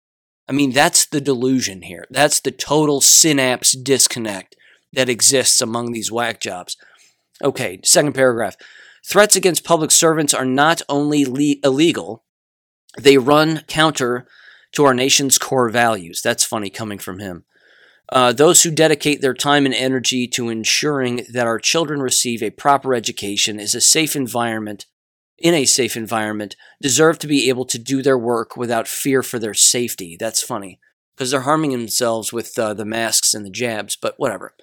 I 0.48 0.52
mean, 0.52 0.72
that's 0.72 1.06
the 1.06 1.20
delusion 1.20 1.82
here. 1.82 2.06
That's 2.10 2.40
the 2.40 2.50
total 2.50 3.00
synapse 3.00 3.72
disconnect 3.72 4.56
that 4.92 5.08
exists 5.08 5.60
among 5.60 5.92
these 5.92 6.12
whack 6.12 6.40
jobs. 6.40 6.76
Okay, 7.42 7.80
second 7.82 8.12
paragraph. 8.12 8.56
Threats 9.06 9.36
against 9.36 9.64
public 9.64 9.90
servants 9.90 10.32
are 10.32 10.44
not 10.44 10.82
only 10.88 11.24
le- 11.24 11.56
illegal, 11.62 12.24
they 12.98 13.18
run 13.18 13.62
counter 13.66 14.26
to 14.72 14.84
our 14.84 14.94
nation's 14.94 15.38
core 15.38 15.68
values. 15.68 16.20
That's 16.22 16.44
funny 16.44 16.70
coming 16.70 16.98
from 16.98 17.18
him. 17.18 17.44
Uh, 18.10 18.32
those 18.32 18.62
who 18.62 18.70
dedicate 18.70 19.20
their 19.20 19.34
time 19.34 19.64
and 19.64 19.74
energy 19.74 20.28
to 20.28 20.50
ensuring 20.50 21.24
that 21.32 21.46
our 21.46 21.58
children 21.58 22.00
receive 22.00 22.42
a 22.42 22.50
proper 22.50 22.94
education 22.94 23.58
is 23.58 23.74
a 23.74 23.80
safe 23.80 24.14
environment 24.14 24.86
in 25.38 25.54
a 25.54 25.64
safe 25.64 25.96
environment 25.96 26.56
deserve 26.80 27.18
to 27.18 27.26
be 27.26 27.48
able 27.48 27.64
to 27.66 27.78
do 27.78 28.02
their 28.02 28.18
work 28.18 28.56
without 28.56 28.88
fear 28.88 29.22
for 29.22 29.38
their 29.38 29.54
safety. 29.54 30.16
That's 30.18 30.42
funny 30.42 30.78
because 31.14 31.30
they're 31.30 31.40
harming 31.40 31.72
themselves 31.72 32.32
with 32.32 32.58
uh, 32.58 32.74
the 32.74 32.84
masks 32.84 33.34
and 33.34 33.44
the 33.44 33.50
jabs, 33.50 33.96
but 33.96 34.14
whatever. 34.18 34.54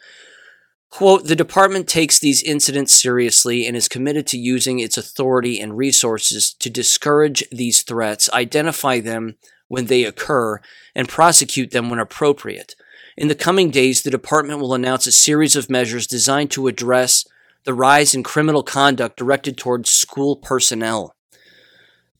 Quote, 0.90 1.28
the 1.28 1.36
department 1.38 1.88
takes 1.88 2.20
these 2.20 2.44
incidents 2.44 3.02
seriously 3.02 3.66
and 3.66 3.78
is 3.78 3.88
committed 3.88 4.28
to 4.28 4.38
using 4.38 4.80
its 4.80 4.98
authority 4.98 5.60
and 5.60 5.78
resources 5.78 6.54
to 6.56 6.70
discourage 6.70 7.46
these 7.50 7.82
threats, 7.82 8.30
identify 8.34 9.00
them 9.00 9.38
when 9.70 9.86
they 9.86 10.04
occur, 10.04 10.60
and 10.94 11.08
prosecute 11.08 11.72
them 11.72 11.90
when 11.90 12.00
appropriate. 12.00 12.76
In 13.16 13.30
the 13.30 13.36
coming 13.36 13.72
days, 13.72 14.02
the 14.02 14.12
department 14.12 14.60
will 14.60 14.74
announce 14.74 15.08
a 15.08 15.14
series 15.14 15.56
of 15.56 15.70
measures 15.70 16.08
designed 16.08 16.52
to 16.52 16.68
address 16.68 17.26
the 17.64 17.74
rise 17.74 18.14
in 18.14 18.24
criminal 18.24 18.64
conduct 18.64 19.18
directed 19.18 19.57
towards 19.57 19.93
school 19.93 20.36
personnel. 20.36 21.16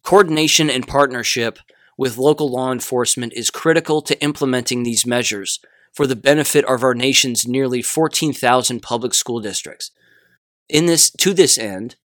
Coordination 0.04 0.70
and 0.70 0.88
partnership 0.88 1.60
with 1.98 2.18
local 2.18 2.50
law 2.50 2.72
enforcement 2.72 3.34
is 3.34 3.50
critical 3.50 4.02
to 4.02 4.22
implementing 4.24 4.84
these 4.84 5.06
measures 5.06 5.60
for 5.94 6.08
the 6.08 6.16
benefit 6.16 6.66
of 6.66 6.84
our 6.84 6.94
nation's 6.94 7.48
nearly 7.48 7.82
14,000 7.82 8.82
public 8.82 9.14
school 9.14 9.40
districts. 9.40 9.92
In 10.70 10.86
this 10.86 11.12
to 11.12 11.34
this 11.34 11.58
end, 11.58 11.98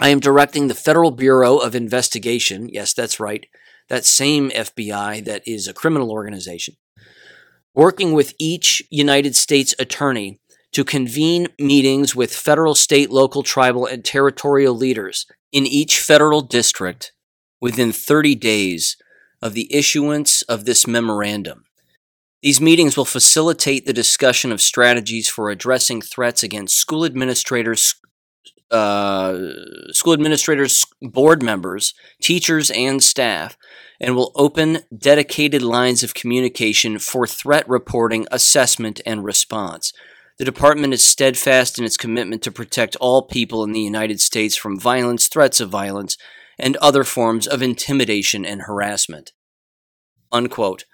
I 0.00 0.10
am 0.10 0.20
directing 0.20 0.68
the 0.68 0.74
Federal 0.74 1.10
Bureau 1.10 1.56
of 1.56 1.74
Investigation, 1.74 2.68
yes, 2.68 2.94
that's 2.94 3.18
right, 3.18 3.46
that 3.88 4.04
same 4.04 4.50
FBI 4.50 5.24
that 5.24 5.42
is 5.46 5.66
a 5.66 5.74
criminal 5.74 6.12
organization, 6.12 6.76
working 7.74 8.12
with 8.12 8.34
each 8.38 8.82
United 8.90 9.34
States 9.34 9.74
attorney 9.78 10.38
to 10.72 10.84
convene 10.84 11.48
meetings 11.58 12.14
with 12.14 12.34
federal, 12.34 12.74
state, 12.74 13.10
local, 13.10 13.42
tribal, 13.42 13.86
and 13.86 14.04
territorial 14.04 14.74
leaders 14.74 15.26
in 15.52 15.66
each 15.66 16.00
federal 16.00 16.40
district 16.40 17.12
within 17.60 17.92
30 17.92 18.34
days 18.34 18.96
of 19.40 19.54
the 19.54 19.72
issuance 19.74 20.42
of 20.42 20.64
this 20.64 20.86
memorandum. 20.86 21.64
These 22.42 22.60
meetings 22.60 22.96
will 22.96 23.04
facilitate 23.04 23.86
the 23.86 23.92
discussion 23.92 24.52
of 24.52 24.60
strategies 24.60 25.28
for 25.28 25.50
addressing 25.50 26.00
threats 26.00 26.42
against 26.42 26.76
school 26.76 27.04
administrators, 27.04 27.96
uh, 28.70 29.36
school 29.90 30.12
administrators, 30.12 30.84
board 31.02 31.42
members, 31.42 31.94
teachers, 32.22 32.70
and 32.70 33.02
staff, 33.02 33.56
and 34.00 34.14
will 34.14 34.30
open 34.36 34.80
dedicated 34.96 35.62
lines 35.62 36.04
of 36.04 36.14
communication 36.14 37.00
for 37.00 37.26
threat 37.26 37.68
reporting, 37.68 38.26
assessment, 38.30 39.00
and 39.04 39.24
response. 39.24 39.92
The 40.38 40.44
department 40.44 40.94
is 40.94 41.04
steadfast 41.04 41.78
in 41.78 41.84
its 41.84 41.96
commitment 41.96 42.42
to 42.42 42.52
protect 42.52 42.96
all 42.96 43.22
people 43.22 43.64
in 43.64 43.72
the 43.72 43.80
United 43.80 44.20
States 44.20 44.56
from 44.56 44.78
violence, 44.78 45.26
threats 45.26 45.60
of 45.60 45.68
violence, 45.68 46.16
and 46.58 46.76
other 46.76 47.02
forms 47.02 47.46
of 47.46 47.60
intimidation 47.60 48.44
and 48.44 48.62
harassment. 48.62 49.32
Unquote. 50.30 50.84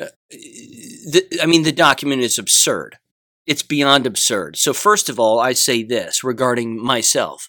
Uh, 0.00 0.06
the, 0.30 1.26
I 1.42 1.46
mean, 1.46 1.64
the 1.64 1.72
document 1.72 2.22
is 2.22 2.38
absurd. 2.38 2.98
It's 3.44 3.62
beyond 3.62 4.06
absurd. 4.06 4.56
So, 4.56 4.72
first 4.72 5.08
of 5.08 5.18
all, 5.18 5.40
I 5.40 5.52
say 5.52 5.82
this 5.82 6.22
regarding 6.22 6.82
myself 6.82 7.48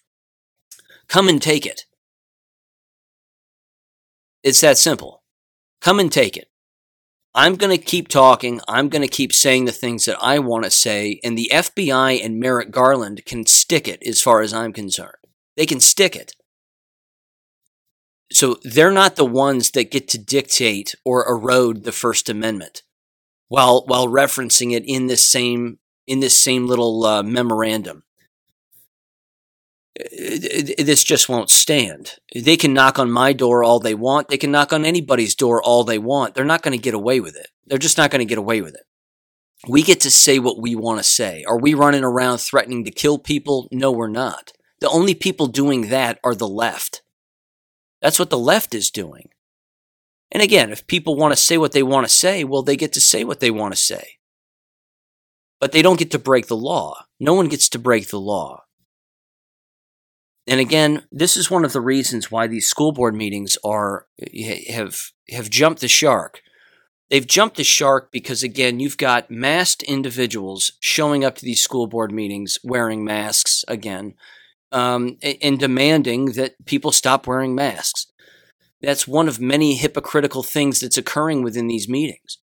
come 1.08 1.28
and 1.28 1.42
take 1.42 1.66
it. 1.66 1.86
It's 4.44 4.62
that 4.62 4.78
simple. 4.78 5.24
Come 5.82 6.00
and 6.00 6.12
take 6.12 6.38
it. 6.38 6.50
I'm 7.38 7.56
going 7.56 7.70
to 7.70 7.84
keep 7.84 8.08
talking. 8.08 8.62
I'm 8.68 8.90
going 8.90 9.04
to 9.04 9.08
keep 9.08 9.32
saying 9.32 9.66
the 9.66 9.72
things 9.72 10.06
that 10.06 10.18
I 10.20 10.40
want 10.40 10.64
to 10.64 10.72
say, 10.72 11.20
and 11.24 11.38
the 11.38 11.52
FBI 11.54 12.26
and 12.26 12.40
Merrick 12.40 12.72
Garland 12.72 13.26
can 13.26 13.46
stick 13.46 13.88
it 13.88 14.02
as 14.04 14.24
far 14.24 14.42
as 14.42 14.54
I'm 14.54 14.74
concerned. 14.74 15.14
They 15.56 15.68
can 15.68 15.80
stick 15.80 16.16
it. 16.16 16.34
So 18.32 18.58
they're 18.64 18.92
not 18.92 19.18
the 19.18 19.26
ones 19.26 19.70
that 19.72 19.92
get 19.92 20.08
to 20.10 20.18
dictate 20.18 20.96
or 21.06 21.30
erode 21.30 21.84
the 21.84 21.92
First 21.92 22.28
Amendment 22.28 22.82
while 23.50 23.86
while 23.86 24.08
referencing 24.08 24.76
it 24.76 24.84
in 24.86 25.06
this 25.06 25.24
same 25.24 25.78
in 26.08 26.22
this 26.22 26.42
same 26.42 26.66
little 26.66 27.06
uh, 27.06 27.22
memorandum. 27.22 28.04
Uh, 30.00 30.84
this 30.84 31.04
just 31.04 31.28
won't 31.30 31.50
stand. 31.50 32.14
They 32.36 32.58
can 32.58 32.74
knock 32.74 33.00
on 33.00 33.10
my 33.10 33.34
door 33.34 33.64
all 33.64 33.80
they 33.80 33.96
want. 33.96 34.28
They 34.28 34.38
can 34.38 34.52
knock 34.52 34.72
on 34.72 34.86
anybody's 34.86 35.36
door 35.36 35.62
all 35.62 35.84
they 35.84 35.98
want. 35.98 36.36
They're 36.36 36.46
not 36.46 36.62
going 36.62 36.78
to 36.78 36.84
get 36.84 36.94
away 36.94 37.20
with 37.20 37.36
it. 37.36 37.48
They're 37.66 37.78
just 37.78 37.98
not 37.98 38.12
going 38.12 38.20
to 38.20 38.26
get 38.26 38.38
away 38.38 38.62
with 38.62 38.76
it. 38.76 38.84
We 39.68 39.82
get 39.82 40.00
to 40.02 40.12
say 40.12 40.38
what 40.38 40.62
we 40.62 40.76
want 40.76 41.00
to 41.00 41.04
say. 41.04 41.44
Are 41.48 41.60
we 41.60 41.74
running 41.74 42.04
around 42.04 42.38
threatening 42.38 42.86
to 42.86 42.92
kill 42.92 43.18
people? 43.18 43.68
No, 43.72 43.92
we're 43.92 44.08
not. 44.08 44.52
The 44.80 44.90
only 44.90 45.16
people 45.16 45.48
doing 45.48 45.90
that 45.90 46.20
are 46.24 46.36
the 46.36 46.48
left. 46.48 47.02
That's 48.02 48.20
what 48.20 48.30
the 48.30 48.38
left 48.38 48.76
is 48.76 48.92
doing. 48.92 49.30
And 50.32 50.44
again, 50.44 50.72
if 50.72 50.86
people 50.86 51.16
want 51.16 51.34
to 51.34 51.42
say 51.42 51.58
what 51.58 51.72
they 51.72 51.84
want 51.84 52.06
to 52.06 52.14
say, 52.14 52.44
well, 52.44 52.62
they 52.62 52.76
get 52.76 52.94
to 52.94 53.02
say 53.02 53.24
what 53.24 53.40
they 53.40 53.50
want 53.50 53.74
to 53.74 53.80
say. 53.80 54.18
But 55.60 55.72
they 55.72 55.82
don't 55.82 55.98
get 55.98 56.12
to 56.12 56.20
break 56.20 56.48
the 56.48 56.58
law. 56.58 57.06
No 57.20 57.34
one 57.34 57.48
gets 57.48 57.70
to 57.70 57.80
break 57.80 58.10
the 58.10 58.20
law. 58.20 58.66
And 60.48 60.62
again, 60.62 61.04
this 61.12 61.36
is 61.36 61.52
one 61.52 61.66
of 61.66 61.74
the 61.74 61.82
reasons 61.82 62.32
why 62.32 62.48
these 62.48 62.68
school 62.68 62.94
board 62.94 63.16
meetings 63.16 63.58
are 63.64 64.08
have 64.70 65.12
have 65.30 65.50
jumped 65.50 65.82
the 65.82 65.90
shark. 65.90 66.42
They've 67.10 67.28
jumped 67.28 67.58
the 67.58 67.64
shark 67.64 68.12
because 68.12 68.44
again, 68.44 68.80
you've 68.80 68.98
got 68.98 69.30
masked 69.30 69.84
individuals 69.84 70.74
showing 70.80 71.26
up 71.26 71.36
to 71.36 71.46
these 71.46 71.62
school 71.62 71.88
board 71.88 72.12
meetings 72.12 72.58
wearing 72.64 73.04
masks 73.04 73.66
again, 73.68 74.16
um, 74.72 75.18
and 75.42 75.60
demanding 75.60 76.34
that 76.34 76.66
people 76.66 76.92
stop 76.92 77.28
wearing 77.28 77.54
masks. 77.54 78.08
That's 78.82 79.08
one 79.08 79.28
of 79.28 79.40
many 79.40 79.76
hypocritical 79.76 80.44
things 80.44 80.80
that's 80.80 80.98
occurring 80.98 81.44
within 81.44 81.68
these 81.68 81.90
meetings. 81.90 82.38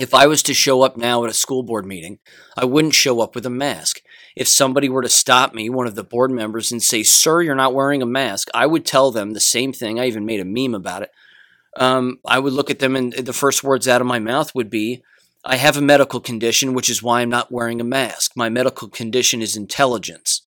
If 0.00 0.14
I 0.14 0.26
was 0.26 0.42
to 0.44 0.54
show 0.54 0.82
up 0.82 0.96
now 0.96 1.22
at 1.24 1.30
a 1.30 1.34
school 1.34 1.62
board 1.62 1.84
meeting, 1.84 2.18
I 2.56 2.64
wouldn't 2.64 2.94
show 2.94 3.20
up 3.20 3.34
with 3.34 3.44
a 3.44 3.50
mask. 3.50 4.00
If 4.36 4.48
somebody 4.48 4.88
were 4.88 5.02
to 5.02 5.08
stop 5.08 5.54
me, 5.54 5.68
one 5.68 5.86
of 5.86 5.94
the 5.94 6.04
board 6.04 6.30
members, 6.30 6.72
and 6.72 6.82
say, 6.82 7.02
Sir, 7.02 7.42
you're 7.42 7.54
not 7.54 7.74
wearing 7.74 8.02
a 8.02 8.06
mask, 8.06 8.48
I 8.54 8.66
would 8.66 8.84
tell 8.84 9.10
them 9.10 9.32
the 9.32 9.40
same 9.40 9.72
thing. 9.72 9.98
I 9.98 10.06
even 10.06 10.26
made 10.26 10.40
a 10.40 10.44
meme 10.44 10.74
about 10.74 11.02
it. 11.02 11.10
Um, 11.76 12.18
I 12.26 12.38
would 12.38 12.52
look 12.52 12.70
at 12.70 12.78
them, 12.78 12.96
and 12.96 13.12
the 13.12 13.32
first 13.32 13.64
words 13.64 13.88
out 13.88 14.00
of 14.00 14.06
my 14.06 14.18
mouth 14.18 14.54
would 14.54 14.70
be, 14.70 15.02
I 15.44 15.56
have 15.56 15.76
a 15.76 15.82
medical 15.82 16.20
condition, 16.20 16.74
which 16.74 16.88
is 16.88 17.02
why 17.02 17.20
I'm 17.20 17.30
not 17.30 17.50
wearing 17.50 17.80
a 17.80 17.84
mask. 17.84 18.32
My 18.36 18.48
medical 18.48 18.88
condition 18.88 19.42
is 19.42 19.56
intelligence. 19.56 20.46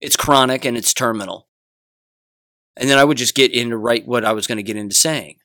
It's 0.00 0.16
chronic 0.16 0.64
and 0.64 0.76
it's 0.76 0.92
terminal. 0.92 1.48
And 2.76 2.90
then 2.90 2.98
I 2.98 3.04
would 3.04 3.16
just 3.16 3.34
get 3.34 3.54
into 3.54 3.78
right 3.78 4.06
what 4.06 4.26
I 4.26 4.32
was 4.32 4.46
going 4.46 4.58
to 4.58 4.62
get 4.62 4.76
into 4.76 4.94
saying 4.94 5.36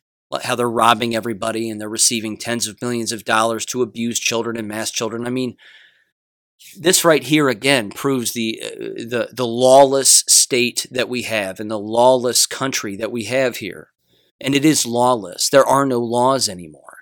how 0.43 0.55
they're 0.55 0.69
robbing 0.69 1.15
everybody 1.15 1.69
and 1.69 1.79
they're 1.79 1.89
receiving 1.89 2.37
tens 2.37 2.67
of 2.67 2.81
millions 2.81 3.11
of 3.11 3.25
dollars 3.25 3.65
to 3.67 3.81
abuse 3.81 4.19
children 4.19 4.55
and 4.57 4.67
mass 4.67 4.91
children. 4.91 5.27
I 5.27 5.29
mean, 5.29 5.57
this 6.77 7.03
right 7.03 7.23
here 7.23 7.49
again 7.49 7.89
proves 7.89 8.33
the 8.33 8.61
uh, 8.63 8.69
the 8.97 9.29
the 9.31 9.47
lawless 9.47 10.23
state 10.27 10.85
that 10.91 11.09
we 11.09 11.23
have 11.23 11.59
and 11.59 11.69
the 11.69 11.79
lawless 11.79 12.45
country 12.45 12.95
that 12.95 13.11
we 13.11 13.25
have 13.25 13.57
here. 13.57 13.89
And 14.39 14.55
it 14.55 14.65
is 14.65 14.85
lawless. 14.85 15.49
There 15.49 15.65
are 15.65 15.85
no 15.85 15.99
laws 15.99 16.49
anymore. 16.49 16.99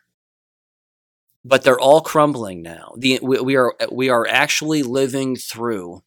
But 1.46 1.64
they're 1.64 1.80
all 1.80 2.02
crumbling 2.02 2.62
now. 2.62 2.94
The, 2.98 3.20
we, 3.22 3.40
we 3.40 3.56
are 3.56 3.76
we 3.92 4.10
are 4.10 4.28
actually 4.28 4.84
living 4.84 5.36
through 5.36 6.04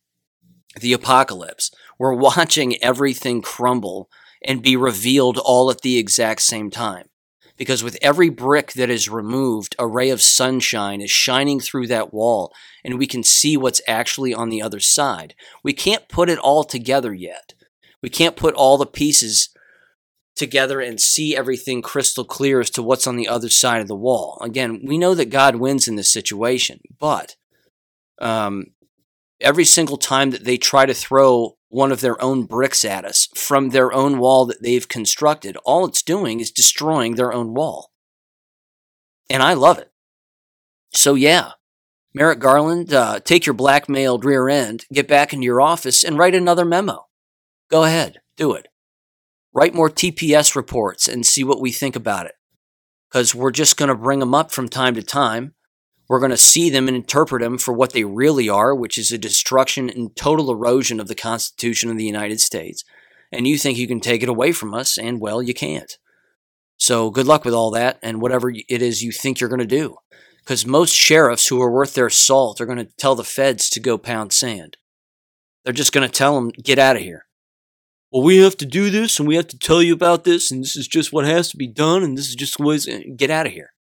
the 0.78 0.92
apocalypse. 0.92 1.70
We're 1.98 2.14
watching 2.14 2.82
everything 2.82 3.42
crumble 3.42 4.10
and 4.44 4.62
be 4.62 4.76
revealed 4.76 5.38
all 5.38 5.70
at 5.70 5.82
the 5.82 5.98
exact 5.98 6.42
same 6.42 6.70
time. 6.70 7.06
Because 7.62 7.84
with 7.84 7.96
every 8.02 8.28
brick 8.28 8.72
that 8.72 8.90
is 8.90 9.08
removed, 9.08 9.76
a 9.78 9.86
ray 9.86 10.10
of 10.10 10.20
sunshine 10.20 11.00
is 11.00 11.12
shining 11.12 11.60
through 11.60 11.86
that 11.86 12.12
wall, 12.12 12.52
and 12.82 12.98
we 12.98 13.06
can 13.06 13.22
see 13.22 13.56
what's 13.56 13.80
actually 13.86 14.34
on 14.34 14.48
the 14.48 14.60
other 14.60 14.80
side. 14.80 15.36
We 15.62 15.72
can't 15.72 16.08
put 16.08 16.28
it 16.28 16.40
all 16.40 16.64
together 16.64 17.14
yet. 17.14 17.54
We 18.02 18.10
can't 18.10 18.34
put 18.34 18.56
all 18.56 18.78
the 18.78 18.84
pieces 18.84 19.50
together 20.34 20.80
and 20.80 21.00
see 21.00 21.36
everything 21.36 21.82
crystal 21.82 22.24
clear 22.24 22.58
as 22.58 22.70
to 22.70 22.82
what's 22.82 23.06
on 23.06 23.14
the 23.14 23.28
other 23.28 23.48
side 23.48 23.80
of 23.80 23.86
the 23.86 23.94
wall. 23.94 24.38
Again, 24.42 24.80
we 24.84 24.98
know 24.98 25.14
that 25.14 25.26
God 25.30 25.54
wins 25.54 25.86
in 25.86 25.94
this 25.94 26.10
situation, 26.10 26.80
but 26.98 27.36
um, 28.20 28.72
every 29.40 29.64
single 29.64 29.98
time 29.98 30.30
that 30.30 30.42
they 30.42 30.56
try 30.56 30.84
to 30.84 30.94
throw 30.94 31.56
one 31.72 31.90
of 31.90 32.02
their 32.02 32.22
own 32.22 32.44
bricks 32.44 32.84
at 32.84 33.02
us 33.02 33.28
from 33.34 33.70
their 33.70 33.90
own 33.94 34.18
wall 34.18 34.44
that 34.44 34.62
they've 34.62 34.86
constructed. 34.86 35.56
All 35.64 35.86
it's 35.86 36.02
doing 36.02 36.38
is 36.38 36.50
destroying 36.50 37.14
their 37.14 37.32
own 37.32 37.54
wall. 37.54 37.92
And 39.30 39.42
I 39.42 39.54
love 39.54 39.78
it. 39.78 39.90
So, 40.92 41.14
yeah, 41.14 41.52
Merrick 42.12 42.40
Garland, 42.40 42.92
uh, 42.92 43.20
take 43.20 43.46
your 43.46 43.54
blackmailed 43.54 44.22
rear 44.22 44.50
end, 44.50 44.84
get 44.92 45.08
back 45.08 45.32
into 45.32 45.46
your 45.46 45.62
office, 45.62 46.04
and 46.04 46.18
write 46.18 46.34
another 46.34 46.66
memo. 46.66 47.06
Go 47.70 47.84
ahead, 47.84 48.20
do 48.36 48.52
it. 48.52 48.68
Write 49.54 49.74
more 49.74 49.88
TPS 49.88 50.54
reports 50.54 51.08
and 51.08 51.24
see 51.24 51.42
what 51.42 51.60
we 51.60 51.72
think 51.72 51.96
about 51.96 52.26
it. 52.26 52.34
Because 53.10 53.34
we're 53.34 53.50
just 53.50 53.78
going 53.78 53.88
to 53.88 53.94
bring 53.94 54.18
them 54.18 54.34
up 54.34 54.52
from 54.52 54.68
time 54.68 54.94
to 54.94 55.02
time 55.02 55.54
we're 56.08 56.18
going 56.18 56.30
to 56.30 56.36
see 56.36 56.68
them 56.68 56.88
and 56.88 56.96
interpret 56.96 57.42
them 57.42 57.58
for 57.58 57.72
what 57.72 57.92
they 57.92 58.04
really 58.04 58.48
are, 58.48 58.74
which 58.74 58.98
is 58.98 59.10
a 59.10 59.18
destruction 59.18 59.88
and 59.88 60.14
total 60.16 60.50
erosion 60.50 61.00
of 61.00 61.08
the 61.08 61.14
Constitution 61.14 61.90
of 61.90 61.96
the 61.96 62.04
United 62.04 62.40
States. 62.40 62.84
And 63.30 63.46
you 63.46 63.56
think 63.56 63.78
you 63.78 63.88
can 63.88 64.00
take 64.00 64.22
it 64.22 64.28
away 64.28 64.52
from 64.52 64.74
us, 64.74 64.98
and 64.98 65.20
well, 65.20 65.42
you 65.42 65.54
can't. 65.54 65.96
So 66.76 67.10
good 67.10 67.26
luck 67.26 67.44
with 67.44 67.54
all 67.54 67.70
that 67.70 67.98
and 68.02 68.20
whatever 68.20 68.50
it 68.50 68.82
is 68.82 69.02
you 69.02 69.12
think 69.12 69.38
you're 69.38 69.48
going 69.48 69.60
to 69.60 69.66
do. 69.66 69.96
Because 70.40 70.66
most 70.66 70.92
sheriffs 70.92 71.46
who 71.46 71.62
are 71.62 71.70
worth 71.70 71.94
their 71.94 72.10
salt 72.10 72.60
are 72.60 72.66
going 72.66 72.78
to 72.78 72.90
tell 72.98 73.14
the 73.14 73.22
feds 73.22 73.70
to 73.70 73.80
go 73.80 73.96
pound 73.96 74.32
sand. 74.32 74.76
They're 75.64 75.72
just 75.72 75.92
going 75.92 76.08
to 76.08 76.12
tell 76.12 76.34
them, 76.34 76.50
get 76.50 76.80
out 76.80 76.96
of 76.96 77.02
here. 77.02 77.26
Well, 78.10 78.24
we 78.24 78.38
have 78.38 78.56
to 78.56 78.66
do 78.66 78.90
this 78.90 79.18
and 79.18 79.28
we 79.28 79.36
have 79.36 79.46
to 79.48 79.58
tell 79.58 79.82
you 79.82 79.94
about 79.94 80.24
this, 80.24 80.50
and 80.50 80.62
this 80.62 80.76
is 80.76 80.88
just 80.88 81.12
what 81.12 81.24
has 81.24 81.50
to 81.50 81.56
be 81.56 81.68
done, 81.68 82.02
and 82.02 82.18
this 82.18 82.28
is 82.28 82.34
just 82.34 82.58
what 82.58 82.74
is. 82.74 82.88
Eh, 82.88 83.04
get 83.16 83.30
out 83.30 83.46
of 83.46 83.52
here. 83.52 83.72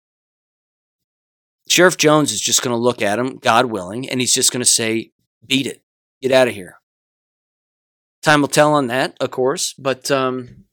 Sheriff 1.72 1.96
Jones 1.96 2.32
is 2.32 2.40
just 2.42 2.60
going 2.60 2.74
to 2.74 2.76
look 2.76 3.00
at 3.00 3.18
him, 3.18 3.38
God 3.38 3.64
willing, 3.64 4.06
and 4.06 4.20
he's 4.20 4.34
just 4.34 4.52
going 4.52 4.60
to 4.60 4.70
say, 4.70 5.10
beat 5.46 5.66
it, 5.66 5.80
get 6.20 6.30
out 6.30 6.46
of 6.46 6.52
here. 6.52 6.76
Time 8.22 8.42
will 8.42 8.48
tell 8.48 8.74
on 8.74 8.88
that, 8.88 9.16
of 9.22 9.30
course, 9.30 9.72
but 9.78 10.10
um, 10.10 10.66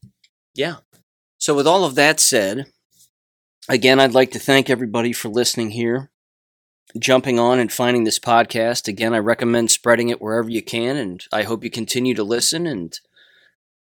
yeah. 0.53 0.75
So, 1.37 1.55
with 1.55 1.65
all 1.65 1.85
of 1.85 1.95
that 1.95 2.19
said, 2.19 2.65
again, 3.69 3.97
I'd 3.97 4.13
like 4.13 4.31
to 4.31 4.39
thank 4.39 4.69
everybody 4.69 5.13
for 5.13 5.29
listening 5.29 5.69
here, 5.69 6.11
jumping 6.99 7.39
on 7.39 7.59
and 7.59 7.71
finding 7.71 8.03
this 8.03 8.19
podcast. 8.19 8.89
Again, 8.89 9.13
I 9.13 9.19
recommend 9.19 9.71
spreading 9.71 10.09
it 10.09 10.21
wherever 10.21 10.49
you 10.49 10.61
can, 10.61 10.97
and 10.97 11.23
I 11.31 11.43
hope 11.43 11.63
you 11.63 11.69
continue 11.69 12.13
to 12.13 12.23
listen 12.25 12.67
and, 12.67 12.99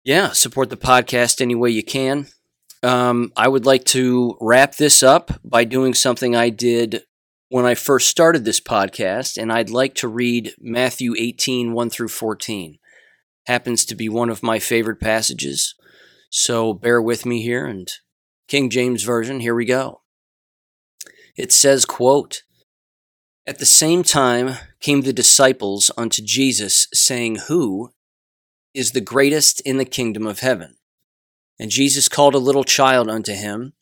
yeah, 0.05 0.31
support 0.31 0.71
the 0.71 0.77
podcast 0.77 1.41
any 1.41 1.57
way 1.57 1.71
you 1.71 1.83
can. 1.83 2.29
Um, 2.83 3.33
I 3.37 3.47
would 3.47 3.65
like 3.65 3.85
to 3.87 4.37
wrap 4.41 4.75
this 4.77 5.03
up 5.03 5.41
by 5.45 5.65
doing 5.65 5.95
something 5.95 6.35
I 6.35 6.51
did 6.51 7.03
when 7.49 7.65
I 7.65 7.75
first 7.75 8.09
started 8.09 8.45
this 8.45 8.61
podcast, 8.61 9.37
and 9.41 9.53
I'd 9.53 9.71
like 9.71 9.95
to 9.97 10.09
read 10.09 10.55
Matthew 10.59 11.15
18 11.17 11.75
1 11.75 11.91
through 11.91 12.09
14. 12.09 12.79
Happens 13.47 13.85
to 13.85 13.95
be 13.95 14.09
one 14.09 14.31
of 14.31 14.43
my 14.43 14.59
favorite 14.59 15.01
passages, 15.01 15.75
so 16.31 16.73
bear 16.73 17.01
with 17.01 17.25
me 17.25 17.43
here. 17.43 17.67
And 17.67 17.89
King 18.49 18.69
James 18.69 19.05
Version, 19.05 19.41
here 19.41 19.55
we 19.55 19.65
go. 19.65 20.01
It 21.37 21.53
says, 21.53 21.85
quote, 21.85 22.43
At 23.47 23.59
the 23.59 23.67
same 23.67 24.03
time 24.03 24.57
came 24.81 25.03
the 25.03 25.13
disciples 25.13 25.91
unto 25.97 26.23
Jesus, 26.23 26.89
saying, 26.93 27.37
Who 27.49 27.93
is 28.75 28.91
the 28.91 29.01
greatest 29.01 29.61
in 29.61 29.77
the 29.77 29.85
kingdom 29.85 30.27
of 30.27 30.41
heaven? 30.41 30.77
And 31.59 31.71
Jesus 31.71 32.09
called 32.09 32.35
a 32.35 32.39
little 32.39 32.65
child 32.65 33.09
unto 33.09 33.33
him, 33.33 33.75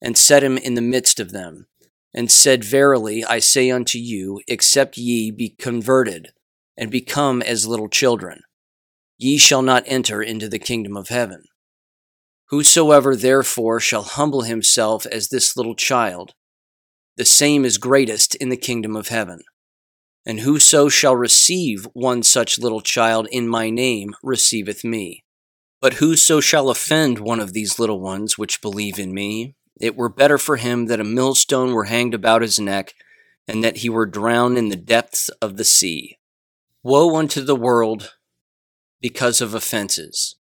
and 0.00 0.16
set 0.16 0.42
him 0.42 0.56
in 0.56 0.74
the 0.74 0.80
midst 0.80 1.20
of 1.20 1.32
them, 1.32 1.66
and 2.14 2.30
said, 2.30 2.64
Verily 2.64 3.24
I 3.24 3.38
say 3.38 3.70
unto 3.70 3.98
you, 3.98 4.40
except 4.48 4.96
ye 4.96 5.30
be 5.30 5.50
converted, 5.50 6.32
and 6.76 6.90
become 6.90 7.42
as 7.42 7.66
little 7.66 7.88
children, 7.88 8.40
ye 9.18 9.36
shall 9.36 9.62
not 9.62 9.84
enter 9.86 10.22
into 10.22 10.48
the 10.48 10.58
kingdom 10.58 10.96
of 10.96 11.08
heaven. 11.08 11.44
Whosoever 12.46 13.14
therefore 13.14 13.78
shall 13.78 14.02
humble 14.02 14.42
himself 14.42 15.06
as 15.06 15.28
this 15.28 15.56
little 15.56 15.76
child, 15.76 16.34
the 17.16 17.24
same 17.24 17.64
is 17.64 17.78
greatest 17.78 18.34
in 18.36 18.48
the 18.48 18.56
kingdom 18.56 18.96
of 18.96 19.08
heaven. 19.08 19.40
And 20.26 20.40
whoso 20.40 20.88
shall 20.88 21.14
receive 21.14 21.86
one 21.92 22.22
such 22.22 22.58
little 22.58 22.80
child 22.80 23.28
in 23.30 23.46
my 23.46 23.70
name 23.70 24.14
receiveth 24.22 24.84
me. 24.84 25.24
But 25.80 25.94
whoso 25.94 26.40
shall 26.40 26.68
offend 26.68 27.18
one 27.18 27.40
of 27.40 27.52
these 27.52 27.78
little 27.78 28.00
ones 28.00 28.36
which 28.36 28.60
believe 28.60 28.98
in 28.98 29.14
me, 29.14 29.54
it 29.80 29.96
were 29.96 30.10
better 30.10 30.36
for 30.36 30.56
him 30.56 30.86
that 30.86 31.00
a 31.00 31.04
millstone 31.04 31.72
were 31.72 31.84
hanged 31.84 32.12
about 32.12 32.42
his 32.42 32.60
neck, 32.60 32.94
and 33.48 33.64
that 33.64 33.78
he 33.78 33.88
were 33.88 34.06
drowned 34.06 34.58
in 34.58 34.68
the 34.68 34.76
depths 34.76 35.30
of 35.40 35.56
the 35.56 35.64
sea. 35.64 36.18
Woe 36.82 37.16
unto 37.16 37.40
the 37.42 37.56
world 37.56 38.14
because 39.00 39.40
of 39.40 39.54
offenses! 39.54 40.36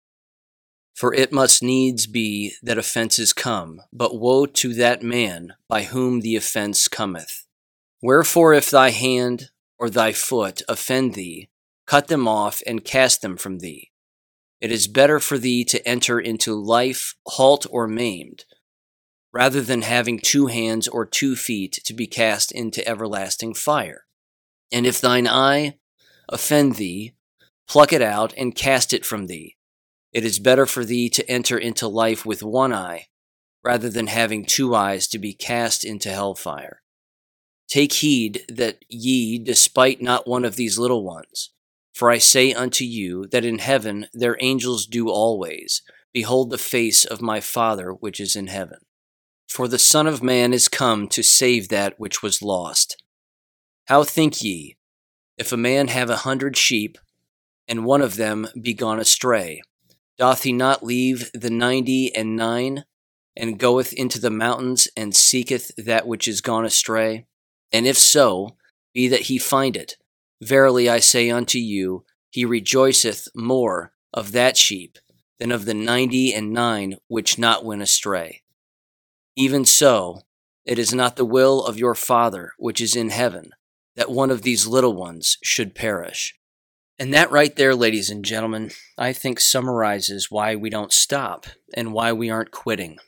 For 0.95 1.14
it 1.14 1.32
must 1.32 1.62
needs 1.62 2.09
be 2.09 2.55
that 2.61 2.76
offences 2.76 3.32
come, 3.32 3.80
but 3.93 4.18
woe 4.18 4.47
to 4.47 4.74
that 4.74 5.01
man 5.01 5.55
by 5.68 5.84
whom 5.84 6.20
the 6.20 6.34
offence 6.34 6.89
cometh. 6.89 7.47
Wherefore, 8.03 8.53
if 8.53 8.68
thy 8.68 8.91
hand 8.91 9.51
or 9.78 9.89
thy 9.89 10.12
foot 10.12 10.62
offend 10.68 11.14
thee, 11.14 11.49
cut 11.86 12.09
them 12.09 12.26
off 12.26 12.61
and 12.66 12.84
cast 12.84 13.22
them 13.22 13.36
from 13.36 13.61
thee. 13.61 13.93
It 14.61 14.73
is 14.73 14.89
better 14.89 15.21
for 15.21 15.39
thee 15.39 15.65
to 15.65 15.87
enter 15.87 16.19
into 16.19 16.55
life 16.55 17.15
halt 17.27 17.67
or 17.71 17.87
maimed, 17.87 18.45
rather 19.33 19.61
than 19.61 19.83
having 19.83 20.19
two 20.19 20.47
hands 20.47 20.89
or 20.89 21.07
two 21.07 21.37
feet 21.37 21.79
to 21.85 21.95
be 21.95 22.07
cast 22.07 22.51
into 22.51 22.87
everlasting 22.87 23.55
fire. 23.55 24.07
And 24.73 24.87
if 24.87 25.01
thine 25.01 25.29
eye 25.29 25.79
offend 26.29 26.75
thee, 26.75 27.15
pluck 27.69 27.93
it 27.93 28.03
out 28.03 28.35
and 28.37 28.55
cast 28.55 28.93
it 28.93 29.07
from 29.07 29.27
thee. 29.27 29.57
It 30.13 30.25
is 30.25 30.39
better 30.39 30.67
for 30.67 30.85
thee 30.85 31.09
to 31.11 31.31
enter 31.31 31.59
into 31.59 31.87
life 31.87 32.27
with 32.27 32.43
one 32.43 32.73
eye, 32.73 33.07
rather 33.63 33.89
than 33.89 34.07
having 34.09 34.45
two 34.45 34.75
eyes 34.75 35.07
to 35.09 35.19
be 35.19 35.35
cast 35.35 35.85
into 35.85 36.11
hellfire. 36.11 36.83
Take 37.69 37.93
heed 37.93 38.45
that 38.49 38.85
ye 38.89 39.39
despite 39.39 40.01
not 40.01 40.27
one 40.27 40.45
of 40.45 40.57
these 40.57 40.79
little 40.79 41.05
ones. 41.05 41.51
For 41.99 42.12
I 42.12 42.18
say 42.18 42.53
unto 42.53 42.84
you 42.84 43.26
that 43.32 43.44
in 43.44 43.59
heaven 43.59 44.07
their 44.12 44.36
angels 44.38 44.86
do 44.86 45.09
always 45.09 45.82
behold 46.12 46.51
the 46.51 46.57
face 46.57 47.05
of 47.05 47.20
my 47.20 47.40
Father 47.40 47.90
which 47.90 48.20
is 48.20 48.36
in 48.36 48.46
heaven. 48.46 48.78
For 49.49 49.66
the 49.66 49.80
Son 49.80 50.07
of 50.07 50.22
Man 50.22 50.53
is 50.53 50.68
come 50.68 51.09
to 51.09 51.24
save 51.24 51.70
that 51.70 51.99
which 51.99 52.22
was 52.22 52.40
lost. 52.40 53.03
How 53.86 54.05
think 54.05 54.44
ye, 54.44 54.76
if 55.36 55.51
a 55.51 55.57
man 55.57 55.88
have 55.88 56.09
a 56.09 56.18
hundred 56.18 56.57
sheep, 56.57 56.99
and 57.66 57.84
one 57.84 58.01
of 58.01 58.14
them 58.14 58.46
be 58.62 58.74
gone 58.74 59.01
astray? 59.01 59.61
Doth 60.16 60.44
he 60.44 60.53
not 60.53 60.84
leave 60.84 61.32
the 61.34 61.51
ninety 61.51 62.14
and 62.14 62.36
nine, 62.36 62.84
and 63.36 63.59
goeth 63.59 63.92
into 63.92 64.20
the 64.20 64.30
mountains, 64.30 64.86
and 64.96 65.16
seeketh 65.16 65.72
that 65.76 66.07
which 66.07 66.28
is 66.28 66.42
gone 66.42 66.64
astray? 66.64 67.26
And 67.72 67.88
if 67.88 67.99
so, 67.99 68.57
be 68.94 69.09
that 69.09 69.22
he 69.22 69.36
find 69.36 69.76
it. 69.76 69.96
Verily 70.41 70.89
I 70.89 71.01
say 71.01 71.30
unto 71.30 71.59
you, 71.59 72.05
he 72.30 72.45
rejoiceth 72.45 73.28
more 73.34 73.93
of 74.12 74.32
that 74.32 74.57
sheep 74.57 74.99
than 75.39 75.53
of 75.53 75.64
the 75.64 75.74
ninety 75.74 76.32
and 76.32 76.53
nine 76.53 76.97
which 77.09 77.39
not 77.39 77.64
went 77.64 77.82
astray. 77.82 78.43
Even 79.36 79.64
so, 79.64 80.22
it 80.64 80.78
is 80.78 80.93
not 80.93 81.16
the 81.16 81.24
will 81.24 81.64
of 81.64 81.78
your 81.78 81.95
Father 81.95 82.53
which 82.59 82.80
is 82.80 82.95
in 82.95 83.11
heaven 83.11 83.51
that 83.97 84.11
one 84.11 84.30
of 84.30 84.43
these 84.43 84.66
little 84.66 84.95
ones 84.95 85.39
should 85.43 85.74
perish. 85.74 86.34
And 87.01 87.14
that 87.14 87.30
right 87.30 87.55
there, 87.55 87.74
ladies 87.74 88.11
and 88.11 88.24
gentlemen, 88.24 88.70
I 88.97 89.12
think 89.12 89.41
summarizes 89.41 90.30
why 90.30 90.57
we 90.57 90.70
don't 90.70 90.93
stop 90.93 91.47
and 91.74 91.93
why 91.93 92.12
we 92.12 92.30
aren't 92.30 92.51
quitting. 92.51 92.99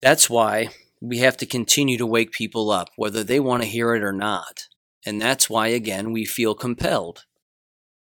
That's 0.00 0.28
why 0.30 0.68
we 1.00 1.18
have 1.18 1.36
to 1.38 1.46
continue 1.46 1.98
to 1.98 2.06
wake 2.06 2.32
people 2.32 2.70
up, 2.70 2.88
whether 2.96 3.24
they 3.24 3.40
want 3.40 3.62
to 3.62 3.68
hear 3.68 3.94
it 3.94 4.02
or 4.02 4.12
not. 4.12 4.68
And 5.08 5.22
that's 5.22 5.48
why, 5.48 5.68
again, 5.68 6.12
we 6.12 6.26
feel 6.26 6.54
compelled 6.54 7.24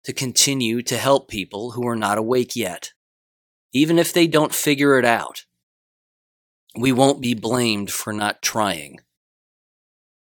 to 0.05 0.15
continue 0.15 0.81
to 0.81 0.97
help 0.97 1.29
people 1.29 1.73
who 1.73 1.87
are 1.87 1.95
not 1.95 2.17
awake 2.17 2.57
yet. 2.57 2.95
Even 3.75 3.99
if 3.99 4.11
they 4.11 4.27
don't 4.27 4.55
figure 4.55 4.99
it 4.99 5.05
out, 5.05 5.45
we 6.75 6.93
won't 6.93 7.21
be 7.21 7.35
blamed 7.35 7.91
for 7.93 8.15
not 8.15 8.41
trying. 8.41 9.01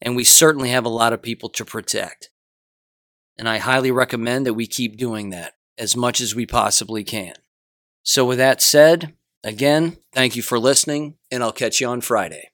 And 0.01 0.17
we 0.17 0.25
certainly 0.25 0.71
have 0.71 0.85
a 0.85 0.89
lot 0.89 1.13
of 1.13 1.23
people 1.23 1.51
to 1.51 1.65
protect. 1.65 2.31
And 3.39 3.49
I 3.49 3.59
highly 3.59 3.93
recommend 3.93 4.45
that 4.47 4.55
we 4.55 4.67
keep 4.67 4.97
doing 4.97 5.31
that 5.31 5.53
as 5.79 5.97
much 5.97 6.21
as 6.21 6.35
we 6.35 6.47
possibly 6.47 7.05
can. 7.05 7.35
So, 8.03 8.25
with 8.25 8.39
that 8.39 8.61
said, 8.61 9.15
again, 9.45 9.99
thank 10.13 10.35
you 10.35 10.43
for 10.43 10.59
listening, 10.59 11.15
and 11.31 11.45
I'll 11.45 11.53
catch 11.53 11.81
you 11.81 11.87
on 11.87 12.01
Friday. 12.01 12.51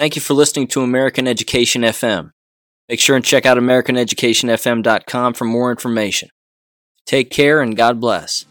Thank 0.00 0.16
you 0.16 0.20
for 0.20 0.34
listening 0.34 0.66
to 0.66 0.82
American 0.82 1.28
Education 1.28 1.82
FM. 1.82 2.32
Make 2.92 3.00
sure 3.00 3.16
and 3.16 3.24
check 3.24 3.46
out 3.46 3.56
AmericanEducationFM.com 3.56 5.32
for 5.32 5.46
more 5.46 5.70
information. 5.70 6.28
Take 7.06 7.30
care 7.30 7.62
and 7.62 7.74
God 7.74 7.98
bless. 7.98 8.44